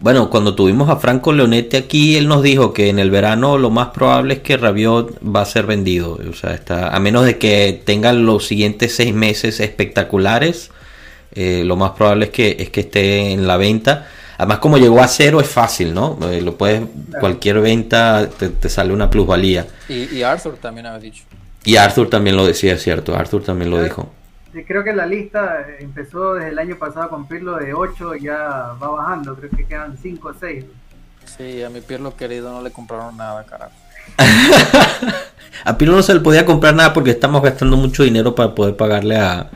Bueno, 0.00 0.30
cuando 0.30 0.54
tuvimos 0.54 0.88
a 0.88 0.96
Franco 0.96 1.30
Leonetti 1.30 1.76
aquí, 1.76 2.16
él 2.16 2.26
nos 2.26 2.42
dijo 2.42 2.72
que 2.72 2.88
en 2.88 2.98
el 2.98 3.10
verano 3.10 3.58
lo 3.58 3.68
más 3.68 3.88
probable 3.88 4.34
es 4.34 4.40
que 4.40 4.56
Rabiot 4.56 5.18
va 5.22 5.42
a 5.42 5.44
ser 5.44 5.66
vendido. 5.66 6.18
O 6.26 6.32
sea, 6.32 6.54
está, 6.54 6.88
a 6.88 6.98
menos 7.00 7.26
de 7.26 7.36
que 7.36 7.82
tengan 7.84 8.24
los 8.24 8.46
siguientes 8.46 8.96
seis 8.96 9.14
meses 9.14 9.60
espectaculares, 9.60 10.70
eh, 11.32 11.64
lo 11.66 11.76
más 11.76 11.90
probable 11.90 12.26
es 12.26 12.30
que, 12.30 12.56
es 12.58 12.70
que 12.70 12.80
esté 12.80 13.32
en 13.32 13.46
la 13.46 13.58
venta. 13.58 14.08
Además, 14.40 14.60
como 14.60 14.78
llegó 14.78 15.02
a 15.02 15.06
cero, 15.06 15.38
es 15.38 15.50
fácil, 15.50 15.92
¿no? 15.92 16.18
Eh, 16.22 16.40
lo 16.40 16.56
puedes, 16.56 16.80
cualquier 17.20 17.60
venta 17.60 18.26
te, 18.26 18.68
sale 18.70 18.90
una 18.94 19.10
plusvalía. 19.10 19.66
Y, 19.86 20.22
Arthur 20.22 20.56
también 20.56 20.86
había 20.86 20.98
dicho. 20.98 21.24
Y 21.62 21.76
Arthur 21.76 22.08
también 22.08 22.36
lo 22.36 22.46
decía, 22.46 22.78
cierto. 22.78 23.14
Arthur 23.14 23.44
también 23.44 23.70
lo 23.70 23.82
dijo. 23.82 24.10
Sí, 24.54 24.64
creo 24.64 24.82
que 24.82 24.94
la 24.94 25.04
lista 25.04 25.66
empezó 25.78 26.32
desde 26.32 26.48
el 26.48 26.58
año 26.58 26.78
pasado 26.78 27.10
con 27.10 27.28
Pirlo 27.28 27.56
de 27.56 27.74
8 27.74 28.16
y 28.16 28.22
ya 28.22 28.38
va 28.82 28.88
bajando. 28.88 29.36
Creo 29.36 29.50
que 29.50 29.66
quedan 29.66 29.98
5 30.00 30.28
o 30.28 30.32
6. 30.32 30.64
Sí, 31.36 31.62
a 31.62 31.68
mi 31.68 31.82
Pirlo 31.82 32.16
querido 32.16 32.50
no 32.50 32.62
le 32.62 32.70
compraron 32.70 33.18
nada, 33.18 33.44
carajo. 33.44 33.72
a 35.66 35.76
Pirlo 35.76 35.96
no 35.96 36.02
se 36.02 36.14
le 36.14 36.20
podía 36.20 36.46
comprar 36.46 36.74
nada 36.74 36.94
porque 36.94 37.10
estamos 37.10 37.42
gastando 37.42 37.76
mucho 37.76 38.04
dinero 38.04 38.34
para 38.34 38.54
poder 38.54 38.74
pagarle 38.74 39.18
a, 39.18 39.50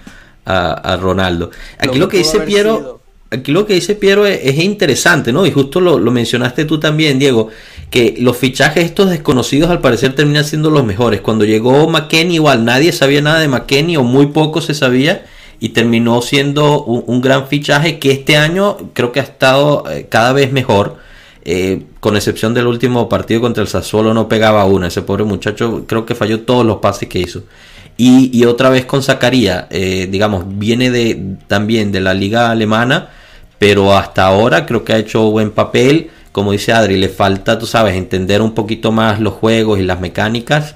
a, 0.44 0.96
Ronaldo. 1.00 1.50
Aquí 1.78 1.98
lo, 1.98 2.06
que 2.06 2.18
dice 2.18 2.40
Piero 2.40 3.00
aquí 3.34 3.52
lo 3.52 3.66
que 3.66 3.74
dice 3.74 3.94
Piero 3.94 4.26
es, 4.26 4.58
interesante, 4.58 5.32
¿no? 5.32 5.46
Y 5.46 5.50
justo 5.50 5.80
lo, 5.80 5.98
mencionaste 6.10 6.64
tú 6.64 6.78
también, 6.80 7.18
Diego, 7.18 7.48
que 7.90 8.14
los 8.18 8.36
fichajes 8.36 8.84
estos 8.84 9.10
desconocidos 9.10 9.70
al 9.70 9.80
parecer 9.80 10.14
terminan 10.14 10.44
siendo 10.44 10.70
los 10.70 10.84
mejores. 10.84 11.20
Cuando 11.20 11.44
llegó 11.44 11.88
McKenny 11.88 12.34
igual 12.34 12.64
nadie 12.64 12.92
sabía 12.92 13.20
nada 13.20 13.40
de 13.40 13.48
McKenny 13.48 13.96
o 13.96 14.02
muy 14.02 14.26
poco 14.26 14.60
se 14.60 14.74
sabía 14.74 15.26
y 15.60 15.70
terminó 15.70 16.20
siendo 16.22 16.82
un, 16.82 17.20
gran 17.20 17.46
fichaje 17.46 17.98
que 17.98 18.10
este 18.10 18.36
año 18.36 18.76
creo 18.92 19.12
que 19.12 19.20
ha 19.20 19.24
estado 19.24 19.84
eh, 19.90 20.06
cada 20.08 20.32
vez 20.32 20.52
mejor. 20.52 21.02
Eh, 21.46 21.82
con 22.00 22.16
excepción 22.16 22.54
del 22.54 22.66
último 22.66 23.06
partido 23.06 23.42
contra 23.42 23.62
el 23.62 23.68
Sassuolo 23.68 24.14
no 24.14 24.28
pegaba 24.28 24.64
una. 24.64 24.86
Ese 24.86 25.02
pobre 25.02 25.24
muchacho 25.24 25.84
creo 25.86 26.06
que 26.06 26.14
falló 26.14 26.40
todos 26.40 26.64
los 26.64 26.78
pases 26.78 27.08
que 27.08 27.18
hizo. 27.18 27.44
Y, 27.96 28.44
otra 28.44 28.70
vez 28.70 28.86
con 28.86 29.02
Zacarías, 29.02 29.66
eh, 29.70 30.08
digamos, 30.10 30.44
viene 30.48 30.90
de, 30.90 31.36
también 31.46 31.92
de 31.92 32.00
la 32.00 32.12
liga 32.12 32.50
alemana 32.50 33.10
pero 33.64 33.96
hasta 33.96 34.26
ahora 34.26 34.66
creo 34.66 34.84
que 34.84 34.92
ha 34.92 34.98
hecho 34.98 35.30
buen 35.30 35.50
papel. 35.50 36.10
Como 36.32 36.52
dice 36.52 36.74
Adri, 36.74 36.98
le 36.98 37.08
falta, 37.08 37.58
tú 37.58 37.64
sabes, 37.64 37.94
entender 37.94 38.42
un 38.42 38.52
poquito 38.52 38.92
más 38.92 39.20
los 39.20 39.32
juegos 39.32 39.80
y 39.80 39.84
las 39.84 40.00
mecánicas, 40.00 40.74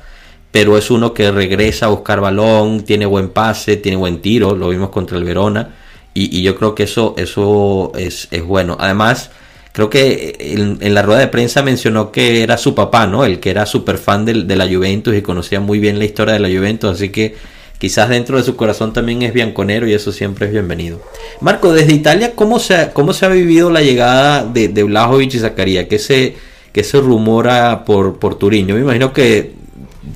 pero 0.50 0.78
es 0.78 0.90
uno 0.90 1.12
que 1.12 1.30
regresa 1.30 1.84
a 1.84 1.88
buscar 1.90 2.22
balón, 2.22 2.84
tiene 2.84 3.04
buen 3.04 3.28
pase, 3.28 3.76
tiene 3.76 3.98
buen 3.98 4.22
tiro, 4.22 4.56
lo 4.56 4.70
vimos 4.70 4.88
contra 4.88 5.18
el 5.18 5.24
Verona, 5.24 5.74
y, 6.14 6.40
yo 6.40 6.56
creo 6.56 6.74
que 6.74 6.84
eso, 6.84 7.14
eso 7.18 7.92
es, 7.94 8.30
bueno. 8.46 8.78
Además, 8.80 9.32
creo 9.72 9.90
que 9.90 10.38
en, 10.80 10.94
la 10.94 11.02
rueda 11.02 11.20
de 11.20 11.28
prensa 11.28 11.62
mencionó 11.62 12.10
que 12.10 12.42
era 12.42 12.56
su 12.56 12.74
papá, 12.74 13.06
¿no? 13.06 13.26
El 13.26 13.38
que 13.38 13.50
era 13.50 13.66
súper 13.66 13.98
fan 13.98 14.24
de, 14.24 14.44
de 14.44 14.56
la 14.56 14.66
Juventus 14.66 15.14
y 15.14 15.20
conocía 15.20 15.60
muy 15.60 15.78
bien 15.78 15.98
la 15.98 16.06
historia 16.06 16.32
de 16.32 16.40
la 16.40 16.48
Juventus, 16.48 16.92
así 16.92 17.10
que 17.10 17.36
quizás 17.78 18.08
dentro 18.08 18.36
de 18.36 18.42
su 18.42 18.56
corazón 18.56 18.92
también 18.92 19.22
es 19.22 19.32
bianconero 19.32 19.86
y 19.86 19.94
eso 19.94 20.12
siempre 20.12 20.46
es 20.46 20.52
bienvenido. 20.52 21.00
Marco, 21.40 21.72
desde 21.72 21.94
Italia, 21.94 22.34
¿cómo 22.34 22.58
se 22.58 22.74
ha, 22.74 22.92
cómo 22.92 23.12
se 23.12 23.26
ha 23.26 23.28
vivido 23.28 23.70
la 23.70 23.80
llegada 23.80 24.44
de, 24.44 24.68
de 24.68 24.82
Blajovic 24.82 25.34
y 25.34 25.38
Zacarías? 25.38 25.86
¿Qué 25.86 25.98
se, 25.98 26.36
qué 26.72 26.82
se 26.82 27.00
rumora 27.00 27.84
por, 27.84 28.18
por 28.18 28.36
Turín? 28.36 28.66
Yo 28.66 28.74
me 28.74 28.80
imagino 28.80 29.12
que 29.12 29.54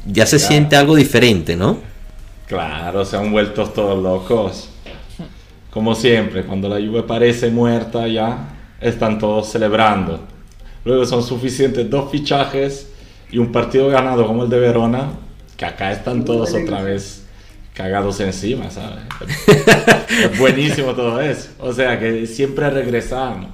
ya 0.07 0.27
se 0.27 0.39
siente 0.39 0.77
algo 0.77 0.97
diferente, 0.97 1.57
¿no? 1.57 1.79
Claro, 2.47 3.05
se 3.05 3.17
han 3.17 3.31
vuelto 3.31 3.65
todos 3.67 4.03
locos. 4.03 4.69
Como 5.71 5.95
siempre, 5.95 6.45
cuando 6.45 6.69
la 6.69 6.79
lluvia 6.79 7.07
parece 7.07 7.51
muerta 7.51 8.07
ya, 8.07 8.49
están 8.81 9.19
todos 9.19 9.51
celebrando. 9.51 10.21
Luego 10.85 11.07
son 11.07 11.23
suficientes 11.23 11.89
dos 11.89 12.11
fichajes 12.11 12.89
y 13.31 13.39
un 13.39 13.53
partido 13.53 13.89
ganado 13.89 14.27
como 14.27 14.43
el 14.43 14.51
de 14.51 14.59
Verona, 14.59 15.13
que 15.57 15.65
acá 15.65 15.93
están 15.93 16.25
todos 16.25 16.53
otra 16.53 16.83
vez 16.83 17.22
cagados 17.75 18.21
encima, 18.21 18.71
¿sabes? 18.71 19.05
es 20.11 20.39
buenísimo 20.39 20.93
todo 20.95 21.21
eso. 21.21 21.51
O 21.59 21.73
sea 21.73 21.99
que 21.99 22.27
siempre 22.27 22.69
regresamos. 22.71 23.51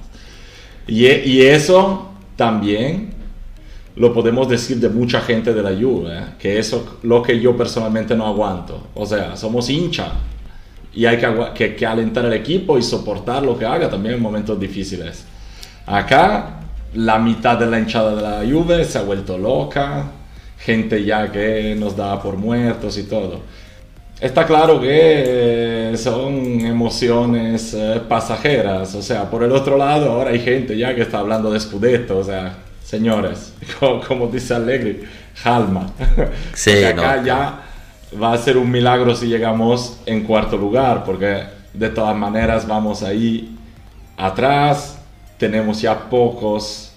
Y, 0.87 1.05
y 1.07 1.41
eso 1.43 2.09
también 2.35 3.13
lo 3.95 4.13
podemos 4.13 4.47
decir 4.47 4.77
de 4.79 4.89
mucha 4.89 5.19
gente 5.19 5.53
de 5.53 5.61
la 5.61 5.71
Juve, 5.71 6.17
¿eh? 6.17 6.23
que 6.39 6.57
eso 6.57 6.99
lo 7.03 7.21
que 7.21 7.39
yo 7.39 7.55
personalmente 7.57 8.15
no 8.15 8.25
aguanto. 8.25 8.87
O 8.95 9.05
sea, 9.05 9.35
somos 9.35 9.69
hincha 9.69 10.13
y 10.93 11.05
hay 11.05 11.17
que, 11.53 11.75
que, 11.75 11.85
alentar 11.85 12.25
al 12.25 12.33
equipo 12.33 12.77
y 12.77 12.81
soportar 12.81 13.43
lo 13.43 13.57
que 13.57 13.65
haga 13.65 13.89
también 13.89 14.15
en 14.15 14.21
momentos 14.21 14.59
difíciles. 14.59 15.25
Acá 15.85 16.61
la 16.93 17.19
mitad 17.19 17.57
de 17.57 17.65
la 17.65 17.79
hinchada 17.79 18.15
de 18.15 18.21
la 18.21 18.51
Juve 18.51 18.85
se 18.85 18.97
ha 18.97 19.01
vuelto 19.01 19.37
loca, 19.37 20.05
gente 20.57 21.03
ya 21.03 21.31
que 21.31 21.75
nos 21.77 21.95
da 21.95 22.21
por 22.21 22.37
muertos 22.37 22.97
y 22.97 23.03
todo. 23.03 23.41
Está 24.21 24.45
claro 24.45 24.81
que 24.81 25.93
son 25.95 26.59
emociones 26.59 27.73
eh, 27.73 28.01
pasajeras, 28.05 28.93
o 28.93 29.01
sea, 29.01 29.29
por 29.29 29.43
el 29.43 29.51
otro 29.53 29.77
lado 29.77 30.11
ahora 30.11 30.31
hay 30.31 30.39
gente 30.39 30.77
ya 30.77 30.93
que 30.93 31.03
está 31.03 31.19
hablando 31.19 31.49
de 31.49 31.57
Scudetto, 31.57 32.17
o 32.17 32.23
sea, 32.25 32.57
señores, 32.83 33.53
como, 34.07 34.27
dice 34.27 34.55
Allegri, 34.55 35.03
calma. 35.41 35.93
Sí, 36.53 36.83
acá 36.83 37.23
ya 37.23 37.61
va 38.21 38.33
a 38.33 38.37
ser 38.37 38.57
un 38.57 38.69
milagro 38.69 39.15
si 39.15 39.27
llegamos 39.27 39.97
en 40.05 40.25
cuarto 40.25 40.57
lugar, 40.57 41.05
porque 41.05 41.43
de 41.73 41.87
todas 41.87 42.15
maneras 42.17 42.67
vamos 42.67 43.03
ahí 43.03 43.55
atrás, 44.17 44.99
tenemos 45.37 45.79
ya 45.79 45.97
pocos 46.09 46.91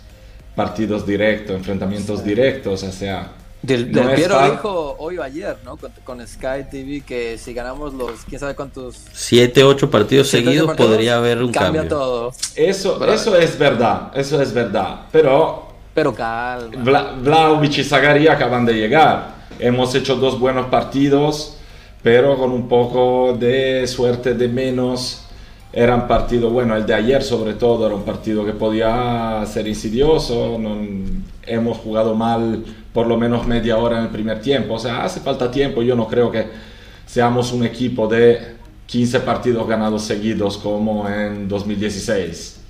partidos 0.57 1.07
directos, 1.07 1.55
enfrentamientos 1.55 2.25
directos, 2.25 2.83
o 2.83 2.91
sea... 2.91 3.42
Del, 3.63 3.91
Piero 3.91 4.51
dijo 4.51 4.97
hoy 4.99 5.19
o 5.19 5.23
ayer, 5.23 5.57
¿no? 5.65 5.79
Con, 6.05 6.27
Sky 6.27 6.65
TV 6.69 7.03
que 7.07 7.39
si 7.39 7.55
ganamos 7.55 7.95
los, 7.95 8.25
quién 8.29 8.41
sabe 8.41 8.57
cuántos... 8.57 9.05
Siete, 9.13 9.63
ocho 9.63 9.89
partidos 9.89 10.29
seguidos 10.29 10.77
podría 10.77 11.19
haber 11.19 11.43
un 11.43 11.53
cambio. 11.53 11.87
todo. 11.87 12.33
Eso, 12.57 13.05
eso 13.07 13.37
es 13.37 13.57
verdad, 13.57 14.11
eso 14.15 14.43
es 14.43 14.53
verdad, 14.53 15.03
pero 15.13 15.73
pero 15.95 16.15
calma. 16.15 17.15
Vla 17.23 17.61
y 17.63 17.85
Zagari 17.85 18.29
acaban 18.29 18.65
de 18.65 18.75
llegar. 18.75 19.43
Hemos 19.59 19.95
hecho 19.95 20.17
dos 20.17 20.41
buenos 20.41 20.67
partidos, 20.67 21.59
pero 22.03 22.37
con 22.39 22.51
un 22.51 22.69
poco 22.69 23.37
de 23.39 23.87
suerte 23.87 24.35
de 24.35 24.49
menos. 24.49 25.27
Era 25.75 25.95
un 25.95 26.07
partido, 26.07 26.51
bueno, 26.51 26.77
el 26.77 26.85
de 26.85 26.95
ayer 26.95 27.23
sobre 27.23 27.55
todo 27.55 27.87
era 27.87 27.95
un 27.95 28.03
partido 28.03 28.45
que 28.45 28.53
podía 28.53 29.43
ser 29.47 29.67
insidioso. 29.67 30.59
No, 30.59 30.77
hemos 31.47 31.79
jugado 31.79 32.15
mal 32.15 32.65
por 32.93 33.07
lo 33.07 33.17
menos 33.17 33.47
media 33.47 33.77
hora 33.77 33.99
en 33.99 34.05
el 34.05 34.11
primer 34.11 34.41
tiempo. 34.41 34.75
O 34.75 34.79
sea, 34.79 35.05
hace 35.05 35.21
falta 35.21 35.51
tiempo. 35.51 35.83
Yo 35.83 35.95
no 35.97 36.07
creo 36.09 36.31
que 36.31 36.47
seamos 37.07 37.53
un 37.53 37.65
equipo 37.65 38.07
de 38.07 38.57
15 38.87 39.21
partidos 39.21 39.67
ganados 39.67 40.03
seguidos 40.03 40.59
como 40.59 41.09
en 41.09 41.49
2016 41.49 42.63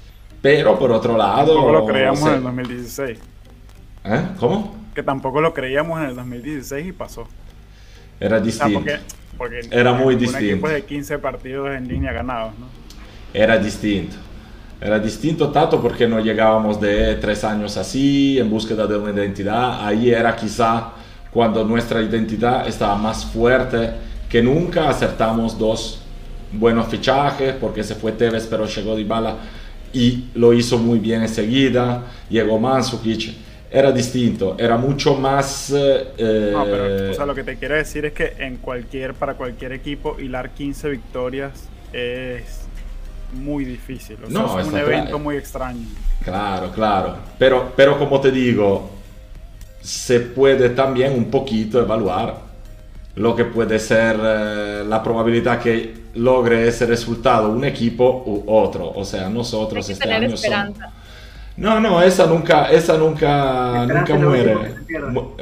pero 0.42 0.76
por 0.78 0.90
otro 0.90 1.16
lado. 1.16 1.54
Tampoco 1.54 1.72
lo 1.72 1.86
creíamos 1.86 2.28
en 2.28 2.34
el 2.34 2.42
2016. 2.42 3.18
¿Eh? 4.04 4.22
¿Cómo? 4.38 4.76
Que 4.94 5.02
tampoco 5.02 5.40
lo 5.40 5.54
creíamos 5.54 6.00
en 6.00 6.08
el 6.08 6.16
2016 6.16 6.88
y 6.88 6.92
pasó. 6.92 7.28
Era 8.18 8.40
distinto. 8.40 8.82
porque, 9.38 9.60
era 9.70 9.92
muy 9.92 10.16
distinto. 10.16 10.46
Después 10.46 10.74
de 10.74 10.84
15 10.84 11.18
partidos 11.18 11.70
en 11.74 11.88
línea 11.88 12.12
ganados, 12.12 12.52
¿no? 12.58 12.66
Era 13.32 13.56
distinto. 13.56 14.16
Era 14.84 14.98
distinto 14.98 15.50
tanto 15.50 15.80
porque 15.80 16.08
no 16.08 16.18
llegábamos 16.18 16.80
de 16.80 17.14
tres 17.14 17.44
años 17.44 17.76
así, 17.76 18.36
en 18.40 18.50
búsqueda 18.50 18.84
de 18.88 18.96
una 18.96 19.12
identidad. 19.12 19.86
Ahí 19.86 20.10
era 20.10 20.34
quizá 20.34 20.90
cuando 21.30 21.64
nuestra 21.64 22.02
identidad 22.02 22.66
estaba 22.66 22.96
más 22.96 23.24
fuerte 23.24 23.90
que 24.28 24.42
nunca. 24.42 24.88
Acertamos 24.88 25.56
dos 25.56 26.02
buenos 26.50 26.88
fichajes 26.88 27.54
porque 27.60 27.84
se 27.84 27.94
fue 27.94 28.10
Tevez 28.10 28.48
pero 28.50 28.66
llegó 28.66 28.96
Dybala 28.96 29.36
y 29.92 30.24
lo 30.34 30.52
hizo 30.52 30.78
muy 30.78 30.98
bien 30.98 31.22
enseguida. 31.22 32.02
Llegó 32.28 32.58
Mansukic, 32.58 33.36
era 33.70 33.92
distinto, 33.92 34.56
era 34.58 34.76
mucho 34.76 35.14
más... 35.14 35.72
Eh, 35.76 36.50
no, 36.52 36.64
pero 36.64 37.12
o 37.12 37.14
sea, 37.14 37.24
lo 37.24 37.36
que 37.36 37.44
te 37.44 37.56
quiero 37.56 37.76
decir 37.76 38.04
es 38.06 38.14
que 38.14 38.32
en 38.36 38.56
cualquier, 38.56 39.14
para 39.14 39.34
cualquier 39.34 39.70
equipo, 39.72 40.18
hilar 40.18 40.50
15 40.50 40.90
victorias 40.90 41.68
es 41.92 42.61
muy 43.32 43.64
difícil. 43.64 44.18
O 44.24 44.30
sea, 44.30 44.60
es 44.60 44.68
un 44.68 44.78
evento 44.78 45.18
muy 45.18 45.36
extraño. 45.36 45.86
Claro, 46.24 46.70
claro. 46.72 47.16
Pero, 47.38 47.72
pero 47.76 47.98
como 47.98 48.20
te 48.20 48.30
digo, 48.30 48.90
se 49.80 50.20
puede 50.20 50.70
también 50.70 51.12
un 51.12 51.30
poquito 51.30 51.80
evaluar 51.80 52.36
lo 53.16 53.36
que 53.36 53.44
puede 53.44 53.78
ser 53.78 54.16
eh, 54.22 54.84
la 54.86 55.02
probabilidad 55.02 55.60
que 55.60 56.02
logre 56.14 56.68
ese 56.68 56.86
resultado 56.86 57.50
un 57.50 57.64
equipo 57.64 58.22
u 58.26 58.44
otro. 58.46 58.90
O 58.94 59.04
sea, 59.04 59.28
nosotros 59.28 59.88
este 59.88 60.10
año 60.10 60.34
No, 61.56 61.80
no, 61.80 62.02
esa 62.02 62.26
nunca, 62.26 62.70
esa 62.70 62.96
nunca, 62.96 63.86
nunca 63.86 64.14
muere. 64.14 64.74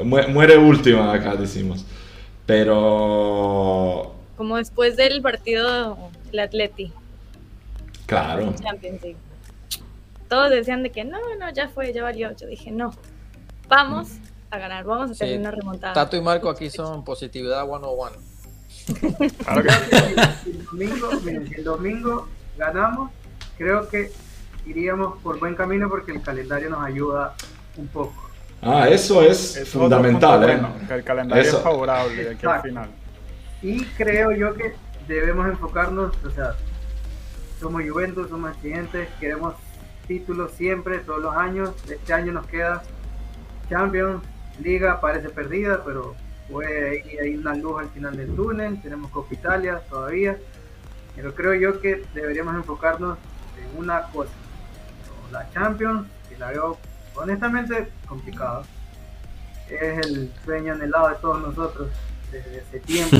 muere 0.05 0.57
última 0.57 1.12
acá, 1.12 1.36
decimos. 1.36 1.84
Pero... 2.47 4.14
Como 4.36 4.57
después 4.57 4.97
del 4.97 5.20
partido 5.22 5.97
el 6.32 6.38
Atleti. 6.38 6.93
Claro. 8.11 8.52
Todos 10.28 10.50
decían 10.50 10.82
de 10.82 10.90
que 10.90 11.04
no, 11.04 11.18
no, 11.38 11.52
ya 11.52 11.68
fue, 11.68 11.92
ya 11.92 12.02
valió. 12.02 12.34
Yo 12.34 12.48
dije, 12.48 12.72
no, 12.72 12.92
vamos 13.68 14.08
a 14.50 14.58
ganar. 14.58 14.84
Vamos 14.84 15.12
a 15.12 15.14
tener 15.14 15.38
una 15.38 15.52
remontada. 15.52 15.92
Tato 15.92 16.16
y 16.16 16.20
Marco 16.20 16.50
aquí 16.50 16.70
son 16.70 17.04
positividad 17.04 17.64
101. 17.64 18.11
Claro 19.44 19.62
que 19.62 20.50
el, 20.50 20.64
domingo, 20.64 21.11
el 21.56 21.64
domingo 21.64 22.28
ganamos, 22.58 23.12
creo 23.56 23.88
que 23.88 24.11
iríamos 24.66 25.22
por 25.22 25.38
buen 25.38 25.54
camino 25.54 25.88
porque 25.88 26.11
el 26.11 26.22
calendario 26.22 26.70
nos 26.70 26.84
ayuda 26.84 27.34
un 27.76 27.86
poco. 27.86 28.28
Ah, 28.61 28.88
eso 28.88 29.22
es, 29.22 29.68
fundamental. 29.68 30.50
¿eh? 30.50 30.61
que 30.88 30.94
el 30.94 31.04
calendario 31.04 31.44
es 31.44 31.58
favorable 31.58 32.30
aquí 32.30 32.46
al 32.46 32.62
final. 32.62 32.90
Y 33.62 33.84
creo 33.84 34.32
yo 34.32 34.54
que 34.54 34.74
debemos 35.06 35.46
enfocarnos, 35.46 36.12
o 36.24 36.30
sea, 36.30 36.56
somos 37.61 37.82
Juventus, 37.86 38.28
somos 38.30 38.52
estudiantes, 38.52 39.08
queremos 39.20 39.54
títulos 40.08 40.50
siempre, 40.52 40.98
todos 40.98 41.20
los 41.20 41.36
años. 41.36 41.70
Este 41.88 42.12
año 42.12 42.32
nos 42.32 42.46
queda 42.46 42.82
Champions, 43.68 44.22
liga 44.61 45.00
parece 45.00 45.28
perdida, 45.28 45.84
pero 45.84 46.16
fue 46.50 47.04
hay 47.22 47.36
una 47.36 47.54
luz 47.54 47.80
al 47.80 47.90
final 47.90 48.16
del 48.16 48.34
túnel, 48.34 48.80
tenemos 48.82 49.11
Copa 49.11 49.32
Italia 49.32 49.80
todavía, 49.88 50.36
pero 51.14 51.34
creo 51.34 51.54
yo 51.54 51.80
que 51.80 52.02
deberíamos 52.14 52.56
enfocarnos 52.56 53.18
en 53.56 53.78
una 53.78 54.02
cosa, 54.04 54.32
la 55.30 55.48
Champions, 55.52 56.08
que 56.28 56.38
la 56.38 56.50
veo 56.50 56.78
honestamente 57.14 57.88
complicada, 58.08 58.62
es 59.68 60.06
el 60.06 60.32
sueño 60.44 60.72
anhelado 60.72 61.11
de 61.11 61.14
todos 61.16 61.40
nosotros 61.42 61.88
desde 62.32 62.58
ese 62.58 62.80
tiempo. 62.80 63.16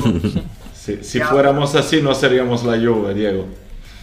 si 0.73 1.21
fuéramos 1.21 1.75
así 1.75 2.01
no 2.01 2.13
seríamos 2.13 2.63
la 2.65 2.73
Juve, 2.73 3.13
Diego. 3.13 3.47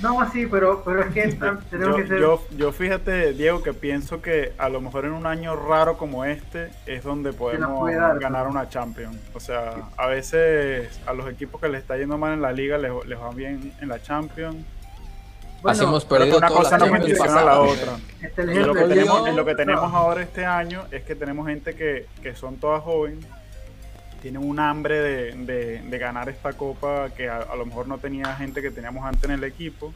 No, 0.03 0.31
sí, 0.31 0.47
pero, 0.47 0.83
pero 0.85 1.03
es 1.03 1.13
que 1.13 1.23
tenemos 1.71 1.97
yo, 1.97 1.97
que 1.97 2.07
ser... 2.07 2.21
Yo, 2.21 2.43
yo 2.57 2.73
fíjate, 2.73 3.33
Diego, 3.33 3.63
que 3.63 3.75
pienso 3.75 4.23
que 4.23 4.53
a 4.59 4.69
lo 4.69 4.81
mejor 4.81 5.05
en 5.05 5.13
un 5.13 5.27
año 5.27 5.57
raro 5.57 5.97
como 5.97 6.25
este 6.25 6.71
es 6.87 7.03
donde 7.05 7.33
podemos 7.33 7.89
ganar 8.21 8.47
una 8.47 8.69
Champions. 8.69 9.19
O 9.35 9.41
sea, 9.41 9.89
a 9.97 10.07
veces 10.07 11.01
a 11.07 11.13
los 11.13 11.29
equipos 11.29 11.61
que 11.61 11.69
les 11.69 11.83
está 11.83 11.97
yendo 11.97 12.17
mal 12.17 12.35
en 12.35 12.43
la 12.43 12.53
liga 12.53 12.79
les, 12.79 12.93
les 13.07 13.19
va 13.19 13.31
bien 13.31 13.73
en 13.81 13.89
la 13.89 14.01
Champions. 14.01 14.57
Bueno, 15.61 16.01
perdido 16.09 16.39
una 16.39 16.49
cosa 16.51 16.79
no 16.79 16.89
condiciona 16.89 17.41
a 17.41 17.45
la 17.45 17.61
otra. 17.61 17.99
Este 18.23 18.45
lo, 18.45 18.73
que 18.75 18.85
tenemos, 18.85 19.35
lo 19.35 19.45
que 19.45 19.55
tenemos 19.57 19.93
ahora 19.93 20.23
este 20.23 20.47
año 20.47 20.85
es 20.93 21.03
que 21.03 21.17
tenemos 21.17 21.49
gente 21.49 21.75
que, 21.75 22.07
que 22.23 22.37
son 22.37 22.59
todas 22.59 22.83
jóvenes 22.85 23.27
tienen 24.21 24.43
un 24.43 24.59
hambre 24.59 25.01
de, 25.01 25.83
de, 25.83 25.99
ganar 25.99 26.29
esta 26.29 26.53
copa 26.53 27.11
que 27.11 27.29
a, 27.29 27.55
lo 27.57 27.67
mejor 27.67 27.89
no 27.89 27.99
tenía 27.99 28.35
gente 28.37 28.61
que 28.63 28.71
teníamos 28.71 29.05
antes 29.05 29.25
en 29.25 29.33
el 29.33 29.45
equipo. 29.45 29.93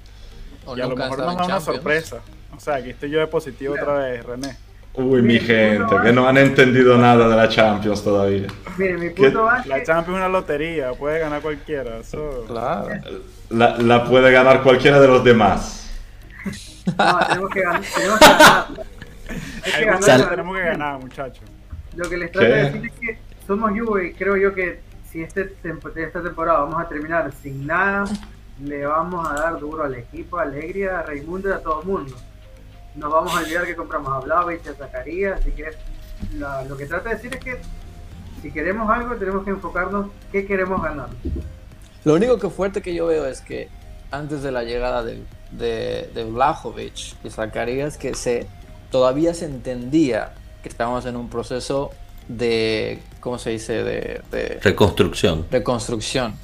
y 0.77 0.81
a 0.81 0.87
lo 0.87 0.97
mejor 0.97 1.19
nos 1.19 1.37
da 1.37 1.45
una 1.45 1.61
sorpresa. 1.61 2.21
O 2.57 2.61
sea, 2.61 2.77
aquí 2.77 2.91
estoy 2.91 3.11
yo 3.11 3.21
de 3.21 3.27
positivo 3.27 3.75
otra 3.75 3.95
vez, 3.95 4.25
René. 4.25 4.57
Uy, 4.95 5.23
mi 5.23 5.41
gente, 5.41 5.95
que 6.03 6.13
no 6.13 6.29
han 6.29 6.37
entendido 6.37 6.99
nada 6.99 7.27
de 7.27 7.35
la 7.35 7.49
Champions 7.49 8.05
todavía. 8.05 8.47
Mire, 8.77 8.99
mi 8.99 9.09
punto 9.11 9.49
La 9.65 9.83
Champions 9.83 10.09
es 10.09 10.17
una 10.17 10.29
lotería, 10.29 10.93
puede 10.93 11.19
ganar 11.19 11.41
cualquiera. 11.41 12.01
Claro. 12.47 12.89
La, 13.49 13.79
la, 13.79 14.05
puede 14.05 14.31
ganar 14.31 14.63
cualquiera 14.63 15.01
de 15.01 15.09
los 15.09 15.25
demás. 15.25 15.91
No, 16.99 17.19
tenemos 17.27 17.51
que 17.51 17.61
ganar. 17.63 17.83
Tenemos 17.83 18.19
que 18.19 18.27
ganar. 19.87 20.29
tenemos 20.31 20.57
que 20.57 20.63
ganar, 20.63 20.99
muchachos. 21.01 21.45
Lo 21.97 22.09
que 22.09 22.17
les 22.17 22.33
trato 22.33 22.49
de 22.49 22.55
decir 22.55 22.87
es 22.87 22.93
que 22.93 23.32
somos 23.47 23.71
Juve 23.71 24.09
y 24.09 24.13
creo 24.15 24.37
yo 24.37 24.55
que 24.55 24.81
si 25.11 25.23
este 25.23 25.55
esta 25.97 26.23
temporada 26.23 26.61
vamos 26.61 26.83
a 26.83 26.89
terminar 26.89 27.33
sin 27.43 27.67
nada, 27.67 28.05
le 28.63 28.87
vamos 28.87 29.29
a 29.29 29.35
dar 29.35 29.59
duro 29.59 29.85
al 29.85 29.95
equipo, 29.95 30.39
a 30.39 30.43
Alegría, 30.43 31.01
a 31.01 31.03
Raimundo 31.03 31.49
y 31.49 31.53
a 31.53 31.59
todo 31.59 31.83
el 31.83 31.89
mundo. 31.89 32.15
Nos 32.95 33.13
vamos 33.13 33.35
a 33.35 33.41
olvidar 33.41 33.67
que 33.67 33.75
compramos 33.75 34.13
a 34.13 34.21
Vlaovic, 34.21 34.67
a 34.67 34.75
Zacarías, 34.75 35.41
así 35.41 35.51
que 35.53 35.71
lo 36.69 36.77
que 36.77 36.87
trata 36.87 37.11
de 37.11 37.15
decir 37.17 37.35
es 37.35 37.45
que 37.45 37.59
si 38.41 38.51
queremos 38.51 38.89
algo 38.91 39.15
tenemos 39.17 39.45
que 39.45 39.51
enfocarnos 39.51 40.09
qué 40.31 40.47
queremos 40.47 40.83
ganar. 40.83 41.09
Lo 42.05 42.15
único 42.15 42.39
que 42.39 42.51
fuerte 42.51 42.83
que 42.83 42.95
yo 42.95 43.07
veo 43.07 43.27
es 43.27 43.41
que 43.41 43.69
antes 44.11 44.43
de 44.43 44.53
la 44.53 44.63
llegada 44.63 45.03
de, 45.03 45.23
de, 45.53 46.11
de 46.15 46.93
y 47.25 47.31
Zacarías, 47.31 47.97
que 47.97 48.15
se 48.15 48.47
todavía 48.91 49.33
se 49.33 49.47
entendía 49.47 50.35
que 50.63 50.69
estábamos 50.69 51.07
en 51.07 51.17
un 51.17 51.29
proceso 51.31 51.91
de, 52.29 52.99
¿cómo 53.21 53.39
se 53.39 53.51
dice? 53.51 53.83
De, 53.85 54.21
de 54.31 54.59
reconstrucción. 54.63 55.47
Reconstrucción 55.51 56.35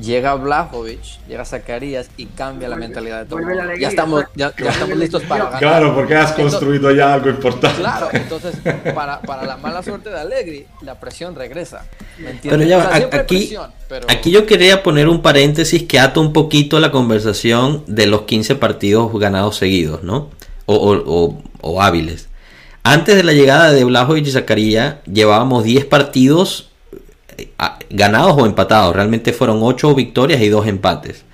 llega 0.00 0.34
Blajovic, 0.34 1.00
llega 1.28 1.44
Zacarías 1.44 2.10
y 2.16 2.26
cambia 2.26 2.68
la 2.68 2.76
mentalidad 2.76 3.20
de 3.20 3.26
todo. 3.26 3.40
Ya 3.78 3.88
estamos, 3.88 4.24
ya, 4.34 4.52
estamos 4.56 4.96
listos 4.96 5.22
para 5.24 5.44
ganar. 5.44 5.60
Claro, 5.60 5.94
porque 5.94 6.14
has 6.16 6.32
construido 6.32 6.90
ya 6.92 7.14
algo 7.14 7.30
importante. 7.30 7.80
Claro, 7.80 8.08
entonces 8.12 8.56
para, 8.94 9.20
para, 9.20 9.44
la 9.44 9.56
mala 9.56 9.82
suerte 9.82 10.10
de 10.10 10.18
Allegri, 10.18 10.66
la 10.82 10.98
presión 10.98 11.34
regresa. 11.34 11.84
pero 12.42 12.62
ya, 12.62 12.94
aquí, 12.94 13.56
aquí 14.08 14.30
yo 14.30 14.46
quería 14.46 14.82
poner 14.82 15.08
un 15.08 15.22
paréntesis 15.22 15.82
que 15.84 15.98
ata 15.98 16.20
un 16.20 16.32
poquito 16.32 16.80
la 16.80 16.90
conversación 16.90 17.84
de 17.86 18.06
los 18.06 18.22
15 18.22 18.56
partidos 18.56 19.12
ganados 19.18 19.56
seguidos, 19.56 20.02
¿no? 20.02 20.30
O, 20.66 20.76
o, 20.76 21.42
o, 21.60 21.82
hábiles. 21.82 22.28
Antes 22.82 23.16
de 23.16 23.22
la 23.22 23.32
llegada 23.32 23.72
de 23.72 23.84
Blajovic 23.84 24.26
y 24.26 24.30
Zacarías, 24.30 24.96
llevábamos 25.04 25.64
10 25.64 25.84
partidos 25.84 26.70
ganados 27.90 28.36
o 28.38 28.46
empatados. 28.46 28.94
Realmente 28.94 29.32
fueron 29.32 29.58
8 29.62 29.94
victorias 29.94 30.40
y 30.40 30.48
2 30.48 30.66
empates. 30.66 31.24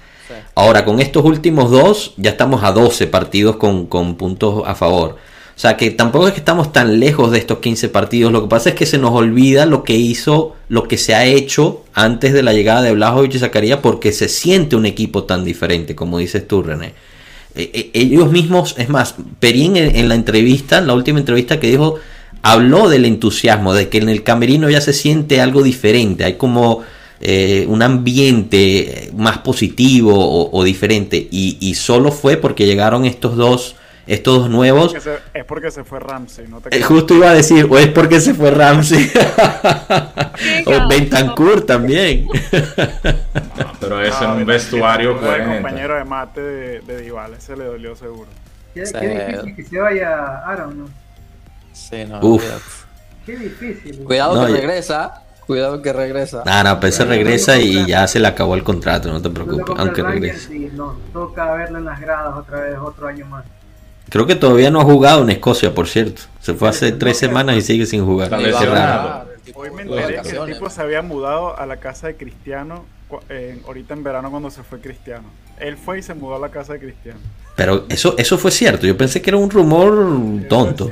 Ahora, 0.55 0.85
con 0.85 1.01
estos 1.01 1.25
últimos 1.25 1.71
dos, 1.71 2.15
ya 2.17 2.31
estamos 2.31 2.65
a 2.65 2.73
12 2.73 3.07
partidos 3.09 3.57
con, 3.57 3.87
puntos 3.87 4.63
a 4.67 4.75
favor. 4.75 5.17
O 5.55 5.59
sea 5.59 5.77
que 5.77 5.91
tampoco 5.91 6.29
es 6.29 6.35
que 6.35 6.41
estamos 6.41 6.73
tan 6.73 7.01
lejos 7.01 7.31
de 7.31 7.39
estos 7.39 7.59
15 7.59 7.89
partidos. 7.91 8.33
Lo 8.33 8.43
que 8.43 8.49
pasa 8.49 8.71
es 8.71 8.75
que 8.75 8.87
se 8.87 8.99
nos 8.99 9.13
olvida 9.13 9.67
lo 9.67 9.85
que 9.85 9.95
hizo, 9.95 10.55
lo 10.69 10.89
que 10.89 10.99
se 10.99 11.15
ha 11.15 11.25
hecho 11.25 11.85
antes 11.95 12.33
de 12.33 12.43
la 12.43 12.53
llegada 12.53 12.83
de 12.83 12.93
Blajovic 12.93 13.35
y 13.35 13.39
Zacarías, 13.39 13.81
porque 13.81 14.13
se 14.13 14.29
siente 14.29 14.77
un 14.77 14.85
equipo 14.85 15.25
tan 15.25 15.45
diferente, 15.45 15.95
como 15.95 16.19
dices 16.19 16.47
tú, 16.47 16.63
René. 16.63 16.95
E, 17.57 17.91
e, 17.95 18.01
ellos 18.01 18.31
mismos, 18.31 18.75
es 18.79 18.89
más, 18.89 19.15
Perín 19.41 19.77
en 19.77 20.09
la 20.09 20.15
entrevista, 20.15 20.79
en 20.79 20.87
la 20.87 20.95
última 20.95 21.19
entrevista 21.19 21.59
que 21.59 21.71
dijo, 21.71 21.99
habló 22.43 22.89
del 22.89 23.05
entusiasmo, 23.05 23.75
de 23.75 23.89
que 23.89 23.99
en 23.99 24.09
el 24.09 24.23
camerino 24.23 24.71
ya 24.71 24.81
se 24.81 24.93
siente 24.93 25.41
algo 25.41 25.63
diferente, 25.63 26.25
hay 26.25 26.35
como 26.35 26.83
eh, 27.21 27.65
un 27.69 27.83
ambiente 27.83 29.11
más 29.17 29.39
positivo 29.39 30.51
o, 30.53 30.65
diferente, 30.65 31.29
y, 31.31 31.75
solo 31.75 32.13
fue 32.13 32.37
porque 32.37 32.67
llegaron 32.67 33.05
estos 33.05 33.37
dos 33.37 33.77
estos 34.07 34.39
dos 34.39 34.51
nuevos. 34.51 34.95
Es 35.35 35.45
porque 35.45 35.71
se, 35.71 35.85
fue 35.85 36.01
Ramsey, 36.01 36.47
no 36.49 36.61
te 36.61 36.77
eh, 36.77 36.83
Justo 36.83 37.15
iba 37.15 37.31
a 37.31 37.35
decir, 37.35 37.67
o 37.69 37.79
es 37.79 37.89
porque 37.89 38.21
se 38.21 38.35
fue 38.35 38.51
Ramsey. 38.51 39.11
o 40.67 40.89
Bentancur 40.89 41.67
también. 41.67 42.29
pero 43.81 44.01
es 44.01 44.21
en 44.21 44.31
un 44.31 44.47
vestuario 44.47 45.19
El 45.35 45.45
compañero 45.45 45.97
de 45.97 46.05
mate 46.05 46.41
de, 46.41 46.81
de 46.81 47.01
Dival, 47.01 47.35
ese 47.35 47.57
le 47.57 47.65
dolió 47.65 47.97
seguro. 47.97 48.29
Qué, 48.75 48.83
difícil 48.83 49.57
que 49.57 49.65
se 49.65 49.79
vaya 49.79 50.39
Aaron, 50.47 50.79
¿no? 50.81 50.89
Sí, 51.73 52.05
no. 52.05 52.21
Uf. 52.21 52.85
Qué 53.25 53.37
difícil. 53.37 54.05
Cuidado 54.05 54.47
que 54.47 54.53
regresa. 54.53 55.23
Cuidado 55.47 55.81
que 55.81 55.93
regresa. 55.93 56.43
Ah, 56.45 56.63
no, 56.65 56.81
pues 56.81 56.97
se 56.97 57.05
regresa 57.05 57.59
y 57.59 57.87
ya 57.87 58.07
se 58.07 58.19
le 58.19 58.27
acabó 58.27 58.55
el 58.57 58.65
contrato, 58.65 59.13
no 59.13 59.23
te 59.23 59.31
preocupes, 59.31 59.75
aunque 59.79 60.03
regrese. 60.03 60.71
no, 60.73 60.97
toca 61.13 61.53
verlo 61.53 61.79
en 61.79 61.85
las 61.85 62.01
gradas 62.01 62.37
otra 62.37 62.63
vez, 62.63 62.77
otro 62.79 63.07
año 63.07 63.27
más. 63.27 63.45
Creo 64.09 64.27
que 64.27 64.37
todavía 64.37 64.71
no 64.71 64.81
ha 64.81 64.85
jugado 64.85 65.23
en 65.23 65.31
Escocia, 65.31 65.75
por 65.75 65.89
cierto. 65.89 66.23
Se 66.41 66.55
fue 66.55 66.69
hace 66.69 66.93
tres 66.93 67.19
semanas 67.19 67.57
y 67.57 67.63
sigue 67.63 67.87
sin 67.87 68.05
jugar. 68.05 68.33
Hoy 69.55 69.71
me 69.71 69.83
enteré 69.83 70.23
que 70.23 70.31
el 70.31 70.47
tipo 70.47 70.69
se 70.71 70.83
había 70.83 71.03
mudado 71.03 71.59
a 71.59 71.67
la 71.67 71.79
casa 71.79 72.09
de 72.09 72.17
Cristiano 72.17 72.85
ahorita 73.67 73.95
en 73.95 74.03
verano 74.03 74.31
cuando 74.31 74.51
se 74.51 74.63
fue 74.63 74.81
Cristiano. 74.81 75.29
Él 75.59 75.77
fue 75.77 76.01
y 76.01 76.03
se 76.03 76.15
mudó 76.15 76.37
a 76.37 76.39
la 76.39 76.51
casa 76.51 76.75
de 76.75 76.81
Cristiano. 76.81 77.19
Pero 77.55 77.87
eso, 77.89 78.15
eso 78.19 78.37
fue 78.37 78.51
cierto. 78.51 78.87
Yo 78.87 78.97
pensé 78.97 79.23
que 79.23 79.31
era 79.31 79.39
un 79.39 79.51
rumor 79.51 80.47
tonto. 80.49 80.91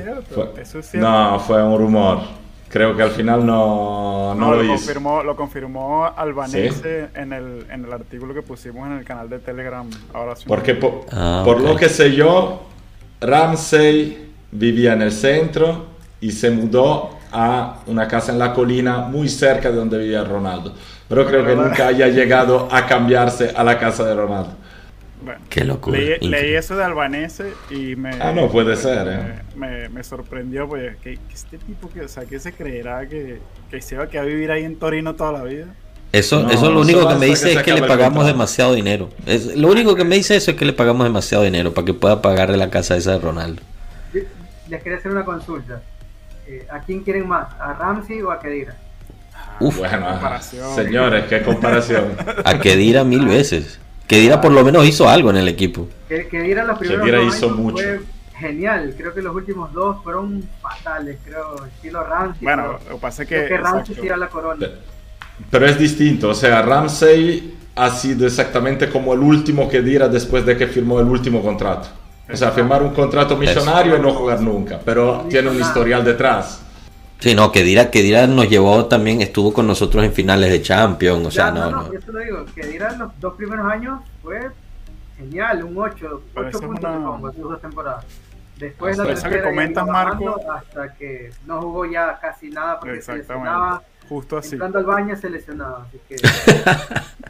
no, 0.93 1.39
fue 1.39 1.63
un 1.63 1.77
rumor. 1.77 2.45
Creo 2.69 2.97
que 2.97 3.03
al 3.03 3.11
final 3.11 3.45
no, 3.45 4.35
no, 4.35 4.55
lo, 4.55 4.67
confirmó, 4.67 5.23
lo 5.23 5.35
confirmó 5.37 6.07
Albanese 6.07 7.07
en, 7.13 7.31
el, 7.31 7.65
en 7.69 7.85
el 7.85 7.93
artículo 7.93 8.33
que 8.33 8.41
pusimos 8.41 8.87
en 8.87 8.97
el 8.97 9.05
canal 9.05 9.29
de 9.29 9.39
Telegram. 9.39 9.89
Ahora 10.13 10.35
sí 10.35 10.43
Porque 10.45 10.77
ah, 11.11 11.43
por, 11.45 11.61
lo 11.61 11.77
que 11.77 11.87
sé 11.87 12.13
yo, 12.13 12.63
Ramsey 13.21 14.31
vivía 14.51 14.93
en 14.93 15.01
el 15.01 15.11
centro 15.11 15.87
y 16.21 16.31
se 16.31 16.49
mudó 16.49 17.17
a 17.31 17.81
una 17.87 18.07
casa 18.07 18.31
en 18.31 18.39
la 18.39 18.53
colina 18.53 18.99
muy 18.99 19.27
cerca 19.27 19.69
de 19.69 19.75
donde 19.75 19.97
vivía 19.97 20.23
Ronaldo. 20.23 20.73
Pero 21.07 21.25
creo 21.25 21.45
que 21.45 21.55
nunca 21.55 21.87
haya 21.87 22.07
llegado 22.07 22.67
a 22.71 22.85
cambiarse 22.87 23.51
a 23.55 23.63
la 23.63 23.77
casa 23.77 24.05
de 24.05 24.15
Ronaldo. 24.15 24.55
Bueno, 25.21 25.41
Qué 25.49 25.63
locura. 25.63 25.97
Leí, 25.97 26.53
eso 26.53 26.75
de 26.75 26.83
Albanese 26.83 27.53
y 27.71 27.95
me. 27.95 28.11
Ah, 28.21 28.31
no 28.31 28.49
puede 28.49 28.75
ser, 28.75 29.07
¿eh? 29.07 29.41
me, 29.55 29.89
me, 29.89 30.03
sorprendió, 30.03 30.67
pues, 30.67 30.97
que, 30.97 31.17
este 31.33 31.57
tipo, 31.57 31.89
que, 31.89 32.01
o 32.01 32.07
sea, 32.07 32.25
que 32.25 32.39
se 32.39 32.53
creerá 32.53 33.07
que, 33.07 33.39
que 33.71 33.81
se 33.81 33.97
va 33.97 34.03
a 34.03 34.07
quedar 34.07 34.25
a 34.25 34.27
vivir 34.27 34.51
ahí 34.51 34.63
en 34.63 34.75
Torino 34.75 35.15
toda 35.15 35.31
la 35.31 35.43
vida. 35.43 35.67
Eso, 36.11 36.49
eso 36.49 36.71
lo 36.71 36.81
único 36.81 37.07
que 37.07 37.15
me 37.15 37.25
dice 37.25 37.53
es 37.53 37.63
que 37.63 37.73
le 37.73 37.83
pagamos 37.83 38.25
demasiado 38.25 38.73
dinero. 38.73 39.09
Es, 39.25 39.55
lo 39.55 39.69
único 39.69 39.95
que 39.95 40.05
me 40.05 40.15
dice 40.15 40.35
eso 40.35 40.51
es 40.51 40.57
que 40.57 40.65
le 40.65 40.73
pagamos 40.73 41.05
demasiado 41.05 41.43
dinero 41.43 41.73
para 41.73 41.85
que 41.85 41.93
pueda 41.93 42.21
pagarle 42.21 42.57
la 42.57 42.69
casa 42.69 42.95
esa 42.95 43.11
de 43.11 43.19
Ronaldo. 43.19 43.61
Les 44.69 44.81
quería 44.81 44.97
hacer 44.97 45.11
una 45.11 45.25
consulta. 45.25 45.81
Eh, 46.47 46.65
¿A 46.71 46.79
quién 46.79 47.01
quieren 47.01 47.27
más? 47.27 47.47
¿A 47.59 47.73
Ramsey 47.73 48.21
o 48.21 48.31
a 48.31 48.39
Kedira? 48.39 48.75
Uf, 49.59 49.77
bueno, 49.77 50.19
señores, 50.75 51.25
qué 51.27 51.41
comparación. 51.41 52.15
A 52.43 52.59
Kedira 52.59 53.03
mil 53.03 53.25
veces. 53.25 53.79
Kedira 54.07 54.39
por 54.39 54.51
lo 54.51 54.63
menos 54.63 54.85
hizo 54.85 55.09
algo 55.09 55.29
en 55.31 55.37
el 55.37 55.47
equipo. 55.47 55.87
Kedira 56.07 56.63
los 56.63 56.77
primeros 56.77 57.35
hizo 57.35 57.49
mucho. 57.49 57.83
fue 57.83 58.01
genial. 58.37 58.93
Creo 58.97 59.13
que 59.13 59.21
los 59.21 59.35
últimos 59.35 59.71
dos 59.73 60.03
fueron 60.03 60.47
fatales, 60.61 61.17
creo, 61.23 61.65
estilo 61.65 62.03
Ramsey. 62.03 62.43
Bueno, 62.43 62.79
lo 62.87 62.95
que 62.95 63.01
pasa 63.01 63.23
es 63.23 63.29
que, 63.29 63.45
que 63.47 63.57
Ramsey 63.57 63.95
tira 63.95 64.17
la 64.17 64.27
corona. 64.27 64.57
Pero, 64.59 64.73
es 65.51 65.79
distinto, 65.79 66.29
o 66.29 66.33
sea, 66.33 66.61
Ramsey 66.61 67.55
ha 67.75 67.89
sido 67.89 68.25
exactamente 68.25 68.89
como 68.89 69.13
el 69.13 69.19
último 69.19 69.67
Kedira 69.67 70.07
después 70.07 70.45
de 70.45 70.57
que 70.57 70.67
firmó 70.67 70.99
el 70.99 71.07
último 71.07 71.41
contrato. 71.41 71.89
O 72.31 72.35
sea, 72.35 72.51
firmar 72.51 72.81
un 72.81 72.93
contrato 72.93 73.37
millonario 73.37 73.97
y 73.97 73.99
no 73.99 74.13
jugar 74.13 74.41
nunca, 74.41 74.79
pero 74.83 75.25
tiene 75.29 75.49
un 75.49 75.59
historial 75.59 76.03
detrás. 76.03 76.61
Sí, 77.19 77.33
no, 77.33 77.51
que 77.51 77.63
dirá, 77.63 77.91
que 77.91 78.01
dirá 78.01 78.27
nos 78.27 78.49
llevó 78.49 78.85
también, 78.85 79.21
estuvo 79.21 79.53
con 79.53 79.67
nosotros 79.67 80.03
en 80.03 80.11
finales 80.11 80.49
de 80.51 80.61
Champions, 80.61 81.27
o 81.27 81.31
sea, 81.31 81.51
no, 81.51 81.69
no, 81.69 81.93
Yo 81.93 81.99
te 81.99 82.11
lo 82.11 82.19
digo, 82.19 82.45
que 82.53 82.65
dirá 82.67 82.91
en 82.93 82.99
los 82.99 83.19
dos 83.19 83.35
primeros 83.35 83.65
años 83.71 84.01
fue 84.21 84.49
genial, 85.17 85.63
un 85.63 85.77
8, 85.77 86.21
8 86.35 86.59
puntos 86.59 86.83
una... 86.83 87.05
pongo, 87.05 87.31
dos 87.31 87.61
temporadas. 87.61 88.05
Después 88.57 88.97
la 88.97 89.05
tercera 89.05 89.35
que 89.35 89.43
comentas, 89.43 89.85
Marco, 89.85 90.39
hasta 90.49 90.93
que 90.93 91.31
no 91.45 91.61
jugó 91.61 91.85
ya 91.85 92.17
casi 92.19 92.49
nada 92.49 92.79
porque 92.79 93.01
se 93.01 93.17
lesionaba. 93.17 93.81
Justo 94.09 94.37
así. 94.37 94.53
Entrando 94.53 94.79
al 94.79 94.85
baño 94.85 95.15
se 95.15 95.29
lesionaba, 95.29 95.87
así 95.87 95.99
que... 96.07 96.15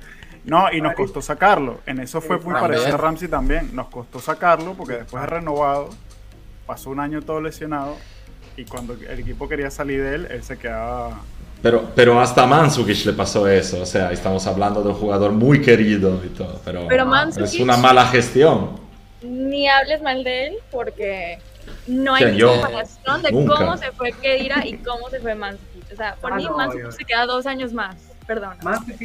No, 0.46 0.72
y 0.72 0.80
nos 0.80 0.94
costó 0.94 1.22
sacarlo. 1.22 1.80
En 1.86 2.00
eso 2.00 2.22
fue 2.22 2.38
muy 2.38 2.54
parecido 2.54 2.94
a 2.94 2.98
Ramsey 2.98 3.28
también. 3.28 3.76
Nos 3.76 3.88
costó 3.88 4.20
sacarlo 4.20 4.74
porque 4.76 4.94
después 4.94 5.22
de 5.22 5.28
renovado, 5.28 5.90
pasó 6.66 6.92
un 6.92 7.00
año 7.00 7.22
todo 7.22 7.42
lesionado 7.42 7.98
y 8.56 8.66
cuando 8.66 8.94
el 8.94 9.20
equipo 9.20 9.50
quería 9.50 9.70
salir 9.70 10.02
de 10.02 10.16
él, 10.16 10.28
él 10.30 10.44
se 10.44 10.58
quedaba... 10.58 11.20
Pero, 11.62 11.92
pero 11.96 12.20
hasta 12.20 12.44
a 12.44 12.48
Mansukic 12.48 13.06
le 13.06 13.14
pasó 13.14 13.48
eso, 13.48 13.82
o 13.82 13.86
sea, 13.86 14.12
estamos 14.12 14.46
hablando 14.46 14.84
de 14.84 14.90
un 14.90 14.96
jugador 14.96 15.32
muy 15.32 15.62
querido 15.62 16.22
y 16.24 16.30
todo, 16.30 16.62
pero, 16.64 16.88
es 17.44 17.60
una 17.60 17.76
mala 17.76 18.06
gestión. 18.06 18.80
Ni 19.24 19.68
hables 19.68 20.02
mal 20.04 20.24
de 20.24 20.48
él 20.48 20.58
porque 20.72 21.40
no 21.88 22.14
hay 22.14 22.40
comparación 22.40 23.22
de 23.24 23.32
cómo 23.32 23.78
se 23.78 23.92
fue 23.94 24.12
Kedira 24.12 24.66
y 24.66 24.78
cómo 24.78 25.10
se 25.10 25.20
fue 25.20 25.34
Mansukic. 25.34 25.75
O 25.96 25.98
sea, 25.98 26.16
por 26.16 26.34
ah, 26.34 26.36
mí 26.36 26.44
no, 26.44 26.92
se 26.92 27.06
queda 27.06 27.26
dos 27.26 27.46
años 27.46 27.72
más. 27.72 27.96
Perdón. 28.28 28.58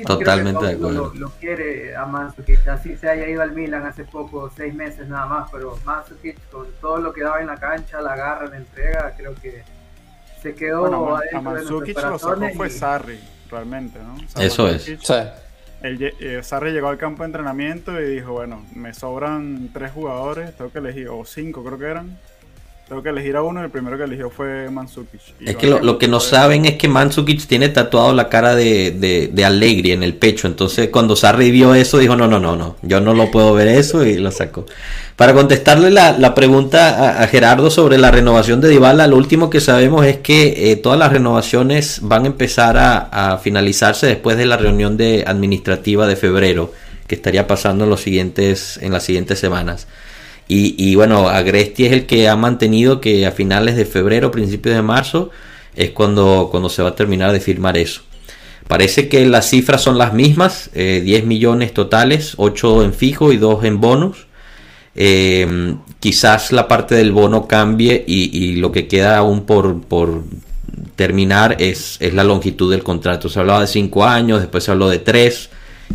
Totalmente 0.07 0.65
de 0.65 0.73
acuerdo. 0.73 1.13
Lo, 1.15 1.31
quiere 1.31 1.95
a 1.95 2.05
Mansukic, 2.05 2.67
así 2.67 2.97
se 2.97 3.09
haya 3.09 3.29
ido 3.29 3.43
al 3.43 3.53
Milan 3.53 3.87
hace 3.87 4.03
poco, 4.05 4.51
seis 4.57 4.75
meses 4.75 5.07
nada 5.09 5.27
más, 5.27 5.51
pero 5.53 5.79
Mansukic 5.85 6.37
con 6.51 6.67
todo 6.81 6.99
lo 6.99 7.13
que 7.13 7.23
daba 7.23 7.41
en 7.41 7.47
la 7.47 7.57
cancha, 7.57 8.01
la 8.01 8.17
garra, 8.17 8.47
la 8.49 8.57
entrega, 8.57 9.15
creo 9.17 9.35
que 9.37 9.63
se 10.43 10.55
quedó 10.55 10.81
bueno, 10.81 11.17
a 11.17 11.41
Mansukic 11.41 12.03
lo 12.03 12.19
sacó 12.19 12.49
fue 12.57 12.71
Sarri, 12.71 13.21
realmente, 13.51 14.01
¿no? 14.01 14.17
Eso 14.43 14.67
es. 14.67 14.89
El, 15.83 16.03
eh, 16.03 16.43
Sarri 16.43 16.73
llegó 16.73 16.89
al 16.89 16.99
campo 16.99 17.23
de 17.23 17.27
entrenamiento 17.27 18.01
y 18.01 18.17
dijo, 18.17 18.33
bueno, 18.33 18.65
me 18.75 18.93
sobran 18.93 19.71
tres 19.73 19.93
jugadores, 19.93 20.57
tengo 20.57 20.73
que 20.73 20.79
elegir, 20.79 21.09
o 21.09 21.25
cinco 21.25 21.63
creo 21.63 21.79
que 21.79 21.87
eran, 21.87 22.19
Tengo 22.91 23.05
que 23.05 23.11
elegir 23.11 23.37
a 23.37 23.43
uno 23.43 23.61
y 23.61 23.67
el 23.67 23.71
primero 23.71 23.97
que 23.97 24.03
eligió 24.03 24.31
fue 24.31 24.69
Mansukic. 24.69 25.21
es 25.47 25.55
que 25.55 25.69
lo, 25.69 25.97
que 25.97 26.09
no 26.09 26.19
saben 26.19 26.65
es 26.65 26.75
que 26.75 26.89
Mansukic 26.89 27.47
tiene 27.47 27.69
tatuado 27.69 28.13
la 28.13 28.29
cara 28.29 28.57
de, 28.57 28.91
de, 28.91 29.31
de 29.33 29.45
Allegri 29.45 29.93
en 29.93 30.03
el 30.03 30.15
pecho. 30.15 30.49
Entonces 30.49 30.89
cuando 30.89 31.15
Sarri 31.15 31.53
vio 31.53 31.73
eso 31.77 31.99
dijo, 31.99 32.17
no, 32.17 32.27
no, 32.27 32.41
no, 32.41 32.57
no, 32.57 32.75
yo 32.83 33.01
no 33.01 33.15
lo 33.15 33.31
puedo 33.31 33.55
ver 33.55 33.69
eso 33.69 34.05
y 34.05 34.17
lo 34.17 34.33
sacó. 34.33 34.67
Para 35.15 35.35
contestarle 35.35 35.93
la, 35.93 36.19
la 36.19 36.35
pregunta 36.35 37.23
a, 37.23 37.29
Gerardo 37.29 37.71
sobre 37.71 37.97
la 37.97 38.11
renovación 38.11 38.61
de 38.61 38.69
Dybala, 38.71 39.07
lo 39.07 39.19
último 39.19 39.51
que 39.51 39.61
sabemos 39.61 40.05
es 40.05 40.17
que 40.17 40.73
eh, 40.73 40.75
todas 40.75 40.99
las 40.99 41.13
renovaciones 41.13 42.01
van 42.03 42.25
a 42.25 42.27
empezar 42.27 42.77
a, 42.77 43.35
a 43.35 43.39
finalizarse 43.39 44.09
después 44.09 44.37
de 44.37 44.47
la 44.47 44.57
reunión 44.57 44.97
de 44.97 45.23
administrativa 45.29 46.09
de 46.09 46.17
febrero 46.17 46.73
que 47.07 47.15
estaría 47.15 47.47
pasando 47.47 47.85
en, 47.85 47.91
los 47.91 48.01
siguientes, 48.01 48.81
en 48.83 48.91
las 48.91 49.05
siguientes 49.05 49.39
semanas. 49.39 49.87
Y, 50.53 50.97
bueno, 50.97 51.29
Agresti 51.29 51.87
es 51.87 51.93
el 51.93 52.07
que 52.07 52.29
ha 52.29 52.35
mantenido 52.35 53.01
que 53.01 53.25
a 53.25 53.31
finales 53.31 53.77
de 53.77 53.85
febrero, 53.85 54.33
principios 54.33 54.75
de 54.75 54.83
marzo, 54.83 55.31
es 55.77 55.91
cuando, 55.91 56.49
cuando 56.51 56.69
se 56.69 56.83
va 56.83 56.89
a 56.89 56.97
terminar 56.97 57.31
de 57.31 57.39
firmar 57.39 57.79
eso. 57.79 58.03
Parece 58.67 59.09
que 59.09 59.25
las 59.27 59.49
cifras 59.49 59.81
son 59.81 59.97
las 59.97 60.13
mismas, 60.13 60.71
10 60.75 61.07
eh, 61.07 61.23
millones 61.25 61.73
totales, 61.73 62.35
8 62.37 62.83
en 62.83 62.95
fijo 62.95 63.33
y 63.33 63.37
2 63.37 63.65
en 63.65 63.81
bonus. 63.81 64.27
Eh, 64.97 65.77
quizás 66.01 66.51
la 66.51 66.67
parte 66.67 66.97
del 66.97 67.13
bono 67.13 67.47
cambie 67.47 68.05
y, 68.05 68.57
lo 68.57 68.73
que 68.73 68.89
queda 68.89 69.19
aún 69.19 69.47
por, 69.47 69.81
por 69.83 70.25
terminar 70.97 71.59
es, 71.61 71.97
es, 72.01 72.13
la 72.13 72.25
longitud 72.25 72.73
del 72.73 72.83
contrato. 72.83 73.29
Se 73.29 73.39
hablaba 73.39 73.61
de 73.61 73.69
5 73.69 74.05
años, 74.05 74.41
después 74.41 74.65
se 74.65 74.73
habló 74.73 74.89
de 74.89 74.99
3 74.99 75.51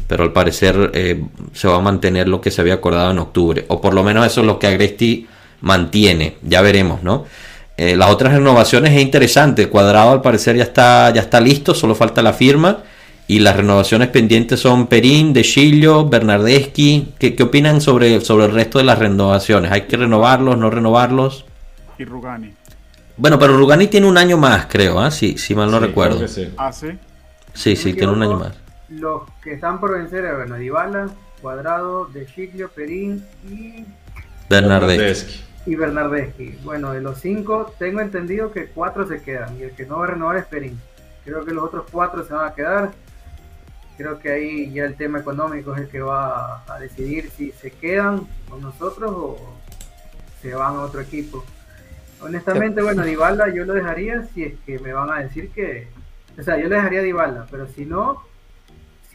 pero 0.08 0.24
al 0.24 0.34
parecer 0.34 0.92
eh, 0.94 1.24
se 1.54 1.68
va 1.68 1.78
a 1.78 1.82
mantener 1.82 2.28
lo 2.28 2.42
que 2.42 2.52
se 2.52 2.62
había 2.62 2.76
acordado 2.76 3.12
en 3.12 3.20
octubre, 3.20 3.66
o 3.68 3.82
por 3.82 3.94
lo 3.94 4.04
menos 4.04 4.26
eso 4.26 4.42
es 4.42 4.48
lo 4.48 4.60
que 4.60 4.68
Agresti 4.68 5.28
mantiene, 5.62 6.38
ya 6.44 6.62
veremos, 6.62 7.04
¿no? 7.04 7.26
Eh, 7.78 7.98
las 7.98 8.10
otras 8.10 8.34
renovaciones 8.34 8.94
es 8.94 9.02
interesante, 9.02 9.68
Cuadrado 9.68 10.12
al 10.12 10.22
parecer 10.22 10.56
ya 10.56 10.64
está, 10.64 11.12
ya 11.14 11.22
está 11.22 11.42
listo, 11.42 11.74
solo 11.74 11.96
falta 11.96 12.22
la 12.22 12.34
firma, 12.34 12.84
y 13.28 13.40
las 13.40 13.56
renovaciones 13.56 14.10
pendientes 14.10 14.60
son 14.60 14.88
Perín, 14.88 15.34
De 15.34 15.42
Chillo, 15.42 16.08
Bernardeschi, 16.08 17.14
¿Qué, 17.18 17.36
¿qué, 17.36 17.44
opinan 17.44 17.82
sobre, 17.82 18.22
sobre 18.22 18.46
el 18.46 18.52
resto 18.52 18.78
de 18.78 18.86
las 18.86 19.00
renovaciones? 19.00 19.72
¿Hay 19.72 19.82
que 19.84 19.98
renovarlos, 19.98 20.58
no 20.58 20.70
renovarlos? 20.70 21.46
Y 21.98 22.06
Rugani. 22.06 22.54
Bueno, 23.18 23.40
pero 23.40 23.58
Rugani 23.58 23.88
tiene 23.88 24.08
un 24.08 24.18
año 24.18 24.38
más, 24.38 24.68
creo, 24.68 25.00
¿ah? 25.00 25.10
si, 25.10 25.36
mal 25.56 25.72
no 25.72 25.80
recuerdo. 25.80 26.24
Ah, 26.58 26.72
sí. 26.72 26.88
Sí, 27.54 27.76
sí, 27.76 27.94
tiene 27.94 28.12
un 28.12 28.22
año 28.22 28.38
más 28.38 28.65
los 29.00 29.24
que 29.42 29.54
están 29.54 29.80
por 29.80 29.94
vencer, 29.94 30.34
bueno, 30.36 30.56
Dybala, 30.56 31.10
Cuadrado, 31.42 32.06
De 32.06 32.26
Giglio, 32.26 32.70
Perín 32.70 33.26
y 33.50 33.86
Bernardeschi. 34.50 35.44
Y 35.66 35.76
Bernardeschi. 35.76 36.60
Bueno, 36.64 36.92
de 36.94 37.02
los 37.02 37.20
cinco, 37.20 37.74
tengo 37.80 38.02
entendido 38.02 38.52
que 38.52 38.68
cuatro 38.68 39.08
se 39.08 39.22
quedan 39.22 39.58
y 39.58 39.64
el 39.64 39.72
que 39.72 39.86
no 39.86 40.00
va 40.00 40.06
a 40.06 40.10
renovar 40.10 40.38
es 40.38 40.46
Perín. 40.46 40.80
Creo 41.24 41.44
que 41.44 41.54
los 41.54 41.64
otros 41.64 41.86
cuatro 41.92 42.24
se 42.24 42.34
van 42.34 42.48
a 42.48 42.54
quedar. 42.54 42.92
Creo 43.98 44.20
que 44.20 44.30
ahí 44.30 44.72
ya 44.74 44.86
el 44.86 44.96
tema 44.96 45.20
económico 45.20 45.74
es 45.74 45.82
el 45.82 45.88
que 45.88 46.02
va 46.02 46.64
a 46.68 46.80
decidir 46.80 47.32
si 47.32 47.52
se 47.52 47.72
quedan 47.72 48.28
con 48.50 48.62
nosotros 48.62 49.12
o 49.12 49.56
se 50.42 50.54
van 50.54 50.76
a 50.76 50.82
otro 50.82 51.02
equipo. 51.02 51.44
Honestamente, 52.22 52.82
bueno, 52.82 53.04
Dybala 53.04 53.54
yo 53.54 53.66
lo 53.66 53.74
dejaría 53.74 54.28
si 54.34 54.44
es 54.44 54.54
que 54.66 54.80
me 54.80 54.94
van 54.94 55.12
a 55.12 55.20
decir 55.20 55.50
que... 55.52 55.88
O 56.38 56.44
sea, 56.44 56.58
yo 56.58 56.68
le 56.68 56.76
dejaría 56.76 57.00
a 57.00 57.04
Dybala, 57.04 57.48
pero 57.50 57.68
si 57.68 57.86
no, 57.86 58.22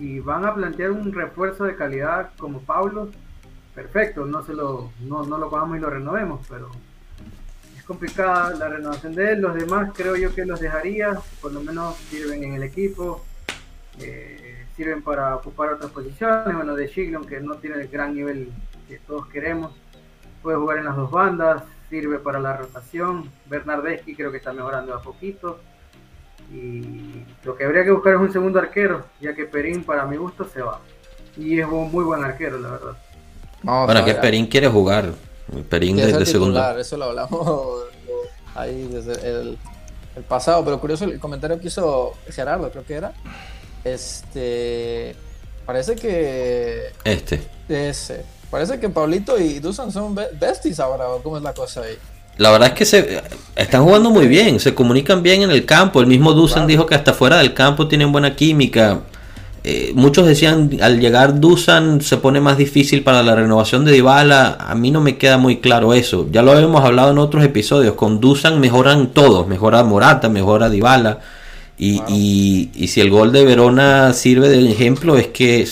si 0.01 0.19
van 0.19 0.47
a 0.47 0.55
plantear 0.55 0.93
un 0.93 1.13
refuerzo 1.13 1.65
de 1.65 1.77
calidad 1.77 2.31
como 2.39 2.61
Pablo, 2.61 3.11
perfecto, 3.75 4.25
no 4.25 4.43
se 4.43 4.55
lo, 4.55 4.91
no, 5.01 5.27
no 5.27 5.37
lo 5.37 5.51
pagamos 5.51 5.77
y 5.77 5.81
lo 5.81 5.91
renovemos, 5.91 6.41
pero 6.49 6.71
es 7.77 7.85
complicada 7.85 8.55
la 8.57 8.69
renovación 8.71 9.15
de 9.15 9.33
él. 9.33 9.43
Los 9.43 9.55
demás 9.55 9.91
creo 9.95 10.17
yo 10.17 10.35
que 10.35 10.47
los 10.47 10.59
dejaría, 10.59 11.21
por 11.43 11.53
lo 11.53 11.61
menos 11.61 11.97
sirven 11.97 12.43
en 12.45 12.55
el 12.55 12.63
equipo, 12.63 13.23
eh, 13.99 14.65
sirven 14.75 15.03
para 15.03 15.37
ocupar 15.37 15.75
otras 15.75 15.91
posiciones. 15.91 16.57
Bueno, 16.57 16.75
de 16.75 16.87
Shiglon, 16.87 17.27
que 17.27 17.39
no 17.41 17.57
tiene 17.57 17.83
el 17.83 17.89
gran 17.89 18.15
nivel 18.15 18.51
que 18.89 19.01
todos 19.01 19.27
queremos, 19.29 19.73
puede 20.43 20.57
jugar 20.57 20.79
en 20.79 20.87
las 20.87 20.97
dos 20.97 21.11
bandas, 21.11 21.63
sirve 21.91 22.19
para 22.19 22.41
la 22.41 22.57
rotación. 22.57 23.31
Bernardeschi 23.51 24.17
creo 24.17 24.31
que 24.31 24.39
está 24.39 24.55
mejorando 24.55 24.95
a 24.95 25.03
poquito. 25.03 25.61
Y 26.51 27.25
lo 27.45 27.57
que 27.57 27.65
habría 27.65 27.85
que 27.85 27.91
buscar 27.93 28.15
es 28.15 28.21
un 28.21 28.33
segundo 28.33 28.59
arquero, 28.59 29.05
ya 29.21 29.35
que 29.35 29.45
Perín, 29.45 29.85
para 29.85 30.05
mi 30.05 30.17
gusto, 30.17 30.49
se 30.53 30.61
va. 30.61 30.81
Y 31.37 31.61
es 31.61 31.67
un 31.67 31.91
muy 31.93 32.05
buen 32.05 32.25
arquero, 32.25 32.59
la 32.59 32.71
verdad. 32.71 32.97
Bueno, 33.63 34.05
que 34.05 34.15
Perín 34.15 34.47
quiere 34.47 34.69
jugar. 34.69 35.13
Perín 35.69 35.97
de, 35.97 36.27
segundo. 36.27 36.79
Eso 36.79 36.97
lo 36.97 37.07
hablamos 37.07 37.85
ahí 38.55 38.89
desde 38.89 39.13
el, 39.29 39.59
pasado, 40.29 40.65
pero 40.65 40.81
curioso 40.81 41.05
el 41.05 41.19
comentario 41.19 41.59
que 41.59 41.69
hizo 41.69 42.15
Gerardo, 42.29 42.71
creo 42.71 42.85
que 42.85 42.95
era. 42.95 43.13
Este. 43.85 45.17
Parece 45.67 45.97
que. 45.97 46.93
Este. 47.05 47.41
Ese. 47.69 48.25
Parece 48.51 48.81
que 48.81 48.89
Pablito 48.89 49.39
y 49.39 49.61
Dusan 49.61 49.93
son 49.93 50.15
besties 50.15 50.81
ahora, 50.81 51.07
¿cómo 51.23 51.37
es 51.37 51.43
la 51.43 51.55
cosa 51.55 51.83
ahí? 51.83 51.97
La 52.39 52.51
verdad 52.51 52.69
es 52.69 52.75
que 52.75 52.85
se 52.85 53.23
están 53.57 53.85
jugando 53.85 54.11
muy 54.11 54.27
bien, 54.27 54.61
se 54.61 54.75
comunican 54.75 55.23
bien 55.23 55.43
en 55.43 55.51
el 55.51 55.65
campo. 55.67 56.01
El 56.01 56.07
mismo 56.07 56.33
Dusan 56.33 56.67
dijo 56.67 56.87
que 56.87 56.95
hasta 56.95 57.13
fuera 57.13 57.39
del 57.39 57.55
campo 57.55 57.89
tienen 57.89 58.13
buena 58.13 58.35
química. 58.35 59.01
Eh, 59.63 59.93
muchos 59.95 60.27
decían 60.27 60.71
al 60.81 61.01
llegar 61.01 61.39
Dusan 61.39 62.01
se 62.01 62.17
pone 62.17 62.41
más 62.41 62.57
difícil 62.57 63.03
para 63.03 63.23
la 63.23 63.35
renovación 63.35 63.85
de 63.85 63.93
Dybala. 63.93 64.57
A 64.59 64.75
mí 64.75 64.91
no 64.91 65.01
me 65.01 65.19
queda 65.19 65.37
muy 65.37 65.59
claro 65.59 65.93
eso. 65.93 66.27
Ya 66.31 66.43
lo 66.43 66.59
hemos 66.59 66.83
hablado 66.83 67.11
en 67.11 67.19
otros 67.19 67.45
episodios. 67.45 67.95
Con 67.95 68.21
Dusan 68.21 68.61
mejoran 68.61 69.09
todos, 69.09 69.47
mejora 69.47 69.85
Morata, 69.85 70.29
mejora 70.29 70.71
Dybala. 70.71 71.19
Y, 71.77 72.03
y, 72.75 72.89
si 72.89 73.01
el 73.01 73.09
gol 73.09 73.33
de 73.33 73.43
Verona 73.43 74.13
sirve 74.13 74.51
de 74.51 74.71
ejemplo 74.71 75.17
es 75.17 75.29
que 75.29 75.67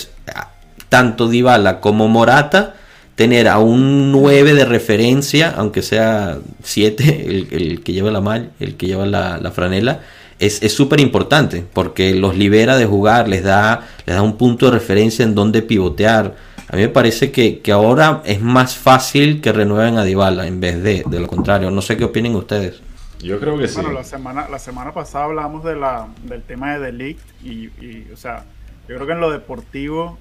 tanto 0.89 1.27
Dybala 1.27 1.79
como 1.79 2.07
Morata 2.07 2.73
tener 3.19 3.49
a 3.49 3.59
un 3.59 4.13
9 4.13 4.53
de 4.53 4.63
referencia, 4.63 5.53
aunque 5.57 5.81
sea 5.81 6.37
7 6.63 7.47
el, 7.51 7.81
que 7.83 7.91
lleva 7.91 8.11
la 8.11 8.21
malla, 8.21 8.51
el 8.61 8.77
que 8.77 8.85
lleva 8.85 9.05
la, 9.05 9.51
franela, 9.51 9.99
es 10.39 10.73
súper 10.73 11.01
importante 11.01 11.65
porque 11.73 12.15
los 12.15 12.37
libera 12.37 12.77
de 12.77 12.85
jugar, 12.85 13.27
les 13.27 13.43
da, 13.43 13.85
les 14.05 14.15
da 14.15 14.21
un 14.21 14.37
punto 14.37 14.67
de 14.67 14.71
referencia 14.71 15.23
en 15.23 15.35
donde 15.35 15.61
pivotear. 15.61 16.33
A 16.69 16.77
mí 16.77 16.83
me 16.83 16.87
parece 16.87 17.29
que, 17.29 17.61
ahora 17.73 18.21
es 18.23 18.39
más 18.39 18.77
fácil 18.77 19.41
que 19.41 19.51
renueven 19.51 19.97
a 19.97 20.05
Dybala 20.05 20.47
en 20.47 20.61
vez 20.61 20.81
de, 20.81 21.03
de 21.05 21.19
lo 21.19 21.27
contrario. 21.27 21.71
No 21.71 21.81
sé 21.81 21.97
qué 21.97 22.05
opinen 22.05 22.37
ustedes. 22.37 22.81
Yo 23.21 23.37
creo 23.41 23.57
que 23.57 23.67
sí. 23.67 23.75
Bueno, 23.81 23.91
la 23.91 24.05
semana, 24.05 24.47
la 24.47 24.59
semana 24.59 24.93
pasada 24.93 25.25
hablamos 25.25 25.65
de 25.65 25.75
la, 25.75 26.07
del 26.23 26.41
tema 26.43 26.77
de 26.77 26.85
Delict 26.85 27.43
y, 27.43 27.65
y, 27.85 28.07
o 28.13 28.15
sea, 28.15 28.45
yo 28.87 28.95
creo 28.95 29.07
que 29.07 29.11
en 29.11 29.19
lo 29.19 29.29
deportivo 29.29 30.17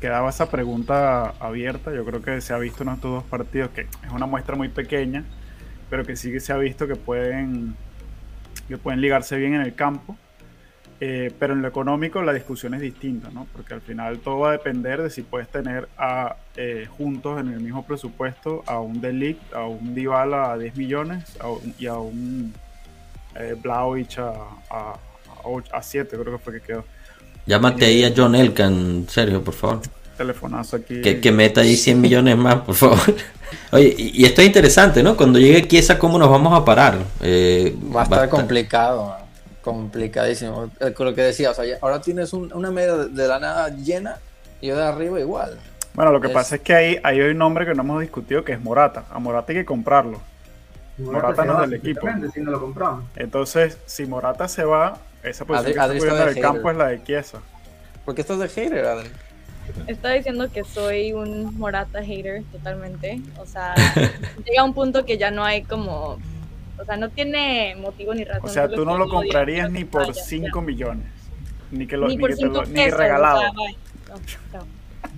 quedaba 0.00 0.30
esa 0.30 0.50
pregunta 0.50 1.30
abierta. 1.40 1.92
Yo 1.94 2.04
creo 2.04 2.22
que 2.22 2.40
se 2.40 2.52
ha 2.52 2.58
visto 2.58 2.82
en 2.82 2.90
estos 2.90 3.10
dos 3.10 3.24
partidos, 3.24 3.70
que 3.70 3.82
es 3.82 4.12
una 4.12 4.26
muestra 4.26 4.56
muy 4.56 4.68
pequeña, 4.68 5.24
pero 5.90 6.04
que 6.04 6.16
sí 6.16 6.32
que 6.32 6.40
se 6.40 6.52
ha 6.52 6.56
visto 6.56 6.86
que 6.86 6.96
pueden, 6.96 7.74
que 8.68 8.78
pueden 8.78 9.00
ligarse 9.00 9.36
bien 9.36 9.54
en 9.54 9.62
el 9.62 9.74
campo. 9.74 10.16
Eh, 10.98 11.30
pero 11.38 11.52
en 11.52 11.60
lo 11.60 11.68
económico 11.68 12.22
la 12.22 12.32
discusión 12.32 12.72
es 12.72 12.80
distinta, 12.80 13.28
¿no? 13.30 13.46
Porque 13.52 13.74
al 13.74 13.82
final 13.82 14.18
todo 14.20 14.38
va 14.38 14.48
a 14.48 14.52
depender 14.52 15.02
de 15.02 15.10
si 15.10 15.20
puedes 15.20 15.46
tener 15.48 15.90
a, 15.98 16.36
eh, 16.56 16.88
juntos 16.96 17.38
en 17.38 17.48
el 17.48 17.60
mismo 17.60 17.84
presupuesto 17.86 18.64
a 18.66 18.80
un 18.80 19.02
Delict, 19.02 19.52
a 19.52 19.66
un 19.66 19.94
Dybala 19.94 20.52
a 20.52 20.58
10 20.58 20.74
millones 20.76 21.36
y 21.78 21.86
a 21.86 21.98
un 21.98 22.54
eh, 23.34 23.54
a, 24.70 24.98
a, 25.72 25.82
7, 25.82 26.16
creo 26.16 26.38
que 26.38 26.42
fue 26.42 26.54
que 26.54 26.60
quedó. 26.60 26.84
Llámate 27.46 27.84
ahí 27.84 28.04
a 28.04 28.12
John 28.14 28.34
Elkan, 28.34 29.06
Sergio, 29.08 29.42
por 29.42 29.54
favor. 29.54 29.80
Telefonazo 30.16 30.76
aquí. 30.76 31.00
Que, 31.00 31.32
meta 31.32 31.60
ahí 31.60 31.76
100 31.76 32.00
millones 32.00 32.36
más, 32.36 32.56
por 32.56 32.74
favor. 32.74 32.98
Oye, 33.70 33.94
y, 33.96 34.24
esto 34.24 34.40
es 34.40 34.48
interesante, 34.48 35.02
¿no? 35.02 35.16
Cuando 35.16 35.38
llegue 35.38 35.68
Kiesa, 35.68 35.98
¿cómo 35.98 36.18
nos 36.18 36.28
vamos 36.28 36.58
a 36.58 36.64
parar? 36.64 36.98
Eh, 37.20 37.76
va 37.94 38.00
a 38.00 38.04
estar 38.04 38.28
complicado, 38.28 39.16
complicadísimo. 39.62 40.70
Eh, 40.80 40.92
con 40.92 41.06
lo 41.06 41.14
que 41.14 41.22
decía, 41.22 41.50
o 41.50 41.54
sea, 41.54 41.64
ahora 41.80 42.00
tienes 42.00 42.32
una 42.32 42.70
media 42.70 42.96
de 42.96 43.28
la 43.28 43.38
nada 43.38 43.68
llena 43.68 44.16
y 44.60 44.68
yo 44.68 44.76
de 44.76 44.82
arriba 44.82 45.20
igual. 45.20 45.58
Bueno, 45.94 46.12
lo 46.12 46.20
que 46.20 46.28
pasa 46.28 46.56
es 46.56 46.62
que 46.62 46.74
ahí, 46.74 46.98
hay 47.02 47.20
un 47.20 47.38
nombre 47.38 47.64
que 47.64 47.74
no 47.74 47.82
hemos 47.82 48.00
discutido 48.00 48.44
que 48.44 48.52
es 48.52 48.60
Morata. 48.60 49.04
A 49.10 49.18
Morata 49.18 49.52
hay 49.52 49.58
que 49.58 49.64
comprarlo. 49.64 50.20
Morata, 50.98 51.44
no 51.44 51.62
es 51.62 51.70
del 51.70 51.78
equipo. 51.78 52.06
Si 52.34 52.40
no 52.40 52.50
lo 52.50 52.60
compramos. 52.60 53.04
Entonces, 53.16 53.78
si 53.86 54.04
Morata 54.06 54.48
se 54.48 54.64
va, 54.64 54.98
esa 55.22 55.44
posición 55.44 55.88
que 55.90 55.96
está 55.98 56.26
del 56.26 56.40
campo 56.40 56.70
es 56.70 56.76
la 56.76 56.88
de 56.88 57.02
Chiesa. 57.02 57.40
¿Por 58.04 58.14
qué 58.14 58.20
estás 58.20 58.38
de 58.38 58.48
hater, 58.48 58.84
Adri? 58.84 59.10
Está 59.86 60.10
diciendo 60.12 60.50
que 60.50 60.62
soy 60.64 61.12
un 61.12 61.58
Morata 61.58 62.02
hater 62.02 62.44
totalmente. 62.52 63.20
O 63.38 63.46
sea, 63.46 63.74
llega 64.46 64.64
un 64.64 64.74
punto 64.74 65.04
que 65.04 65.18
ya 65.18 65.30
no 65.30 65.44
hay 65.44 65.62
como. 65.62 66.18
O 66.78 66.84
sea, 66.84 66.96
no 66.96 67.10
tiene 67.10 67.74
motivo 67.76 68.14
ni 68.14 68.24
razón. 68.24 68.48
O 68.48 68.52
sea, 68.52 68.68
tú 68.68 68.84
no 68.84 68.96
lo 68.96 69.08
comprarías 69.08 69.70
ni 69.70 69.84
por 69.84 70.14
5 70.14 70.60
millones. 70.62 71.06
Ni 71.70 71.86
que 71.86 71.96
lo, 71.96 72.06
ni, 72.06 72.16
ni, 72.16 72.90
regalado. 72.90 73.42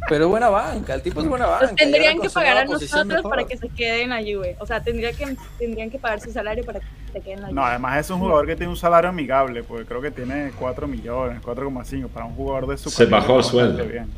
Pero 0.09 0.28
buena 0.28 0.49
banca, 0.49 0.94
el 0.94 1.03
tipo 1.03 1.20
es 1.20 1.28
buena 1.28 1.46
banca. 1.46 1.74
tendrían 1.74 2.20
que 2.20 2.30
pagar 2.30 2.59
a 2.59 2.64
nosotros 2.64 3.22
para 3.22 3.44
que 3.44 3.57
se 3.57 3.68
quede 3.68 4.03
en 4.03 4.11
la 4.11 4.20
Juve. 4.20 4.57
O 4.59 4.66
sea, 4.66 4.82
tendría 4.82 5.12
que, 5.12 5.36
tendrían 5.59 5.90
que 5.90 5.99
pagar 5.99 6.20
su 6.20 6.30
salario 6.30 6.64
para 6.64 6.80
que 6.80 6.86
se 7.12 7.20
quede 7.20 7.34
en 7.34 7.40
la 7.40 7.46
Juve. 7.49 7.55
No, 7.55 7.64
además 7.64 7.99
es 7.99 8.11
un 8.11 8.20
jugador 8.20 8.46
que 8.46 8.57
tiene 8.57 8.70
un 8.70 8.76
salario 8.76 9.11
amigable, 9.11 9.62
porque 9.62 9.84
creo 9.84 10.01
que 10.01 10.11
tiene 10.11 10.53
4 10.59 10.86
millones, 10.86 11.42
4,5 11.42 12.09
para 12.09 12.26
un 12.26 12.34
jugador 12.34 12.68
de 12.68 12.78
su 12.78 12.90
Se 12.90 13.07
bajó 13.07 13.38
el 13.38 13.44
sueldo. 13.44 13.84
Bien. 13.84 14.09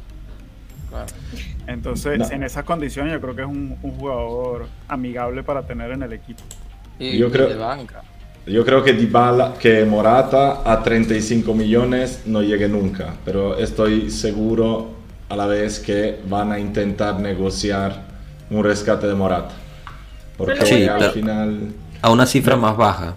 Entonces, 1.66 2.30
en 2.30 2.42
esas 2.42 2.64
condiciones 2.64 3.12
yo 3.12 3.20
creo 3.20 3.36
que 3.36 3.42
es 3.42 3.48
un, 3.48 3.76
jugador 3.80 4.66
amigable 4.88 5.42
para 5.42 5.62
tener 5.62 5.92
en 5.92 6.02
el 6.02 6.12
equipo. 6.12 6.42
Y, 6.98 7.16
yo 7.16 7.30
creo, 7.30 7.48
de 7.48 7.54
banca. 7.54 8.02
Yo 8.46 8.64
creo 8.64 8.82
que 8.82 8.92
Dybala, 8.92 9.54
que 9.58 9.84
Morata 9.84 10.62
a 10.64 10.82
35 10.82 11.54
millones 11.54 12.22
no 12.26 12.42
llegue 12.42 12.68
nunca, 12.68 13.14
pero 13.24 13.56
estoy 13.58 14.10
seguro 14.10 14.99
a 15.30 15.36
la 15.36 15.46
vez 15.46 15.78
que 15.78 16.18
van 16.26 16.50
a 16.52 16.58
intentar 16.58 17.18
negociar 17.20 18.02
un 18.50 18.64
rescate 18.64 19.06
de 19.06 19.14
Morata. 19.14 19.54
Porque 20.36 20.88
al 20.88 21.10
final... 21.12 21.72
A 22.02 22.10
una 22.10 22.26
cifra 22.26 22.56
más 22.56 22.76
baja. 22.76 23.14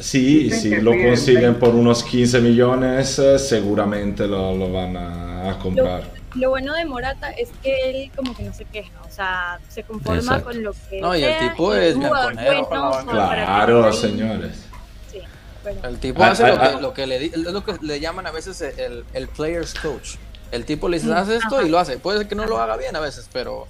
Sí, 0.00 0.50
si 0.50 0.80
lo 0.80 0.90
consiguen 0.90 1.54
por 1.54 1.76
unos 1.76 2.02
15 2.02 2.40
millones, 2.40 3.20
eh, 3.20 3.38
seguramente 3.38 4.26
lo, 4.26 4.72
van 4.72 4.96
a, 4.96 5.56
comprar. 5.62 6.02
Lo, 6.34 6.50
bueno 6.50 6.74
de 6.74 6.84
Morata 6.86 7.30
es 7.30 7.50
que 7.62 7.90
él 7.90 8.10
como 8.16 8.34
que 8.34 8.42
no 8.42 8.52
se 8.52 8.64
queja, 8.64 8.90
o 9.08 9.12
sea, 9.12 9.60
se 9.68 9.84
conforma 9.84 10.40
con 10.40 10.60
lo 10.60 10.72
que... 10.90 11.00
No, 11.00 11.14
y 11.14 11.22
el 11.22 11.38
tipo 11.38 11.72
es 11.72 11.94
bueno, 11.96 12.12
Claro, 13.08 13.92
señores. 13.92 14.64
El 15.84 15.98
tipo 15.98 16.22
ah, 16.22 16.32
hace 16.32 16.44
ah, 16.44 16.78
lo, 16.80 16.92
que, 16.92 17.06
le, 17.06 17.30
lo 17.36 17.64
que 17.64 17.76
le 17.80 18.00
llaman 18.00 18.26
a 18.26 18.32
veces 18.32 18.60
el, 18.60 19.04
el 19.14 19.28
player's 19.28 19.72
coach. 19.74 20.16
El 20.50 20.64
tipo 20.64 20.88
le 20.88 20.98
dice, 20.98 21.12
haz 21.12 21.28
esto 21.28 21.62
y 21.62 21.68
lo 21.68 21.78
hace. 21.78 21.98
Puede 21.98 22.18
ser 22.18 22.28
que 22.28 22.34
no 22.34 22.46
lo 22.46 22.58
haga 22.58 22.76
bien 22.76 22.94
a 22.94 23.00
veces, 23.00 23.28
pero 23.32 23.66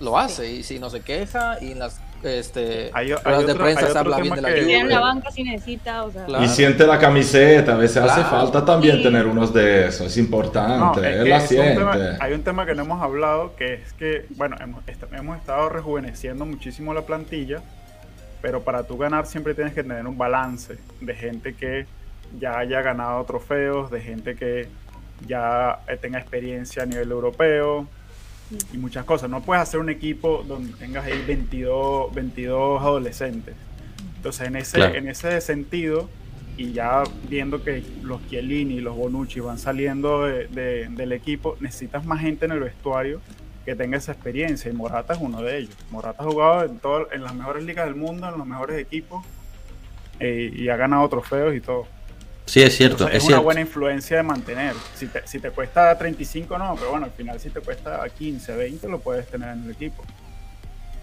lo 0.00 0.18
hace. 0.18 0.50
Y 0.50 0.62
si 0.62 0.78
no 0.78 0.90
se 0.90 1.00
queja 1.00 1.58
y 1.60 1.72
en 1.72 1.80
las 1.80 2.00
este, 2.22 2.90
hay, 2.94 3.10
de 3.10 3.54
prensa 3.54 3.92
se 3.92 3.96
habla 3.96 4.18
bien 4.18 4.34
de 4.34 4.42
la 4.42 4.84
la 4.84 5.00
banca 5.00 5.30
si 5.30 5.44
necesita, 5.44 6.04
o 6.04 6.10
sea. 6.10 6.26
Y 6.42 6.48
siente 6.48 6.84
la 6.86 6.98
camiseta, 6.98 7.74
a 7.74 7.76
veces 7.76 7.98
hace 7.98 8.22
falta 8.22 8.64
también 8.64 9.02
tener 9.02 9.26
unos 9.26 9.54
de 9.54 9.86
esos, 9.86 10.08
es 10.08 10.16
importante, 10.16 11.00
él 11.00 11.28
la 11.28 11.40
siente. 11.40 11.84
hay 12.18 12.32
un 12.32 12.42
tema 12.42 12.66
que 12.66 12.74
no 12.74 12.82
hemos 12.82 13.00
hablado, 13.02 13.54
que 13.56 13.74
es 13.74 13.92
que, 13.92 14.26
bueno, 14.30 14.56
hemos, 14.60 14.82
hemos 15.12 15.38
estado 15.38 15.68
rejuveneciendo 15.68 16.44
muchísimo 16.44 16.92
la 16.92 17.02
plantilla, 17.02 17.62
pero 18.42 18.62
para 18.62 18.82
tú 18.82 18.98
ganar 18.98 19.26
siempre 19.26 19.54
tienes 19.54 19.72
que 19.72 19.82
tener 19.82 20.06
un 20.06 20.18
balance 20.18 20.76
de 21.00 21.14
gente 21.14 21.54
que 21.54 21.86
ya 22.40 22.58
haya 22.58 22.82
ganado 22.82 23.24
trofeos, 23.24 23.90
de 23.90 24.00
gente 24.00 24.34
que 24.34 24.68
ya 25.26 25.80
tenga 26.00 26.18
experiencia 26.18 26.82
a 26.82 26.86
nivel 26.86 27.10
europeo 27.10 27.86
y 28.72 28.78
muchas 28.78 29.04
cosas. 29.04 29.28
No 29.28 29.42
puedes 29.42 29.62
hacer 29.62 29.80
un 29.80 29.90
equipo 29.90 30.44
donde 30.46 30.72
tengas 30.74 31.04
ahí 31.04 31.22
22, 31.26 32.14
22 32.14 32.80
adolescentes. 32.80 33.54
Entonces, 34.16 34.46
en 34.48 34.56
ese, 34.56 34.84
en 34.96 35.08
ese 35.08 35.40
sentido, 35.40 36.08
y 36.56 36.72
ya 36.72 37.04
viendo 37.28 37.62
que 37.62 37.84
los 38.02 38.26
Chiellini 38.28 38.74
y 38.74 38.80
los 38.80 38.96
Bonucci 38.96 39.40
van 39.40 39.58
saliendo 39.58 40.24
del 40.24 41.12
equipo, 41.12 41.56
necesitas 41.60 42.04
más 42.04 42.20
gente 42.20 42.46
en 42.46 42.52
el 42.52 42.60
vestuario 42.60 43.20
que 43.64 43.76
tenga 43.76 43.98
esa 43.98 44.12
experiencia 44.12 44.70
y 44.70 44.74
Morata 44.74 45.12
es 45.12 45.20
uno 45.20 45.40
de 45.42 45.58
ellos. 45.58 45.76
Morata 45.90 46.22
ha 46.22 46.26
jugado 46.26 46.64
en, 46.64 46.78
todo, 46.78 47.12
en 47.12 47.22
las 47.22 47.34
mejores 47.34 47.64
ligas 47.64 47.86
del 47.86 47.94
mundo, 47.94 48.28
en 48.28 48.38
los 48.38 48.46
mejores 48.46 48.78
equipos 48.78 49.24
eh, 50.18 50.50
y 50.52 50.68
ha 50.68 50.76
ganado 50.76 51.08
trofeos 51.08 51.54
y 51.54 51.60
todo. 51.60 51.86
Sí, 52.48 52.62
es 52.62 52.76
cierto. 52.76 53.06
es, 53.08 53.24
una 53.24 53.40
buena 53.40 53.60
influencia 53.60 54.16
de 54.16 54.22
mantener. 54.22 54.74
Si 54.94 55.06
te, 55.06 55.20
si 55.26 55.38
te 55.38 55.50
cuesta 55.50 55.96
35, 55.96 56.56
no, 56.56 56.74
pero 56.76 56.90
bueno, 56.90 57.04
al 57.04 57.12
final 57.12 57.38
si 57.38 57.50
te 57.50 57.60
cuesta 57.60 58.00
15, 58.08 58.56
20, 58.56 58.88
lo 58.88 59.00
puedes 59.00 59.26
tener 59.28 59.50
en 59.50 59.64
el 59.64 59.70
equipo. 59.70 60.02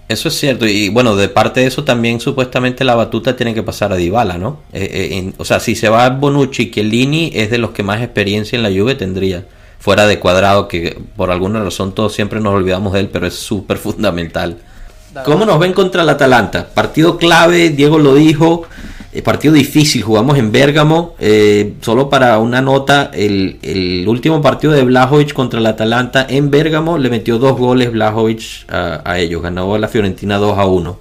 Eso 0.07 0.27
es 0.27 0.35
cierto, 0.35 0.67
y 0.67 0.89
bueno, 0.89 1.15
de 1.15 1.29
parte 1.29 1.61
de 1.61 1.67
eso 1.67 1.83
también 1.83 2.19
supuestamente 2.19 2.83
la 2.83 2.93
batuta 2.93 3.35
tiene 3.35 3.55
que 3.55 3.63
pasar 3.63 3.91
a 3.91 3.95
Dybala, 3.95 4.37
¿no? 4.37 4.61
Eh, 4.71 4.87
eh, 5.11 5.33
o 5.37 5.45
sea, 5.45 5.59
si 5.59 5.75
se 5.75 5.89
va 5.89 6.09
Bonucci, 6.09 6.69
Chiellini 6.69 7.31
es 7.33 7.49
de 7.49 7.57
los 7.57 7.71
que 7.71 7.81
más 7.81 8.01
experiencia 8.01 8.55
en 8.55 8.61
la 8.61 8.69
Juve 8.69 8.93
tendría, 8.93 9.45
fuera 9.79 10.05
de 10.05 10.19
Cuadrado, 10.19 10.67
que 10.67 10.99
por 11.15 11.31
alguna 11.31 11.63
razón 11.63 11.93
todos 11.93 12.13
siempre 12.13 12.39
nos 12.39 12.53
olvidamos 12.53 12.93
de 12.93 12.99
él, 13.01 13.09
pero 13.11 13.25
es 13.25 13.33
súper 13.33 13.77
fundamental. 13.77 14.57
¿Cómo 15.23 15.45
nos 15.45 15.59
ven 15.59 15.73
contra 15.73 16.03
el 16.03 16.09
Atalanta? 16.09 16.67
Partido 16.67 17.17
clave, 17.17 17.69
Diego 17.69 17.97
lo 17.97 18.15
dijo, 18.15 18.67
eh, 19.15 19.21
partido 19.21 19.53
difícil, 19.53 20.01
jugamos 20.01 20.37
en 20.37 20.51
Bérgamo. 20.51 21.15
Eh, 21.19 21.75
solo 21.79 22.09
para 22.09 22.37
una 22.39 22.61
nota, 22.61 23.11
el, 23.13 24.05
último 24.07 24.41
partido 24.41 24.73
de 24.73 24.83
Blajovic 24.83 25.31
contra 25.33 25.59
el 25.59 25.65
Atalanta 25.65 26.25
en 26.29 26.51
Bérgamo 26.51 26.97
le 26.97 27.09
metió 27.09 27.37
dos 27.37 27.57
goles 27.57 27.93
Blajovic 27.93 28.65
a, 28.69 29.17
ellos. 29.17 29.41
Ganó 29.41 29.77
la 29.77 29.87
Fiorentina 29.87 30.37
2 30.37 30.57
a 30.57 30.65
1. 30.65 30.99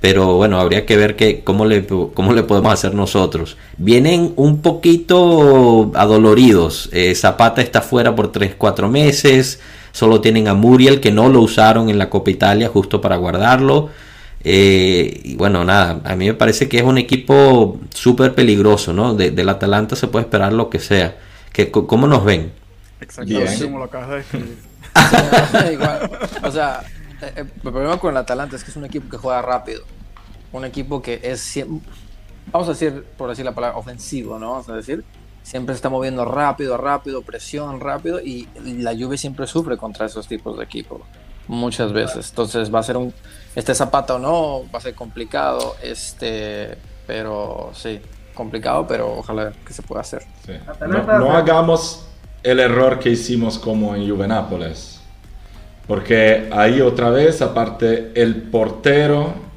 Pero 0.00 0.34
bueno, 0.34 0.60
habría 0.60 0.84
que 0.84 0.96
ver 0.96 1.42
cómo, 1.42 1.64
le, 1.64 1.86
cómo 1.86 2.32
le 2.34 2.42
podemos 2.42 2.72
hacer 2.72 2.94
nosotros. 2.94 3.56
Vienen 3.78 4.34
un 4.36 4.60
poquito 4.60 5.90
adoloridos. 5.94 6.90
Eh, 6.92 7.14
Zapata 7.14 7.62
está 7.62 7.80
fuera 7.80 8.14
por 8.14 8.30
3-4 8.30 8.88
meses. 8.88 9.58
Solo 9.92 10.20
tienen 10.20 10.48
a 10.48 10.54
Muriel 10.54 11.00
que 11.00 11.10
no 11.10 11.28
lo 11.30 11.40
usaron 11.40 11.88
en 11.88 11.98
la 11.98 12.10
Copa 12.10 12.30
Italia 12.30 12.68
justo 12.68 13.00
para 13.00 13.16
guardarlo. 13.16 13.88
Eh, 14.44 15.20
y 15.24 15.34
bueno, 15.34 15.64
nada, 15.64 16.00
a 16.04 16.14
mí 16.14 16.26
me 16.26 16.34
parece 16.34 16.68
que 16.68 16.78
es 16.78 16.84
un 16.84 16.98
equipo 16.98 17.78
súper 17.92 18.34
peligroso, 18.34 18.92
¿no? 18.92 19.14
De, 19.14 19.30
del 19.30 19.48
Atalanta 19.48 19.96
se 19.96 20.06
puede 20.06 20.24
esperar 20.24 20.52
lo 20.52 20.70
que 20.70 20.78
sea. 20.78 21.16
Que, 21.52 21.70
¿Cómo 21.70 22.06
nos 22.06 22.24
ven? 22.24 22.52
Exactamente 23.00 23.64
como 23.64 23.78
lo 23.78 23.84
acabas 23.84 24.10
de 24.10 24.16
describir. 24.16 24.58
O 26.44 26.50
sea, 26.50 26.82
eh, 27.22 27.32
el 27.36 27.46
problema 27.46 27.98
con 27.98 28.12
el 28.12 28.16
Atalanta 28.16 28.56
es 28.56 28.64
que 28.64 28.70
es 28.70 28.76
un 28.76 28.84
equipo 28.84 29.08
que 29.08 29.16
juega 29.16 29.42
rápido. 29.42 29.82
Un 30.52 30.64
equipo 30.64 31.02
que 31.02 31.20
es, 31.22 31.64
vamos 32.52 32.68
a 32.68 32.72
decir, 32.72 33.04
por 33.16 33.28
decir 33.28 33.44
la 33.44 33.54
palabra, 33.54 33.76
ofensivo, 33.76 34.38
¿no? 34.38 34.52
Vamos 34.52 34.68
a 34.68 34.76
decir, 34.76 35.04
siempre 35.42 35.74
se 35.74 35.78
está 35.78 35.90
moviendo 35.90 36.24
rápido, 36.24 36.76
rápido, 36.76 37.22
presión, 37.22 37.80
rápido, 37.80 38.20
y 38.20 38.48
la 38.64 38.92
lluvia 38.92 39.18
siempre 39.18 39.46
sufre 39.46 39.76
contra 39.76 40.06
esos 40.06 40.26
tipos 40.26 40.56
de 40.56 40.64
equipos 40.64 41.02
muchas 41.48 41.92
veces. 41.92 42.28
Entonces 42.28 42.72
va 42.72 42.78
a 42.78 42.82
ser 42.82 42.96
un, 42.96 43.12
este 43.56 43.74
zapato 43.74 44.16
o 44.16 44.18
no, 44.18 44.70
va 44.72 44.78
a 44.78 44.82
ser 44.82 44.94
complicado, 44.94 45.76
este, 45.82 46.78
pero 47.06 47.70
sí, 47.74 48.00
complicado, 48.34 48.86
pero 48.86 49.18
ojalá 49.18 49.52
que 49.66 49.72
se 49.72 49.82
pueda 49.82 50.02
hacer. 50.02 50.22
No, 50.86 51.36
hagamos 51.36 52.06
el 52.42 52.60
error 52.60 52.98
que 53.00 53.10
hicimos 53.10 53.58
como 53.58 53.96
en 53.96 54.08
Juvenápolis, 54.08 55.00
porque 55.86 56.48
ahí 56.52 56.80
otra 56.80 57.10
vez, 57.10 57.42
aparte 57.42 58.12
el 58.14 58.42
portero, 58.42 59.48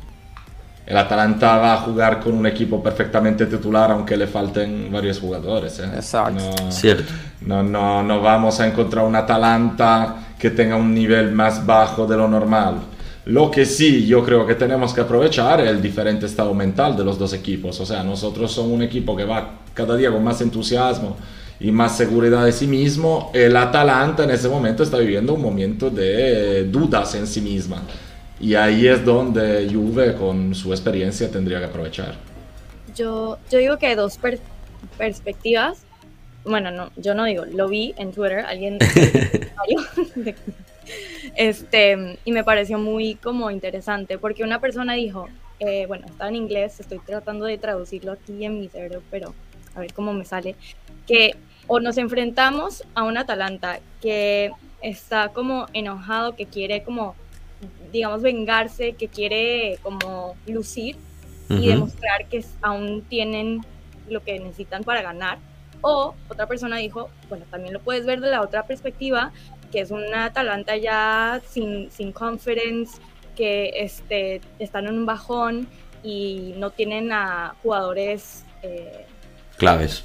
el 0.85 0.97
Atalanta 0.97 1.57
va 1.57 1.73
a 1.73 1.77
jugar 1.77 2.19
con 2.19 2.33
un 2.33 2.47
equipo 2.47 2.81
perfectamente 2.81 3.45
titular, 3.45 3.91
aunque 3.91 4.17
le 4.17 4.27
falten 4.27 4.91
varios 4.91 5.19
jugadores. 5.19 5.79
¿eh? 5.79 5.89
Exacto. 5.93 6.71
Cierto. 6.71 7.13
No, 7.41 7.63
no, 7.63 8.01
no 8.03 8.19
vamos 8.19 8.59
a 8.59 8.67
encontrar 8.67 9.05
un 9.05 9.15
Atalanta 9.15 10.30
que 10.41 10.49
tenga 10.49 10.75
un 10.75 10.91
nivel 10.91 11.31
más 11.31 11.63
bajo 11.67 12.07
de 12.07 12.17
lo 12.17 12.27
normal. 12.27 12.79
Lo 13.25 13.51
que 13.51 13.63
sí 13.63 14.07
yo 14.07 14.25
creo 14.25 14.47
que 14.47 14.55
tenemos 14.55 14.91
que 14.91 15.01
aprovechar 15.01 15.61
es 15.61 15.69
el 15.69 15.79
diferente 15.79 16.25
estado 16.25 16.51
mental 16.55 16.97
de 16.97 17.03
los 17.03 17.19
dos 17.19 17.33
equipos. 17.33 17.79
O 17.79 17.85
sea, 17.85 18.03
nosotros 18.03 18.51
somos 18.51 18.71
un 18.71 18.81
equipo 18.81 19.15
que 19.15 19.23
va 19.23 19.59
cada 19.75 19.95
día 19.95 20.11
con 20.11 20.23
más 20.23 20.41
entusiasmo 20.41 21.15
y 21.59 21.71
más 21.71 21.95
seguridad 21.95 22.43
de 22.43 22.51
sí 22.51 22.65
mismo. 22.65 23.29
El 23.35 23.55
Atalanta 23.55 24.23
en 24.23 24.31
ese 24.31 24.49
momento 24.49 24.81
está 24.81 24.97
viviendo 24.97 25.35
un 25.35 25.43
momento 25.43 25.91
de 25.91 26.63
dudas 26.63 27.13
en 27.13 27.27
sí 27.27 27.41
misma. 27.41 27.83
Y 28.39 28.55
ahí 28.55 28.87
es 28.87 29.05
donde 29.05 29.69
Juve 29.71 30.15
con 30.15 30.55
su 30.55 30.71
experiencia 30.71 31.29
tendría 31.29 31.59
que 31.59 31.65
aprovechar. 31.65 32.15
Yo, 32.95 33.37
yo 33.51 33.59
digo 33.59 33.77
que 33.77 33.85
hay 33.85 33.95
dos 33.95 34.17
perspectivas 34.97 35.85
bueno, 36.43 36.71
no, 36.71 36.91
yo 36.95 37.13
no 37.13 37.25
digo, 37.25 37.45
lo 37.45 37.67
vi 37.67 37.93
en 37.97 38.11
Twitter, 38.11 38.39
alguien 38.39 38.79
este, 41.35 42.17
y 42.25 42.31
me 42.31 42.43
pareció 42.43 42.77
muy 42.77 43.15
como 43.15 43.51
interesante, 43.51 44.17
porque 44.17 44.43
una 44.43 44.59
persona 44.59 44.93
dijo, 44.93 45.27
eh, 45.59 45.85
bueno, 45.87 46.07
está 46.07 46.27
en 46.27 46.35
inglés, 46.35 46.79
estoy 46.79 46.99
tratando 46.99 47.45
de 47.45 47.57
traducirlo 47.57 48.13
aquí 48.13 48.43
en 48.43 48.59
mi 48.59 48.67
cerebro, 48.67 49.01
pero 49.11 49.33
a 49.75 49.79
ver 49.79 49.93
cómo 49.93 50.13
me 50.13 50.25
sale, 50.25 50.55
que 51.07 51.35
o 51.67 51.79
nos 51.79 51.97
enfrentamos 51.97 52.83
a 52.95 53.03
un 53.03 53.17
Atalanta 53.17 53.79
que 54.01 54.51
está 54.81 55.29
como 55.29 55.67
enojado, 55.73 56.35
que 56.35 56.45
quiere 56.47 56.83
como, 56.83 57.15
digamos, 57.91 58.21
vengarse, 58.21 58.93
que 58.93 59.07
quiere 59.07 59.77
como 59.83 60.35
lucir 60.47 60.97
y 61.49 61.67
demostrar 61.67 62.27
que 62.27 62.43
aún 62.61 63.01
tienen 63.03 63.61
lo 64.09 64.23
que 64.23 64.39
necesitan 64.39 64.83
para 64.83 65.01
ganar 65.01 65.37
o 65.81 66.15
otra 66.29 66.47
persona 66.47 66.77
dijo, 66.77 67.09
bueno, 67.29 67.45
también 67.49 67.73
lo 67.73 67.79
puedes 67.79 68.05
ver 68.05 68.21
de 68.21 68.29
la 68.29 68.41
otra 68.41 68.63
perspectiva, 68.65 69.31
que 69.71 69.81
es 69.81 69.91
una 69.91 70.25
Atalanta 70.25 70.77
ya 70.77 71.41
sin, 71.47 71.89
sin 71.91 72.11
conference, 72.11 72.99
que 73.35 73.71
este, 73.75 74.41
están 74.59 74.87
en 74.87 74.99
un 74.99 75.05
bajón 75.05 75.67
y 76.03 76.53
no 76.57 76.71
tienen 76.71 77.11
a 77.11 77.55
jugadores... 77.63 78.43
Eh, 78.63 79.05
claves. 79.57 80.03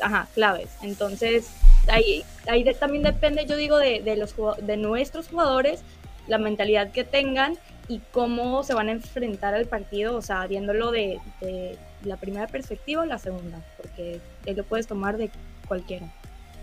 ajá, 0.00 0.28
claves. 0.34 0.70
Entonces, 0.82 1.50
ahí, 1.88 2.24
ahí 2.46 2.64
también 2.74 3.02
depende, 3.02 3.46
yo 3.46 3.56
digo, 3.56 3.78
de, 3.78 4.00
de, 4.02 4.16
los, 4.16 4.34
de 4.60 4.76
nuestros 4.76 5.28
jugadores, 5.28 5.82
la 6.28 6.38
mentalidad 6.38 6.92
que 6.92 7.04
tengan 7.04 7.58
y 7.88 8.00
cómo 8.12 8.62
se 8.62 8.74
van 8.74 8.88
a 8.88 8.92
enfrentar 8.92 9.54
al 9.54 9.66
partido, 9.66 10.16
o 10.16 10.22
sea, 10.22 10.46
viéndolo 10.46 10.90
de, 10.90 11.18
de 11.40 11.76
la 12.04 12.16
primera 12.16 12.46
perspectiva 12.46 13.02
o 13.02 13.04
la 13.04 13.18
segunda, 13.18 13.64
porque 13.76 14.20
él 14.46 14.56
lo 14.56 14.64
puedes 14.64 14.86
tomar 14.86 15.16
de 15.16 15.30
cualquiera. 15.66 16.12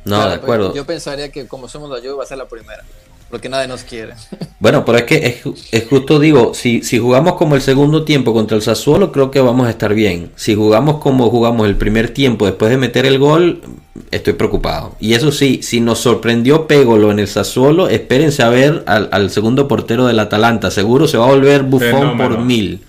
No, 0.06 0.28
de 0.28 0.36
acuerdo. 0.36 0.74
Yo 0.74 0.86
pensaría 0.86 1.32
que 1.32 1.48
como 1.48 1.68
somos 1.68 1.90
la 1.90 1.98
Juve 1.98 2.14
va 2.14 2.24
a 2.24 2.28
ser 2.28 2.38
la 2.38 2.48
primera 2.48 2.84
porque 3.30 3.50
nadie 3.50 3.68
nos 3.68 3.84
quiere. 3.84 4.14
Bueno, 4.62 4.84
pero 4.84 4.98
es 4.98 5.04
que 5.06 5.42
es, 5.72 5.88
justo, 5.88 6.20
digo, 6.20 6.54
si, 6.54 6.84
si 6.84 7.00
jugamos 7.00 7.36
como 7.36 7.56
el 7.56 7.62
segundo 7.62 8.04
tiempo 8.04 8.34
contra 8.34 8.58
el 8.58 8.62
Sassuolo, 8.62 9.14
creo 9.14 9.32
que 9.32 9.40
vamos 9.40 9.68
a 9.68 9.70
estar 9.70 9.94
bien. 9.94 10.32
Si 10.36 10.54
jugamos 10.54 10.98
como 10.98 11.30
jugamos 11.30 11.66
el 11.66 11.78
primer 11.78 12.10
tiempo 12.14 12.46
después 12.46 12.70
de 12.70 12.76
meter 12.76 13.06
el 13.06 13.20
gol, 13.20 13.62
estoy 14.12 14.34
preocupado. 14.34 14.98
Y 15.00 15.14
eso 15.14 15.32
sí, 15.32 15.62
si 15.64 15.80
nos 15.80 16.00
sorprendió 16.00 16.68
Pégolo 16.68 17.10
en 17.10 17.20
el 17.20 17.30
Sassuolo, 17.30 17.88
espérense 17.88 18.44
a 18.44 18.50
ver 18.50 18.84
al, 18.86 19.30
segundo 19.30 19.70
portero 19.70 20.08
del 20.08 20.20
Atalanta. 20.20 20.72
Seguro 20.72 21.08
se 21.08 21.18
va 21.18 21.24
a 21.24 21.30
volver 21.30 21.64
bufón 21.64 22.18
por 22.18 22.40
mil. 22.40 22.82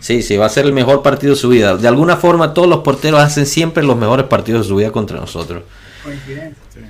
Sí, 0.00 0.22
sí, 0.22 0.36
va 0.36 0.46
a 0.46 0.48
ser 0.48 0.66
el 0.66 0.72
mejor 0.72 1.02
partido 1.02 1.34
de 1.34 1.40
su 1.40 1.48
vida. 1.48 1.76
De 1.76 1.88
alguna 1.88 2.16
forma, 2.16 2.54
todos 2.54 2.68
los 2.68 2.80
porteros 2.80 3.20
hacen 3.20 3.46
siempre 3.46 3.82
los 3.82 3.96
mejores 3.96 4.26
partidos 4.26 4.62
de 4.62 4.68
su 4.68 4.76
vida 4.76 4.90
contra 4.90 5.18
nosotros. 5.18 5.64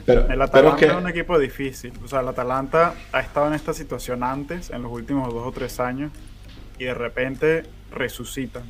Pero, 0.07 0.28
el 0.28 0.40
Atalanta 0.40 0.86
es 0.86 0.95
un 0.95 1.09
equipo 1.09 1.38
difícil. 1.38 1.93
O 2.05 2.09
sea, 2.09 2.20
el 2.20 2.28
Atalanta 2.28 2.95
ha 3.12 3.20
estado 3.20 3.49
en 3.49 3.55
esta 3.55 3.74
situación 3.74 4.22
antes, 4.22 4.70
en 4.70 4.82
los 4.82 4.93
últimos 4.93 5.32
dos 5.32 5.47
o 5.47 5.53
tres 5.53 5.80
años, 5.80 6.11
y 6.78 6.84
de 6.84 6.95
repente 6.95 7.64
resucitan. 7.90 8.62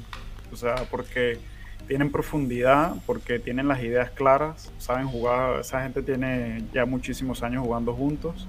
O 0.52 0.56
sea, 0.56 0.74
porque 0.90 1.38
tienen 1.86 2.10
profundidad, 2.10 2.94
porque 3.06 3.38
tienen 3.38 3.68
las 3.68 3.82
ideas 3.82 4.10
claras, 4.10 4.70
saben 4.78 5.06
jugar. 5.06 5.60
Esa 5.60 5.82
gente 5.82 6.02
tiene 6.02 6.64
ya 6.72 6.84
muchísimos 6.86 7.42
años 7.42 7.64
jugando 7.64 7.94
juntos. 7.94 8.48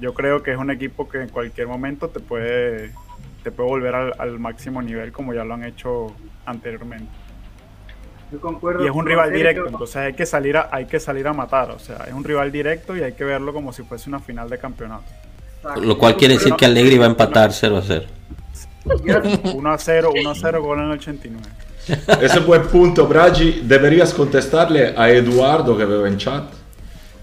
Yo 0.00 0.12
creo 0.12 0.42
que 0.42 0.52
es 0.52 0.58
un 0.58 0.70
equipo 0.70 1.08
que 1.08 1.22
en 1.22 1.28
cualquier 1.28 1.68
momento 1.68 2.08
te 2.08 2.20
puede, 2.20 2.92
te 3.46 3.52
puede 3.52 3.68
volver 3.68 3.94
al, 3.94 4.12
al 4.18 4.40
máximo 4.40 4.82
nivel 4.82 5.12
como 5.12 5.32
ya 5.32 5.44
lo 5.44 5.54
han 5.54 5.62
hecho 5.62 6.12
anteriormente 6.46 7.26
y 8.32 8.86
es 8.86 8.92
un 8.92 9.06
rival 9.06 9.32
directo, 9.32 9.68
entonces 9.68 9.96
hay 9.96 10.12
que 10.14 10.26
salir 10.26 10.56
a, 10.56 10.68
hay 10.72 10.86
que 10.86 10.98
salir 10.98 11.28
a 11.28 11.32
matar, 11.32 11.70
o 11.70 11.78
sea, 11.78 12.06
es 12.08 12.12
un 12.12 12.24
rival 12.24 12.50
directo 12.50 12.96
y 12.96 13.02
hay 13.02 13.12
que 13.12 13.22
verlo 13.22 13.52
como 13.52 13.72
si 13.72 13.84
fuese 13.84 14.08
una 14.08 14.18
final 14.18 14.50
de 14.50 14.58
campeonato. 14.58 15.04
Lo 15.80 15.96
cual 15.96 16.16
quiere 16.16 16.34
decir 16.34 16.54
que 16.54 16.66
Allegri 16.66 16.98
va 16.98 17.06
a 17.06 17.10
empatar 17.10 17.52
0 17.52 17.76
a 17.76 17.82
0. 17.82 18.06
1 19.54 19.70
a 19.70 19.78
0, 19.78 20.12
1 20.20 20.30
a 20.30 20.34
0, 20.34 20.62
gol 20.62 20.78
en 20.78 20.84
el 20.86 20.90
89. 20.92 21.46
Ese 22.20 22.40
buen 22.40 22.62
punto, 22.66 23.06
Bragi. 23.06 23.62
Deberías 23.64 24.12
contestarle 24.12 24.94
a 24.96 25.08
Eduardo 25.08 25.76
que 25.76 25.84
veo 25.84 26.06
en 26.06 26.18
chat, 26.18 26.44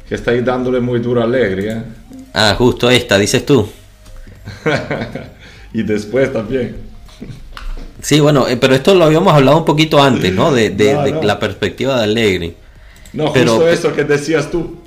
que 0.08 0.16
está 0.16 0.32
ahí 0.32 0.42
dándole 0.42 0.80
muy 0.80 1.00
duro 1.00 1.22
a 1.22 1.26
Allegri. 1.26 1.68
¿eh? 1.68 1.84
Ah, 2.34 2.56
justo 2.58 2.90
esta, 2.90 3.18
dices 3.18 3.46
tú. 3.46 3.68
y 5.74 5.84
después 5.84 6.32
también. 6.32 6.78
Sí, 8.02 8.20
bueno, 8.20 8.48
eh, 8.48 8.58
pero 8.58 8.76
esto 8.76 8.94
lo 8.96 9.06
habíamos 9.06 9.34
hablado 9.34 9.58
un 9.58 9.66
poquito 9.66 10.02
antes, 10.02 10.34
¿no? 10.34 10.52
De, 10.52 11.20
la 11.24 11.40
perspectiva 11.40 11.98
de 11.98 12.04
Allegri. 12.04 12.56
No, 13.14 13.28
justo 13.28 13.68
eso 13.68 13.94
que 13.94 14.04
decías 14.04 14.52
tú. 14.52 14.78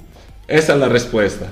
Esa 0.46 0.74
es 0.74 0.78
la 0.78 0.88
respuesta. 0.88 1.48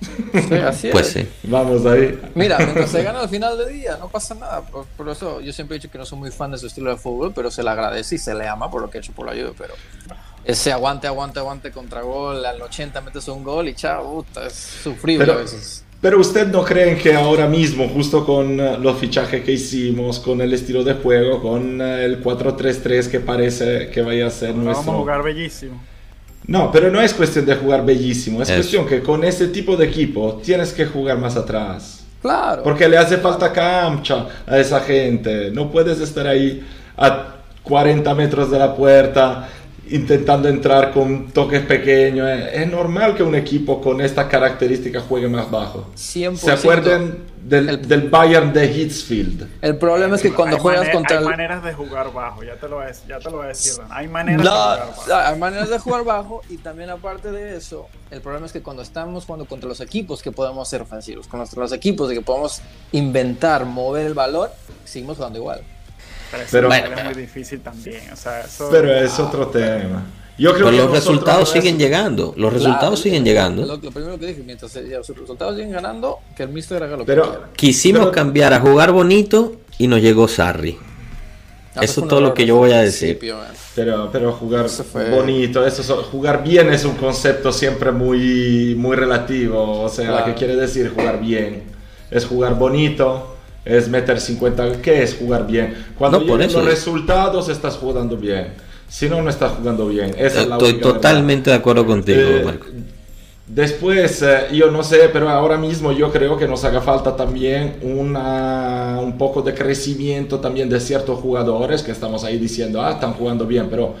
Sí, 0.00 0.54
así 0.54 0.88
pues 0.90 1.08
sí. 1.08 1.28
Vamos 1.42 1.84
ahí. 1.84 2.18
Mira, 2.34 2.56
mientras 2.58 2.90
se 2.90 3.02
gana 3.02 3.20
al 3.20 3.28
final 3.28 3.58
del 3.58 3.74
día, 3.74 3.96
no 3.98 4.08
pasa 4.08 4.34
nada. 4.34 4.62
Por, 4.62 5.08
eso 5.08 5.40
yo 5.40 5.52
siempre 5.52 5.76
he 5.76 5.78
dicho 5.78 5.90
que 5.90 5.98
no 5.98 6.06
soy 6.06 6.18
muy 6.18 6.30
fan 6.30 6.52
de 6.52 6.58
su 6.58 6.66
estilo 6.66 6.90
de 6.90 6.96
fútbol, 6.96 7.32
pero 7.34 7.50
se 7.50 7.62
le 7.62 7.70
agradece 7.70 8.14
y 8.14 8.18
se 8.18 8.34
le 8.34 8.48
ama 8.48 8.70
por 8.70 8.80
lo 8.80 8.88
que 8.88 8.98
ha 8.98 9.00
hecho 9.00 9.12
por 9.12 9.26
la 9.26 9.32
ayuda. 9.32 9.52
Pero 9.58 9.74
ese 10.44 10.72
aguante, 10.72 11.06
aguante, 11.06 11.38
aguante 11.38 11.70
contra 11.70 12.00
gol, 12.02 12.44
al 12.44 12.62
80 12.62 13.00
metes 13.02 13.28
un 13.28 13.44
gol 13.44 13.68
y 13.68 13.74
chao, 13.74 14.24
es 14.46 14.52
sufrible 14.54 15.30
a 15.30 15.36
veces. 15.36 15.84
Pero 16.00 16.18
usted 16.18 16.46
no 16.46 16.64
cree 16.64 16.96
que 16.96 17.14
ahora 17.14 17.46
mismo, 17.46 17.86
justo 17.88 18.24
con 18.24 18.58
eh, 18.58 18.78
los 18.80 18.96
fichajes 18.96 19.44
que 19.44 19.52
hicimos, 19.52 20.18
con 20.18 20.40
el 20.40 20.54
estilo 20.54 20.82
de 20.82 20.94
juego, 20.94 21.42
con 21.42 21.80
eh, 21.82 22.04
el 22.06 22.24
4-3-3 22.24 23.10
que 23.10 23.20
parece 23.20 23.90
que 23.90 24.00
vaya 24.00 24.26
a 24.26 24.30
ser 24.30 24.54
nuestro... 24.54 24.86
Vamos 24.86 24.94
a 24.94 24.98
jugar 24.98 25.22
bellísimo. 25.22 25.80
No, 26.46 26.72
pero 26.72 26.90
no 26.90 27.02
es 27.02 27.12
cuestión 27.12 27.44
de 27.44 27.54
jugar 27.54 27.84
bellísimo, 27.84 28.40
es, 28.42 28.50
cuestión 28.50 28.86
que 28.86 29.02
con 29.02 29.24
ese 29.24 29.48
tipo 29.48 29.76
de 29.76 29.86
equipo 29.86 30.40
tienes 30.42 30.72
que 30.72 30.86
jugar 30.86 31.18
más 31.18 31.36
atrás. 31.36 32.06
Claro. 32.22 32.62
Porque 32.62 32.88
le 32.88 32.96
hace 32.96 33.18
falta 33.18 33.52
cancha 33.52 34.26
a 34.46 34.58
esa 34.58 34.80
gente. 34.80 35.50
No 35.50 35.70
puedes 35.70 36.00
estar 36.00 36.26
ahí 36.26 36.66
a 36.96 37.36
40 37.62 38.14
metros 38.14 38.50
de 38.50 38.58
la 38.58 38.74
puerta 38.74 39.48
intentando 39.90 40.48
entrar 40.48 40.92
con 40.92 41.30
toques 41.32 41.62
pequeños. 41.62 42.28
Es, 42.52 42.70
normal 42.70 43.14
que 43.14 43.22
un 43.22 43.34
equipo 43.34 43.80
con 43.80 44.00
esta 44.00 44.28
característica 44.28 45.00
juegue 45.00 45.28
más 45.28 45.50
bajo. 45.50 45.86
100%. 45.96 46.36
¿Se 46.36 46.50
acuerdan 46.50 47.18
del, 47.42 47.86
del, 47.86 48.08
Bayern 48.08 48.52
de 48.52 48.66
Hitzfield? 48.66 49.48
El 49.60 49.76
problema 49.76 50.16
es 50.16 50.22
que 50.22 50.32
cuando 50.32 50.58
juegas 50.58 50.88
contra... 50.90 51.18
Hay 51.18 51.24
maneras 51.24 51.64
de 51.64 51.72
jugar 51.72 52.12
bajo, 52.12 52.44
ya 52.44 52.54
te 52.56 52.68
lo 52.68 52.76
voy 52.76 52.86
a, 52.86 52.92
ya 53.08 53.18
te 53.18 53.30
lo 53.30 53.38
voy 53.38 53.46
a 53.46 53.48
decir. 53.48 53.72
Hay 53.90 54.08
maneras 54.08 54.42
de 54.42 54.48
jugar 54.48 54.78
bajo. 54.78 55.14
Hay 55.14 55.38
maneras 55.38 55.70
de 55.70 55.78
jugar 55.78 56.04
bajo 56.04 56.42
y 56.48 56.56
también 56.58 56.90
aparte 56.90 57.32
de 57.32 57.56
eso, 57.56 57.88
el 58.10 58.20
problema 58.20 58.46
es 58.46 58.52
que 58.52 58.62
cuando 58.62 58.82
estamos 58.82 59.24
jugando 59.24 59.46
contra 59.46 59.68
los 59.68 59.80
equipos 59.80 60.22
que 60.22 60.30
podemos 60.30 60.68
ser 60.68 60.82
ofensivos, 60.82 61.26
con 61.26 61.40
los 61.40 61.72
equipos 61.72 62.08
de 62.08 62.14
que 62.14 62.22
podemos 62.22 62.62
inventar, 62.92 63.64
mover 63.64 64.06
el 64.06 64.14
balón, 64.14 64.50
seguimos 64.84 65.16
jugando 65.16 65.38
igual. 65.38 65.62
Pero, 66.50 66.72
es 66.72 67.04
muy 67.04 67.14
difícil 67.14 67.60
también. 67.60 68.02
pero 68.70 68.94
es 68.94 69.18
otro 69.18 69.48
tema. 69.48 70.04
Yo 70.38 70.54
creo 70.54 70.70
pero 70.70 70.84
los 70.84 70.90
resultados 70.90 71.50
siguen 71.50 71.78
llegando. 71.78 72.32
Los 72.36 72.52
resultados 72.52 73.00
siguen 73.00 73.24
llegando. 73.24 73.66
Lo, 73.66 73.78
primero 73.78 74.18
que 74.18 74.26
dije, 74.26 74.42
mientras 74.44 74.74
los 74.74 75.08
resultados 75.08 75.54
siguen 75.54 75.72
ganando, 75.72 76.20
que 76.34 76.44
el 76.44 76.48
Mister 76.48 76.82
haga 76.82 76.96
lo 76.96 77.04
pero, 77.04 77.42
que 77.52 77.56
Quisimos 77.56 78.10
cambiar 78.10 78.54
a 78.54 78.60
jugar 78.60 78.90
bonito 78.90 79.56
y 79.76 79.86
nos 79.86 80.00
llegó 80.00 80.28
Sarri. 80.28 80.78
Ah, 81.74 81.84
eso 81.84 82.00
es 82.00 82.08
todo 82.08 82.20
lo 82.20 82.34
que 82.34 82.46
yo 82.46 82.56
voy 82.56 82.72
a 82.72 82.80
decir. 82.80 83.18
Pero, 83.74 84.08
pero 84.10 84.32
jugar 84.32 84.66
bonito, 85.10 85.64
eso, 85.64 86.02
jugar 86.10 86.42
bien 86.42 86.72
es 86.72 86.84
un 86.84 86.96
concepto 86.96 87.52
siempre 87.52 87.92
muy, 87.92 88.74
muy 88.76 88.96
relativo. 88.96 89.82
O 89.82 89.88
sea, 89.88 90.24
¿qué 90.24 90.34
quiere 90.34 90.56
decir 90.56 90.92
jugar 90.94 91.20
bien? 91.20 91.64
Es 92.10 92.24
jugar 92.24 92.54
bonito, 92.58 93.36
es 93.64 93.88
meter 93.88 94.20
50. 94.20 94.80
¿Qué 94.82 95.02
es 95.02 95.16
jugar 95.16 95.46
bien? 95.46 95.74
Cuando 95.98 96.20
no, 96.20 96.36
los 96.36 96.64
resultados 96.64 97.48
estás 97.48 97.76
jugando 97.76 98.16
bien. 98.16 98.48
Si 98.88 99.08
no, 99.08 99.22
no 99.22 99.30
estás 99.30 99.52
jugando 99.52 99.86
bien. 99.86 100.14
Estoy 100.18 100.74
totalmente 100.80 101.50
de 101.50 101.56
acuerdo 101.56 101.86
contigo, 101.86 102.20
eh, 102.20 102.42
Marco. 102.44 102.66
Después, 103.46 104.22
eh, 104.22 104.46
yo 104.52 104.70
no 104.70 104.82
sé, 104.82 105.10
pero 105.12 105.28
ahora 105.28 105.56
mismo 105.56 105.90
yo 105.90 106.12
creo 106.12 106.36
que 106.36 106.46
nos 106.46 106.64
haga 106.64 106.80
falta 106.80 107.16
también 107.16 107.76
una, 107.82 108.98
un 109.00 109.18
poco 109.18 109.42
de 109.42 109.54
crecimiento 109.54 110.38
también 110.38 110.68
de 110.68 110.78
ciertos 110.78 111.18
jugadores 111.18 111.82
que 111.82 111.90
estamos 111.90 112.22
ahí 112.22 112.38
diciendo, 112.38 112.80
ah, 112.80 112.92
están 112.92 113.12
jugando 113.14 113.46
bien, 113.46 113.66
pero 113.68 113.94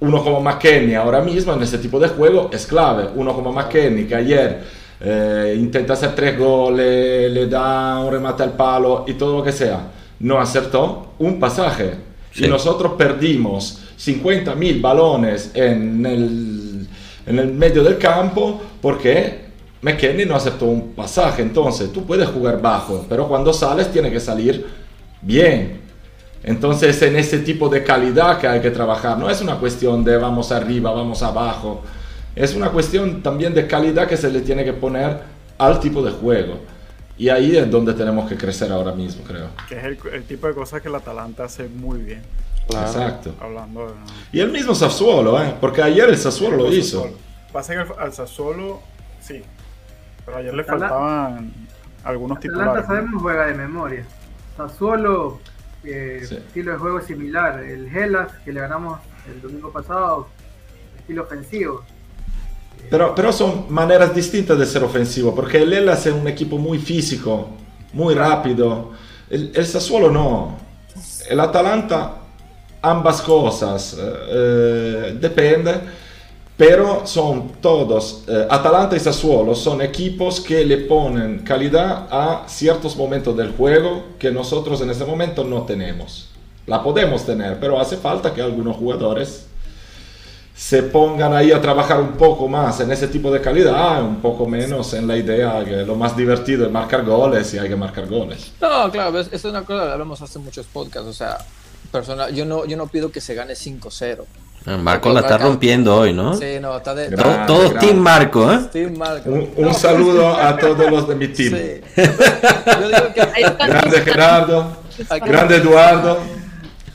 uno 0.00 0.24
como 0.24 0.40
McKenny 0.40 0.94
ahora 0.94 1.20
mismo 1.20 1.52
en 1.52 1.62
ese 1.62 1.78
tipo 1.78 2.00
de 2.00 2.08
juego 2.08 2.50
es 2.52 2.66
clave. 2.66 3.10
Uno 3.14 3.34
como 3.34 3.52
McKenny 3.52 4.06
que 4.06 4.14
ayer 4.14 4.60
eh, 5.02 5.56
intenta 5.58 5.94
hacer 5.94 6.14
tres 6.14 6.38
goles, 6.38 7.32
le 7.32 7.46
da 7.46 8.00
un 8.00 8.12
remate 8.12 8.42
al 8.42 8.52
palo 8.52 9.04
y 9.06 9.14
todo 9.14 9.38
lo 9.38 9.42
que 9.42 9.52
sea. 9.52 9.90
No 10.20 10.38
acertó 10.38 11.14
un 11.18 11.40
pasaje. 11.40 11.94
Y 12.36 12.46
nosotros 12.46 12.92
perdimos 12.96 13.80
50.000 13.98 14.80
balones 14.80 15.50
en 15.54 16.04
el, 16.06 16.86
en 17.26 17.38
el 17.38 17.52
medio 17.52 17.82
del 17.82 17.98
campo 17.98 18.60
porque 18.80 19.50
McKenny 19.82 20.26
no 20.26 20.36
aceptó 20.36 20.66
un 20.66 20.92
pasaje. 20.92 21.42
Entonces, 21.42 21.92
tú 21.92 22.04
puedes 22.04 22.28
jugar 22.28 22.60
bajo, 22.60 23.06
pero 23.08 23.26
cuando 23.26 23.52
sales 23.52 23.90
tiene 23.90 24.10
que 24.10 24.20
salir 24.20 24.66
bien. 25.22 25.80
Entonces, 26.42 27.00
en 27.02 27.16
ese 27.16 27.38
tipo 27.38 27.68
de 27.68 27.82
calidad 27.82 28.38
que 28.38 28.46
hay 28.46 28.60
que 28.60 28.70
trabajar, 28.70 29.18
no 29.18 29.28
es 29.28 29.40
una 29.40 29.56
cuestión 29.56 30.04
de 30.04 30.16
vamos 30.18 30.52
arriba, 30.52 30.92
vamos 30.92 31.22
abajo 31.22 31.82
es 32.40 32.54
una 32.54 32.70
cuestión 32.70 33.22
también 33.22 33.52
de 33.52 33.66
calidad 33.66 34.08
que 34.08 34.16
se 34.16 34.30
le 34.30 34.40
tiene 34.40 34.64
que 34.64 34.72
poner 34.72 35.20
al 35.58 35.78
tipo 35.78 36.02
de 36.02 36.10
juego. 36.10 36.58
Y 37.18 37.28
ahí 37.28 37.54
es 37.54 37.70
donde 37.70 37.92
tenemos 37.92 38.26
que 38.26 38.36
crecer 38.38 38.72
ahora 38.72 38.92
mismo, 38.92 39.22
creo. 39.24 39.48
Que 39.68 39.76
es 39.76 39.84
el, 39.84 40.24
tipo 40.24 40.46
de 40.46 40.54
cosas 40.54 40.80
que 40.80 40.88
el 40.88 40.94
Atalanta 40.94 41.44
hace 41.44 41.68
muy 41.68 41.98
bien. 41.98 42.22
Exacto. 42.70 43.34
Hablando 43.40 43.88
de... 43.88 43.92
Y 44.32 44.40
el 44.40 44.50
mismo 44.50 44.74
Sassuolo, 44.74 45.42
¿eh? 45.42 45.54
porque 45.60 45.82
ayer 45.82 46.08
el 46.08 46.16
Sassuolo 46.16 46.56
lo 46.56 46.72
hizo. 46.72 47.10
Pasa 47.52 47.74
que 47.74 47.92
al 48.00 48.12
Sassuolo, 48.14 48.80
sí. 49.20 49.42
Pero 50.24 50.38
ayer 50.38 50.54
le 50.54 50.64
faltaban 50.64 51.52
algunos 52.04 52.40
titulares. 52.40 52.70
Atalanta 52.70 52.86
sabemos 52.86 53.20
juega 53.20 53.46
de 53.48 53.54
memoria. 53.54 54.06
Sassuolo, 54.56 55.40
eh, 55.84 56.20
estilo 56.22 56.72
de 56.72 56.78
juego 56.78 57.02
similar. 57.02 57.62
El 57.62 57.94
Hellas, 57.94 58.32
que 58.46 58.52
le 58.54 58.60
ganamos 58.60 58.98
el 59.30 59.42
domingo 59.42 59.70
pasado, 59.70 60.28
estilo 61.00 61.24
ofensivo. 61.24 61.84
Pero, 62.88 63.14
pero 63.14 63.32
son 63.32 63.66
maneras 63.68 64.14
distintas 64.14 64.58
de 64.58 64.66
ser 64.66 64.82
ofensivo, 64.82 65.34
porque 65.34 65.58
el 65.58 65.72
Hellas 65.72 66.06
es 66.06 66.14
un 66.14 66.26
equipo 66.26 66.58
muy 66.58 66.78
físico, 66.78 67.48
muy 67.92 68.14
rápido. 68.14 68.90
El, 69.28 69.52
el 69.54 69.66
Sassuolo 69.66 70.10
no. 70.10 70.56
El 71.28 71.38
Atalanta, 71.38 72.16
ambas 72.82 73.20
cosas, 73.22 73.96
eh, 74.00 75.16
depende. 75.20 75.74
pero 76.56 77.06
son 77.06 77.52
todos, 77.60 78.24
eh, 78.28 78.46
Atalanta 78.50 78.94
y 78.94 79.00
Sassuolo 79.00 79.54
son 79.54 79.80
equipos 79.80 80.40
que 80.40 80.64
le 80.64 80.78
ponen 80.78 81.38
calidad 81.38 82.06
a 82.10 82.44
ciertos 82.48 82.96
momentos 82.96 83.34
del 83.34 83.52
juego 83.52 84.04
que 84.18 84.30
nosotros 84.30 84.80
en 84.82 84.90
este 84.90 85.04
momento 85.06 85.44
no 85.44 85.62
tenemos. 85.62 86.28
La 86.66 86.82
podemos 86.82 87.24
tener, 87.24 87.58
pero 87.58 87.80
hace 87.80 87.96
falta 87.96 88.34
que 88.34 88.42
algunos 88.42 88.76
jugadores 88.76 89.46
se 90.60 90.82
pongan 90.82 91.32
ahí 91.32 91.52
a 91.52 91.60
trabajar 91.60 91.98
un 91.98 92.12
poco 92.12 92.46
más 92.46 92.78
en 92.80 92.92
ese 92.92 93.08
tipo 93.08 93.30
de 93.30 93.40
calidad, 93.40 94.02
un 94.02 94.20
poco 94.20 94.46
menos 94.46 94.92
en 94.92 95.08
la 95.08 95.16
idea 95.16 95.64
que 95.64 95.86
lo 95.86 95.94
más 95.94 96.14
divertido 96.14 96.66
es 96.66 96.70
marcar 96.70 97.02
goles 97.02 97.54
y 97.54 97.58
hay 97.58 97.66
que 97.66 97.76
marcar 97.76 98.06
goles. 98.06 98.52
No, 98.60 98.90
claro, 98.90 99.18
es, 99.18 99.32
es 99.32 99.42
una 99.46 99.62
cosa 99.62 99.84
que 99.84 99.92
hablamos 99.92 100.20
hace 100.20 100.38
muchos 100.38 100.66
podcasts, 100.66 101.08
o 101.08 101.14
sea, 101.14 101.38
personal, 101.90 102.34
yo 102.34 102.44
no, 102.44 102.66
yo 102.66 102.76
no 102.76 102.88
pido 102.88 103.10
que 103.10 103.22
se 103.22 103.34
gane 103.34 103.54
5-0. 103.54 104.18
Ah, 104.66 104.76
Marco 104.76 105.10
la 105.14 105.20
está 105.20 105.38
rompiendo 105.38 105.96
hoy, 105.96 106.12
¿no? 106.12 106.36
Sí, 106.36 106.58
no, 106.60 106.76
está 106.76 106.94
de. 106.94 107.08
Grande, 107.08 107.46
todos 107.46 107.78
Team 107.78 107.96
Marco, 107.96 108.52
¿eh? 108.52 108.60
Team 108.70 108.98
Marco. 108.98 109.30
Un, 109.30 109.50
un 109.56 109.72
saludo 109.72 110.36
a 110.36 110.54
todos 110.58 110.90
los 110.90 111.08
de 111.08 111.14
mi 111.14 111.28
team. 111.28 111.54
Sí. 111.54 111.80
Yo 111.96 112.88
digo 112.88 113.14
que... 113.14 113.66
Grande 113.66 114.00
Gerardo, 114.02 114.76
grande 115.22 115.56
Eduardo. 115.56 116.18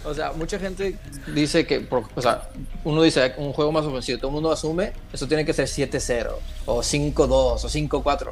O 0.05 0.13
sea, 0.13 0.31
mucha 0.33 0.59
gente 0.59 0.97
dice 1.33 1.65
que, 1.65 1.87
o 1.89 2.21
sea, 2.21 2.49
uno 2.83 3.01
dice 3.01 3.33
un 3.37 3.53
juego 3.53 3.71
más 3.71 3.85
ofensivo, 3.85 4.19
todo 4.19 4.29
el 4.29 4.33
mundo 4.33 4.51
asume, 4.51 4.93
eso 5.11 5.27
tiene 5.27 5.45
que 5.45 5.53
ser 5.53 5.67
7-0, 5.67 6.29
o 6.65 6.79
5-2, 6.79 7.29
o 7.29 7.57
5-4 7.57 8.31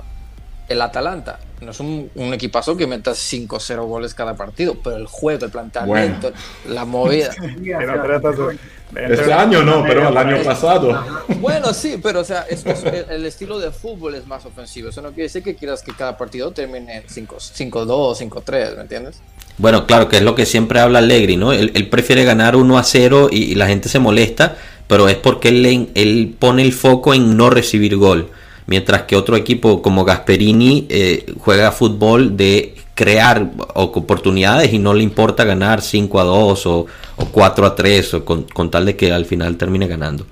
el 0.69 0.81
Atalanta 0.81 1.39
no 1.61 1.71
es 1.71 1.79
un, 1.79 2.09
un 2.15 2.33
equipazo 2.33 2.75
que 2.75 2.87
meta 2.87 3.11
5-0 3.11 3.85
goles 3.85 4.13
cada 4.13 4.35
partido, 4.35 4.75
pero 4.83 4.97
el 4.97 5.07
juego, 5.07 5.45
el 5.45 5.51
planteamiento, 5.51 6.31
bueno. 6.31 6.75
la 6.75 6.85
movida. 6.85 7.31
este 8.95 9.33
año 9.33 9.63
no, 9.63 9.83
pero 9.83 10.09
el 10.09 10.17
año 10.17 10.43
pasado. 10.43 11.03
Bueno, 11.39 11.73
sí, 11.73 11.99
pero 12.01 12.21
o 12.21 12.23
sea, 12.23 12.45
es, 12.49 12.65
es, 12.65 12.83
el 12.83 13.25
estilo 13.25 13.59
de 13.59 13.71
fútbol 13.71 14.15
es 14.15 14.27
más 14.27 14.45
ofensivo. 14.45 14.89
Eso 14.89 15.01
no 15.01 15.09
quiere 15.09 15.23
decir 15.23 15.43
que 15.43 15.55
quieras 15.55 15.81
que 15.81 15.93
cada 15.93 16.17
partido 16.17 16.51
termine 16.51 17.03
5-2, 17.07 17.49
5-3, 17.49 18.75
¿me 18.75 18.81
entiendes? 18.81 19.21
Bueno, 19.57 19.85
claro, 19.85 20.09
que 20.09 20.17
es 20.17 20.23
lo 20.23 20.35
que 20.35 20.45
siempre 20.45 20.79
habla 20.79 20.99
Allegri, 20.99 21.37
¿no? 21.37 21.53
Él, 21.53 21.71
él 21.75 21.89
prefiere 21.89 22.23
ganar 22.23 22.55
1 22.55 22.77
a 22.77 22.83
0 22.83 23.29
y, 23.31 23.43
y, 23.43 23.55
la 23.55 23.67
gente 23.67 23.89
se 23.89 23.99
molesta, 23.99 24.57
pero 24.87 25.07
es 25.09 25.15
porque 25.15 25.49
él, 25.49 25.91
él 25.93 26.35
pone 26.37 26.61
el 26.61 26.73
foco 26.73 27.13
en 27.13 27.37
no 27.37 27.49
recibir 27.49 27.97
gol 27.97 28.31
mientras 28.65 29.03
que 29.03 29.15
otro 29.15 29.35
equipo 29.35 29.81
como 29.81 30.05
Gasperini 30.05 30.87
eh, 30.89 31.33
juega 31.39 31.71
fútbol 31.71 32.37
de 32.37 32.75
crear 32.95 33.51
oportunidades 33.73 34.71
y 34.73 34.79
no 34.79 34.93
le 34.93 35.03
importa 35.03 35.43
ganar 35.43 35.81
5 35.81 36.19
a 36.19 36.23
2 36.23 36.65
o, 36.67 36.85
o 37.15 37.25
4 37.25 37.65
a 37.65 37.75
3 37.75 38.13
o 38.13 38.25
con, 38.25 38.43
con, 38.43 38.69
tal 38.69 38.85
de 38.85 38.95
que 38.95 39.11
al 39.11 39.25
final 39.25 39.57
termine 39.57 39.87
ganando. 39.87 40.25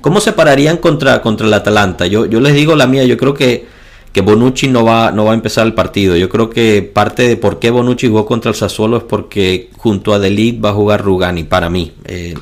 ¿Cómo 0.00 0.20
se 0.20 0.32
pararían 0.32 0.78
contra, 0.78 1.20
contra 1.20 1.46
el 1.46 1.54
Atalanta? 1.54 2.06
Yo, 2.06 2.26
yo 2.26 2.40
les 2.40 2.54
digo 2.54 2.74
la 2.74 2.86
mía, 2.86 3.04
yo 3.04 3.16
creo 3.16 3.34
que, 3.34 3.66
que 4.12 4.20
Bonucci 4.22 4.68
no 4.68 4.84
va, 4.84 5.10
no 5.10 5.24
va 5.26 5.32
a 5.32 5.34
empezar 5.34 5.66
el 5.66 5.74
partido. 5.74 6.16
Yo 6.16 6.28
creo 6.28 6.48
que 6.48 6.82
parte 6.82 7.28
de 7.28 7.36
por 7.36 7.58
qué 7.58 7.70
Bonucci 7.70 8.08
jugó 8.08 8.24
contra 8.24 8.50
el 8.50 8.54
Sassuolo 8.54 8.96
es 8.96 9.02
porque 9.02 9.70
junto 9.76 10.14
a 10.14 10.18
Delit 10.18 10.64
va 10.64 10.70
a 10.70 10.74
jugar 10.74 11.02
Rugani, 11.02 11.44
para 11.44 11.68
mí. 11.68 11.92
Eh, 12.06 12.34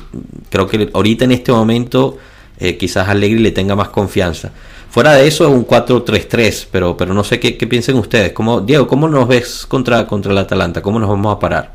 creo 0.49 0.67
que 0.67 0.89
ahorita 0.93 1.25
en 1.25 1.33
este 1.33 1.51
momento 1.51 2.17
eh, 2.59 2.77
quizás 2.77 3.09
Allegri 3.09 3.39
le 3.39 3.51
tenga 3.51 3.75
más 3.75 3.89
confianza. 3.89 4.51
Fuera 4.95 5.11
de 5.11 5.27
eso 5.27 5.43
es 5.43 5.53
un 5.53 5.67
4-3-3, 5.67 6.69
pero, 6.71 6.95
pero 6.95 7.13
no 7.13 7.21
sé 7.25 7.37
qué, 7.37 7.57
qué, 7.57 7.67
piensen 7.67 7.97
ustedes. 7.97 8.31
¿Cómo, 8.31 8.61
Diego, 8.61 8.87
¿cómo 8.87 9.09
nos 9.09 9.27
ves 9.27 9.65
contra, 9.65 10.07
contra 10.07 10.31
el 10.31 10.37
Atalanta? 10.37 10.81
¿Cómo 10.81 10.99
nos 10.99 11.09
vamos 11.09 11.35
a 11.35 11.37
parar? 11.37 11.73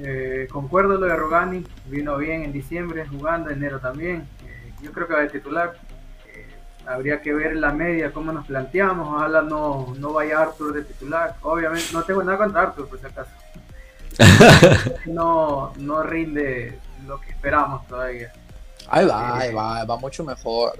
Eh, 0.00 0.46
concuerdo 0.52 0.96
lo 0.96 1.06
de 1.06 1.16
Rogani, 1.16 1.66
vino 1.86 2.16
bien 2.16 2.44
en 2.44 2.52
diciembre 2.52 3.08
jugando, 3.08 3.50
enero 3.50 3.80
también. 3.80 4.28
Eh, 4.46 4.72
yo 4.84 4.92
creo 4.92 5.08
que 5.08 5.14
va 5.14 5.22
a 5.22 5.26
titular. 5.26 5.72
Eh, 6.32 6.46
habría 6.86 7.20
que 7.20 7.34
ver 7.34 7.56
la 7.56 7.72
media, 7.72 8.12
cómo 8.12 8.30
nos 8.30 8.46
planteamos. 8.46 9.08
Ojalá 9.08 9.42
no, 9.42 9.92
no 9.98 10.12
vaya 10.12 10.42
Arthur 10.42 10.74
de 10.74 10.84
titular. 10.84 11.34
Obviamente, 11.42 11.88
no 11.92 12.04
tengo 12.04 12.22
nada 12.22 12.38
contra 12.38 12.62
Arthur, 12.62 12.88
por 12.88 13.00
si 13.00 13.06
acaso. 13.06 13.32
no, 15.06 15.72
no 15.74 16.04
rinde 16.04 16.78
lo 17.04 17.20
que 17.20 17.30
esperamos 17.30 17.84
todavía. 17.88 18.32
Ahí 18.86 19.06
va, 19.06 19.38
ahí 19.38 19.52
va, 19.52 19.84
va 19.84 19.96
mucho 19.96 20.22
mejor. 20.22 20.78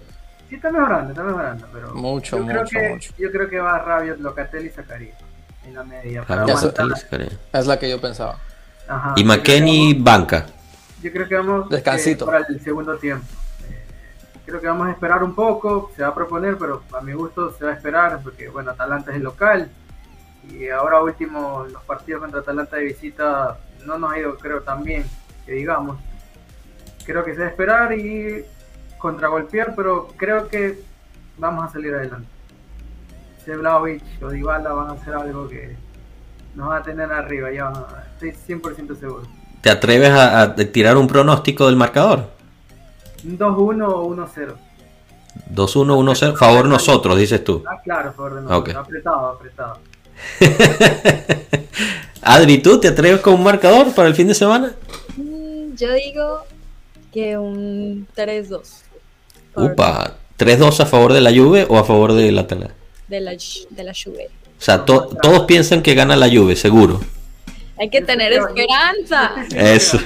Sí, 0.54 0.58
está 0.58 0.70
mejorando, 0.70 1.10
está 1.10 1.24
mejorando, 1.24 1.66
pero. 1.72 1.94
Mucho, 1.94 2.38
yo 2.38 2.46
creo 2.46 2.62
mucho, 2.62 2.78
que, 2.78 2.88
mucho. 2.90 3.12
Yo 3.18 3.32
creo 3.32 3.48
que 3.48 3.58
va 3.58 3.78
Rabiot, 3.80 4.20
Locatelli 4.20 4.68
y 4.68 4.70
Zacarías 4.70 5.18
en 5.66 5.74
la 5.74 5.82
media. 5.82 6.22
Para 6.22 6.44
es 6.44 7.66
la 7.66 7.76
que 7.76 7.90
yo 7.90 8.00
pensaba. 8.00 8.38
Ajá, 8.86 9.14
y 9.16 9.24
McKenny 9.24 9.94
banca. 9.94 10.46
Yo 11.02 11.10
creo 11.10 11.28
que 11.28 11.34
vamos 11.34 11.68
Descansito. 11.70 12.24
Eh, 12.24 12.26
para 12.26 12.46
el 12.46 12.60
segundo 12.60 12.96
tiempo. 12.98 13.26
Eh, 13.68 13.84
creo 14.46 14.60
que 14.60 14.68
vamos 14.68 14.86
a 14.86 14.92
esperar 14.92 15.24
un 15.24 15.34
poco, 15.34 15.90
se 15.96 16.02
va 16.02 16.08
a 16.08 16.14
proponer, 16.14 16.56
pero 16.56 16.84
a 16.96 17.00
mi 17.00 17.14
gusto 17.14 17.52
se 17.58 17.64
va 17.64 17.72
a 17.72 17.74
esperar, 17.74 18.20
porque 18.22 18.48
bueno, 18.48 18.70
Atalanta 18.70 19.10
es 19.10 19.16
el 19.16 19.24
local. 19.24 19.68
Y 20.48 20.68
ahora 20.68 21.02
último, 21.02 21.66
los 21.68 21.82
partidos 21.82 22.20
contra 22.20 22.40
Atalanta 22.40 22.76
de 22.76 22.84
visita 22.84 23.58
no 23.84 23.98
nos 23.98 24.12
ha 24.12 24.18
ido, 24.20 24.38
creo, 24.38 24.62
tan 24.62 24.84
bien, 24.84 25.04
que 25.44 25.52
digamos. 25.52 25.98
Creo 27.04 27.24
que 27.24 27.34
se 27.34 27.40
va 27.40 27.46
a 27.46 27.50
esperar 27.50 27.92
y 27.92 28.46
contragolpear, 29.04 29.74
pero 29.76 30.08
creo 30.16 30.48
que 30.48 30.80
vamos 31.36 31.68
a 31.68 31.70
salir 31.70 31.92
adelante. 31.92 32.26
Si 33.44 33.50
Vlaovic 33.50 34.02
o 34.22 34.30
Dybala 34.30 34.72
van 34.72 34.88
a 34.88 34.92
hacer 34.92 35.12
algo 35.12 35.46
que 35.46 35.76
nos 36.54 36.70
va 36.70 36.78
a 36.78 36.82
tener 36.82 37.12
arriba, 37.12 37.52
ya 37.52 37.70
estoy 38.14 38.30
100% 38.30 38.98
seguro. 38.98 39.24
¿Te 39.60 39.68
atreves 39.68 40.08
a, 40.08 40.40
a, 40.40 40.56
tirar 40.56 40.96
un 40.96 41.06
pronóstico 41.06 41.66
del 41.66 41.76
marcador? 41.76 42.30
2-1 43.26 43.84
o 43.86 44.08
1-0. 44.08 44.54
2-1, 45.52 45.52
1-0, 45.52 46.36
favor 46.38 46.66
nosotros, 46.66 47.18
dices 47.18 47.44
tú. 47.44 47.62
Ah, 47.68 47.82
claro, 47.84 48.10
favor 48.14 48.36
de 48.36 48.40
nosotros. 48.40 48.60
Okay. 48.62 48.74
Apretado, 48.74 49.28
apretado. 49.28 49.78
Adri, 52.22 52.56
¿tú 52.56 52.80
te 52.80 52.88
atreves 52.88 53.20
con 53.20 53.34
un 53.34 53.44
marcador 53.44 53.94
para 53.94 54.08
el 54.08 54.14
fin 54.14 54.28
de 54.28 54.34
semana? 54.34 54.72
Mm, 55.18 55.74
yo 55.74 55.92
digo 55.92 56.40
que 57.12 57.36
un 57.36 58.08
3-2. 58.16 58.84
Upa, 59.56 60.16
3-2 60.38 60.80
a 60.80 60.86
favor 60.86 61.12
de 61.12 61.20
la 61.20 61.30
Juve 61.30 61.66
o 61.68 61.78
a 61.78 61.84
favor 61.84 62.12
de 62.12 62.30
la 62.32 62.42
Atalanta? 62.42 62.74
De 63.08 63.20
la, 63.20 63.32
de 63.32 63.84
la 63.84 63.92
Juve. 63.92 64.28
O 64.58 64.62
sea, 64.62 64.84
to 64.84 65.08
todos 65.22 65.44
piensan 65.44 65.82
que 65.82 65.94
gana 65.94 66.16
la 66.16 66.28
Juve, 66.28 66.56
seguro. 66.56 67.00
Hay 67.78 67.90
que 67.90 68.02
tener 68.02 68.32
esperanza. 68.32 69.34
Eso. 69.54 69.98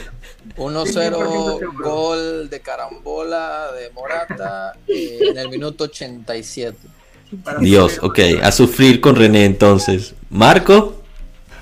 1-0 0.56 1.74
gol 1.74 2.50
de 2.50 2.60
carambola 2.60 3.68
de 3.78 3.90
Morata 3.90 4.74
eh, 4.88 5.18
en 5.30 5.38
el 5.38 5.48
minuto 5.48 5.84
87. 5.84 6.76
Dios, 7.60 7.98
ok, 8.02 8.18
a 8.42 8.50
sufrir 8.50 9.00
con 9.00 9.16
René 9.16 9.44
entonces. 9.44 10.14
Marco. 10.30 11.02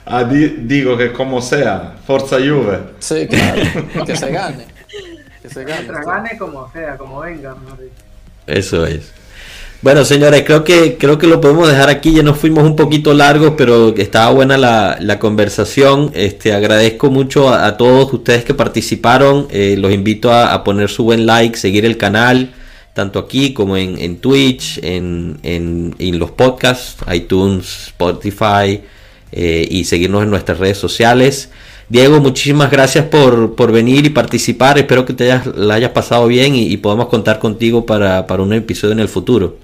Ah, 0.04 0.22
di 0.22 0.46
digo 0.46 0.96
que 0.96 1.12
como 1.12 1.42
sea, 1.42 1.96
Forza 2.06 2.36
Juve. 2.36 2.78
Sí, 3.00 3.26
claro, 3.26 3.60
que 4.06 4.16
se 4.16 4.30
gane. 4.30 4.75
Que 5.46 5.54
se 5.54 5.64
gane. 5.64 6.36
Como 6.38 6.70
sea, 6.72 6.96
como 6.96 7.20
venga. 7.20 7.54
Mejor 7.54 7.80
dicho. 7.80 7.94
Eso 8.46 8.86
es. 8.86 9.12
Bueno, 9.82 10.04
señores, 10.04 10.42
creo 10.44 10.64
que 10.64 10.96
creo 10.98 11.18
que 11.18 11.26
lo 11.26 11.40
podemos 11.40 11.68
dejar 11.68 11.88
aquí. 11.88 12.12
Ya 12.12 12.22
nos 12.22 12.38
fuimos 12.38 12.64
un 12.64 12.74
poquito 12.74 13.14
largos, 13.14 13.52
pero 13.56 13.94
estaba 13.96 14.32
buena 14.32 14.56
la, 14.56 14.96
la 15.00 15.18
conversación. 15.20 16.10
Este, 16.14 16.52
agradezco 16.52 17.10
mucho 17.10 17.50
a, 17.50 17.66
a 17.66 17.76
todos 17.76 18.12
ustedes 18.12 18.44
que 18.44 18.54
participaron. 18.54 19.46
Eh, 19.50 19.76
los 19.78 19.92
invito 19.92 20.32
a, 20.32 20.52
a, 20.52 20.64
poner 20.64 20.88
su 20.88 21.04
buen 21.04 21.26
like, 21.26 21.56
seguir 21.56 21.84
el 21.84 21.96
canal, 21.96 22.54
tanto 22.94 23.18
aquí 23.20 23.52
como 23.52 23.76
en, 23.76 23.98
en 24.00 24.16
Twitch, 24.16 24.78
en, 24.82 25.38
en, 25.44 25.94
en, 25.98 26.18
los 26.18 26.32
podcasts, 26.32 26.96
iTunes, 27.12 27.88
Spotify, 27.88 28.80
eh, 29.30 29.68
y 29.70 29.84
seguirnos 29.84 30.24
en 30.24 30.30
nuestras 30.30 30.58
redes 30.58 30.78
sociales. 30.78 31.50
Diego, 31.88 32.20
muchísimas 32.20 32.70
gracias 32.70 33.04
por, 33.06 33.54
por 33.54 33.72
venir 33.72 34.06
y 34.06 34.10
participar. 34.10 34.78
Espero 34.78 35.04
que 35.04 35.12
te 35.12 35.30
hayas, 35.30 35.46
la 35.56 35.74
hayas 35.74 35.90
pasado 35.90 36.26
bien 36.26 36.54
y, 36.54 36.66
y 36.66 36.76
podamos 36.78 37.06
contar 37.06 37.38
contigo 37.38 37.86
para, 37.86 38.26
para 38.26 38.42
un 38.42 38.52
episodio 38.52 38.92
en 38.92 39.00
el 39.00 39.08
futuro 39.08 39.56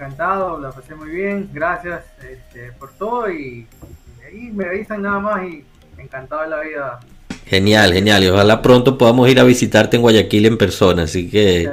encantado, 0.00 0.58
la 0.58 0.70
pasé 0.70 0.94
muy 0.94 1.10
bien, 1.10 1.50
gracias 1.52 2.00
este, 2.22 2.72
por 2.72 2.90
todo 2.94 3.30
y, 3.30 3.66
y, 3.66 4.24
ahí 4.26 4.50
me 4.50 4.64
avisan 4.64 5.02
nada 5.02 5.18
más 5.18 5.44
y 5.44 5.64
encantado 5.98 6.42
de 6.42 6.48
la 6.48 6.60
vida. 6.60 7.00
Genial, 7.46 7.92
genial, 7.92 8.24
y 8.24 8.28
ojalá 8.28 8.62
pronto 8.62 8.96
podamos 8.96 9.28
ir 9.28 9.38
a 9.40 9.44
visitarte 9.44 9.96
en 9.96 10.02
Guayaquil 10.02 10.46
en 10.46 10.56
persona, 10.56 11.02
así 11.02 11.28
que 11.28 11.70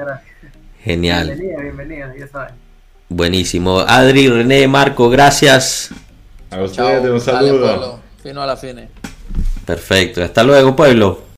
genial. 0.83 1.27
Bienvenida, 1.27 1.61
bienvenida, 1.61 2.13
ya 2.17 2.27
saben. 2.27 2.55
Buenísimo. 3.09 3.79
Adri, 3.79 4.27
René, 4.27 4.67
Marco, 4.67 5.09
gracias. 5.09 5.91
A 6.51 6.61
ustedes 6.61 7.09
un 7.09 7.21
saludo. 7.21 7.65
Dale, 7.65 8.01
Fino 8.21 8.41
a 8.41 8.45
la 8.45 8.57
fine. 8.57 8.89
Perfecto, 9.65 10.23
hasta 10.23 10.43
luego 10.43 10.75
pueblo. 10.75 11.21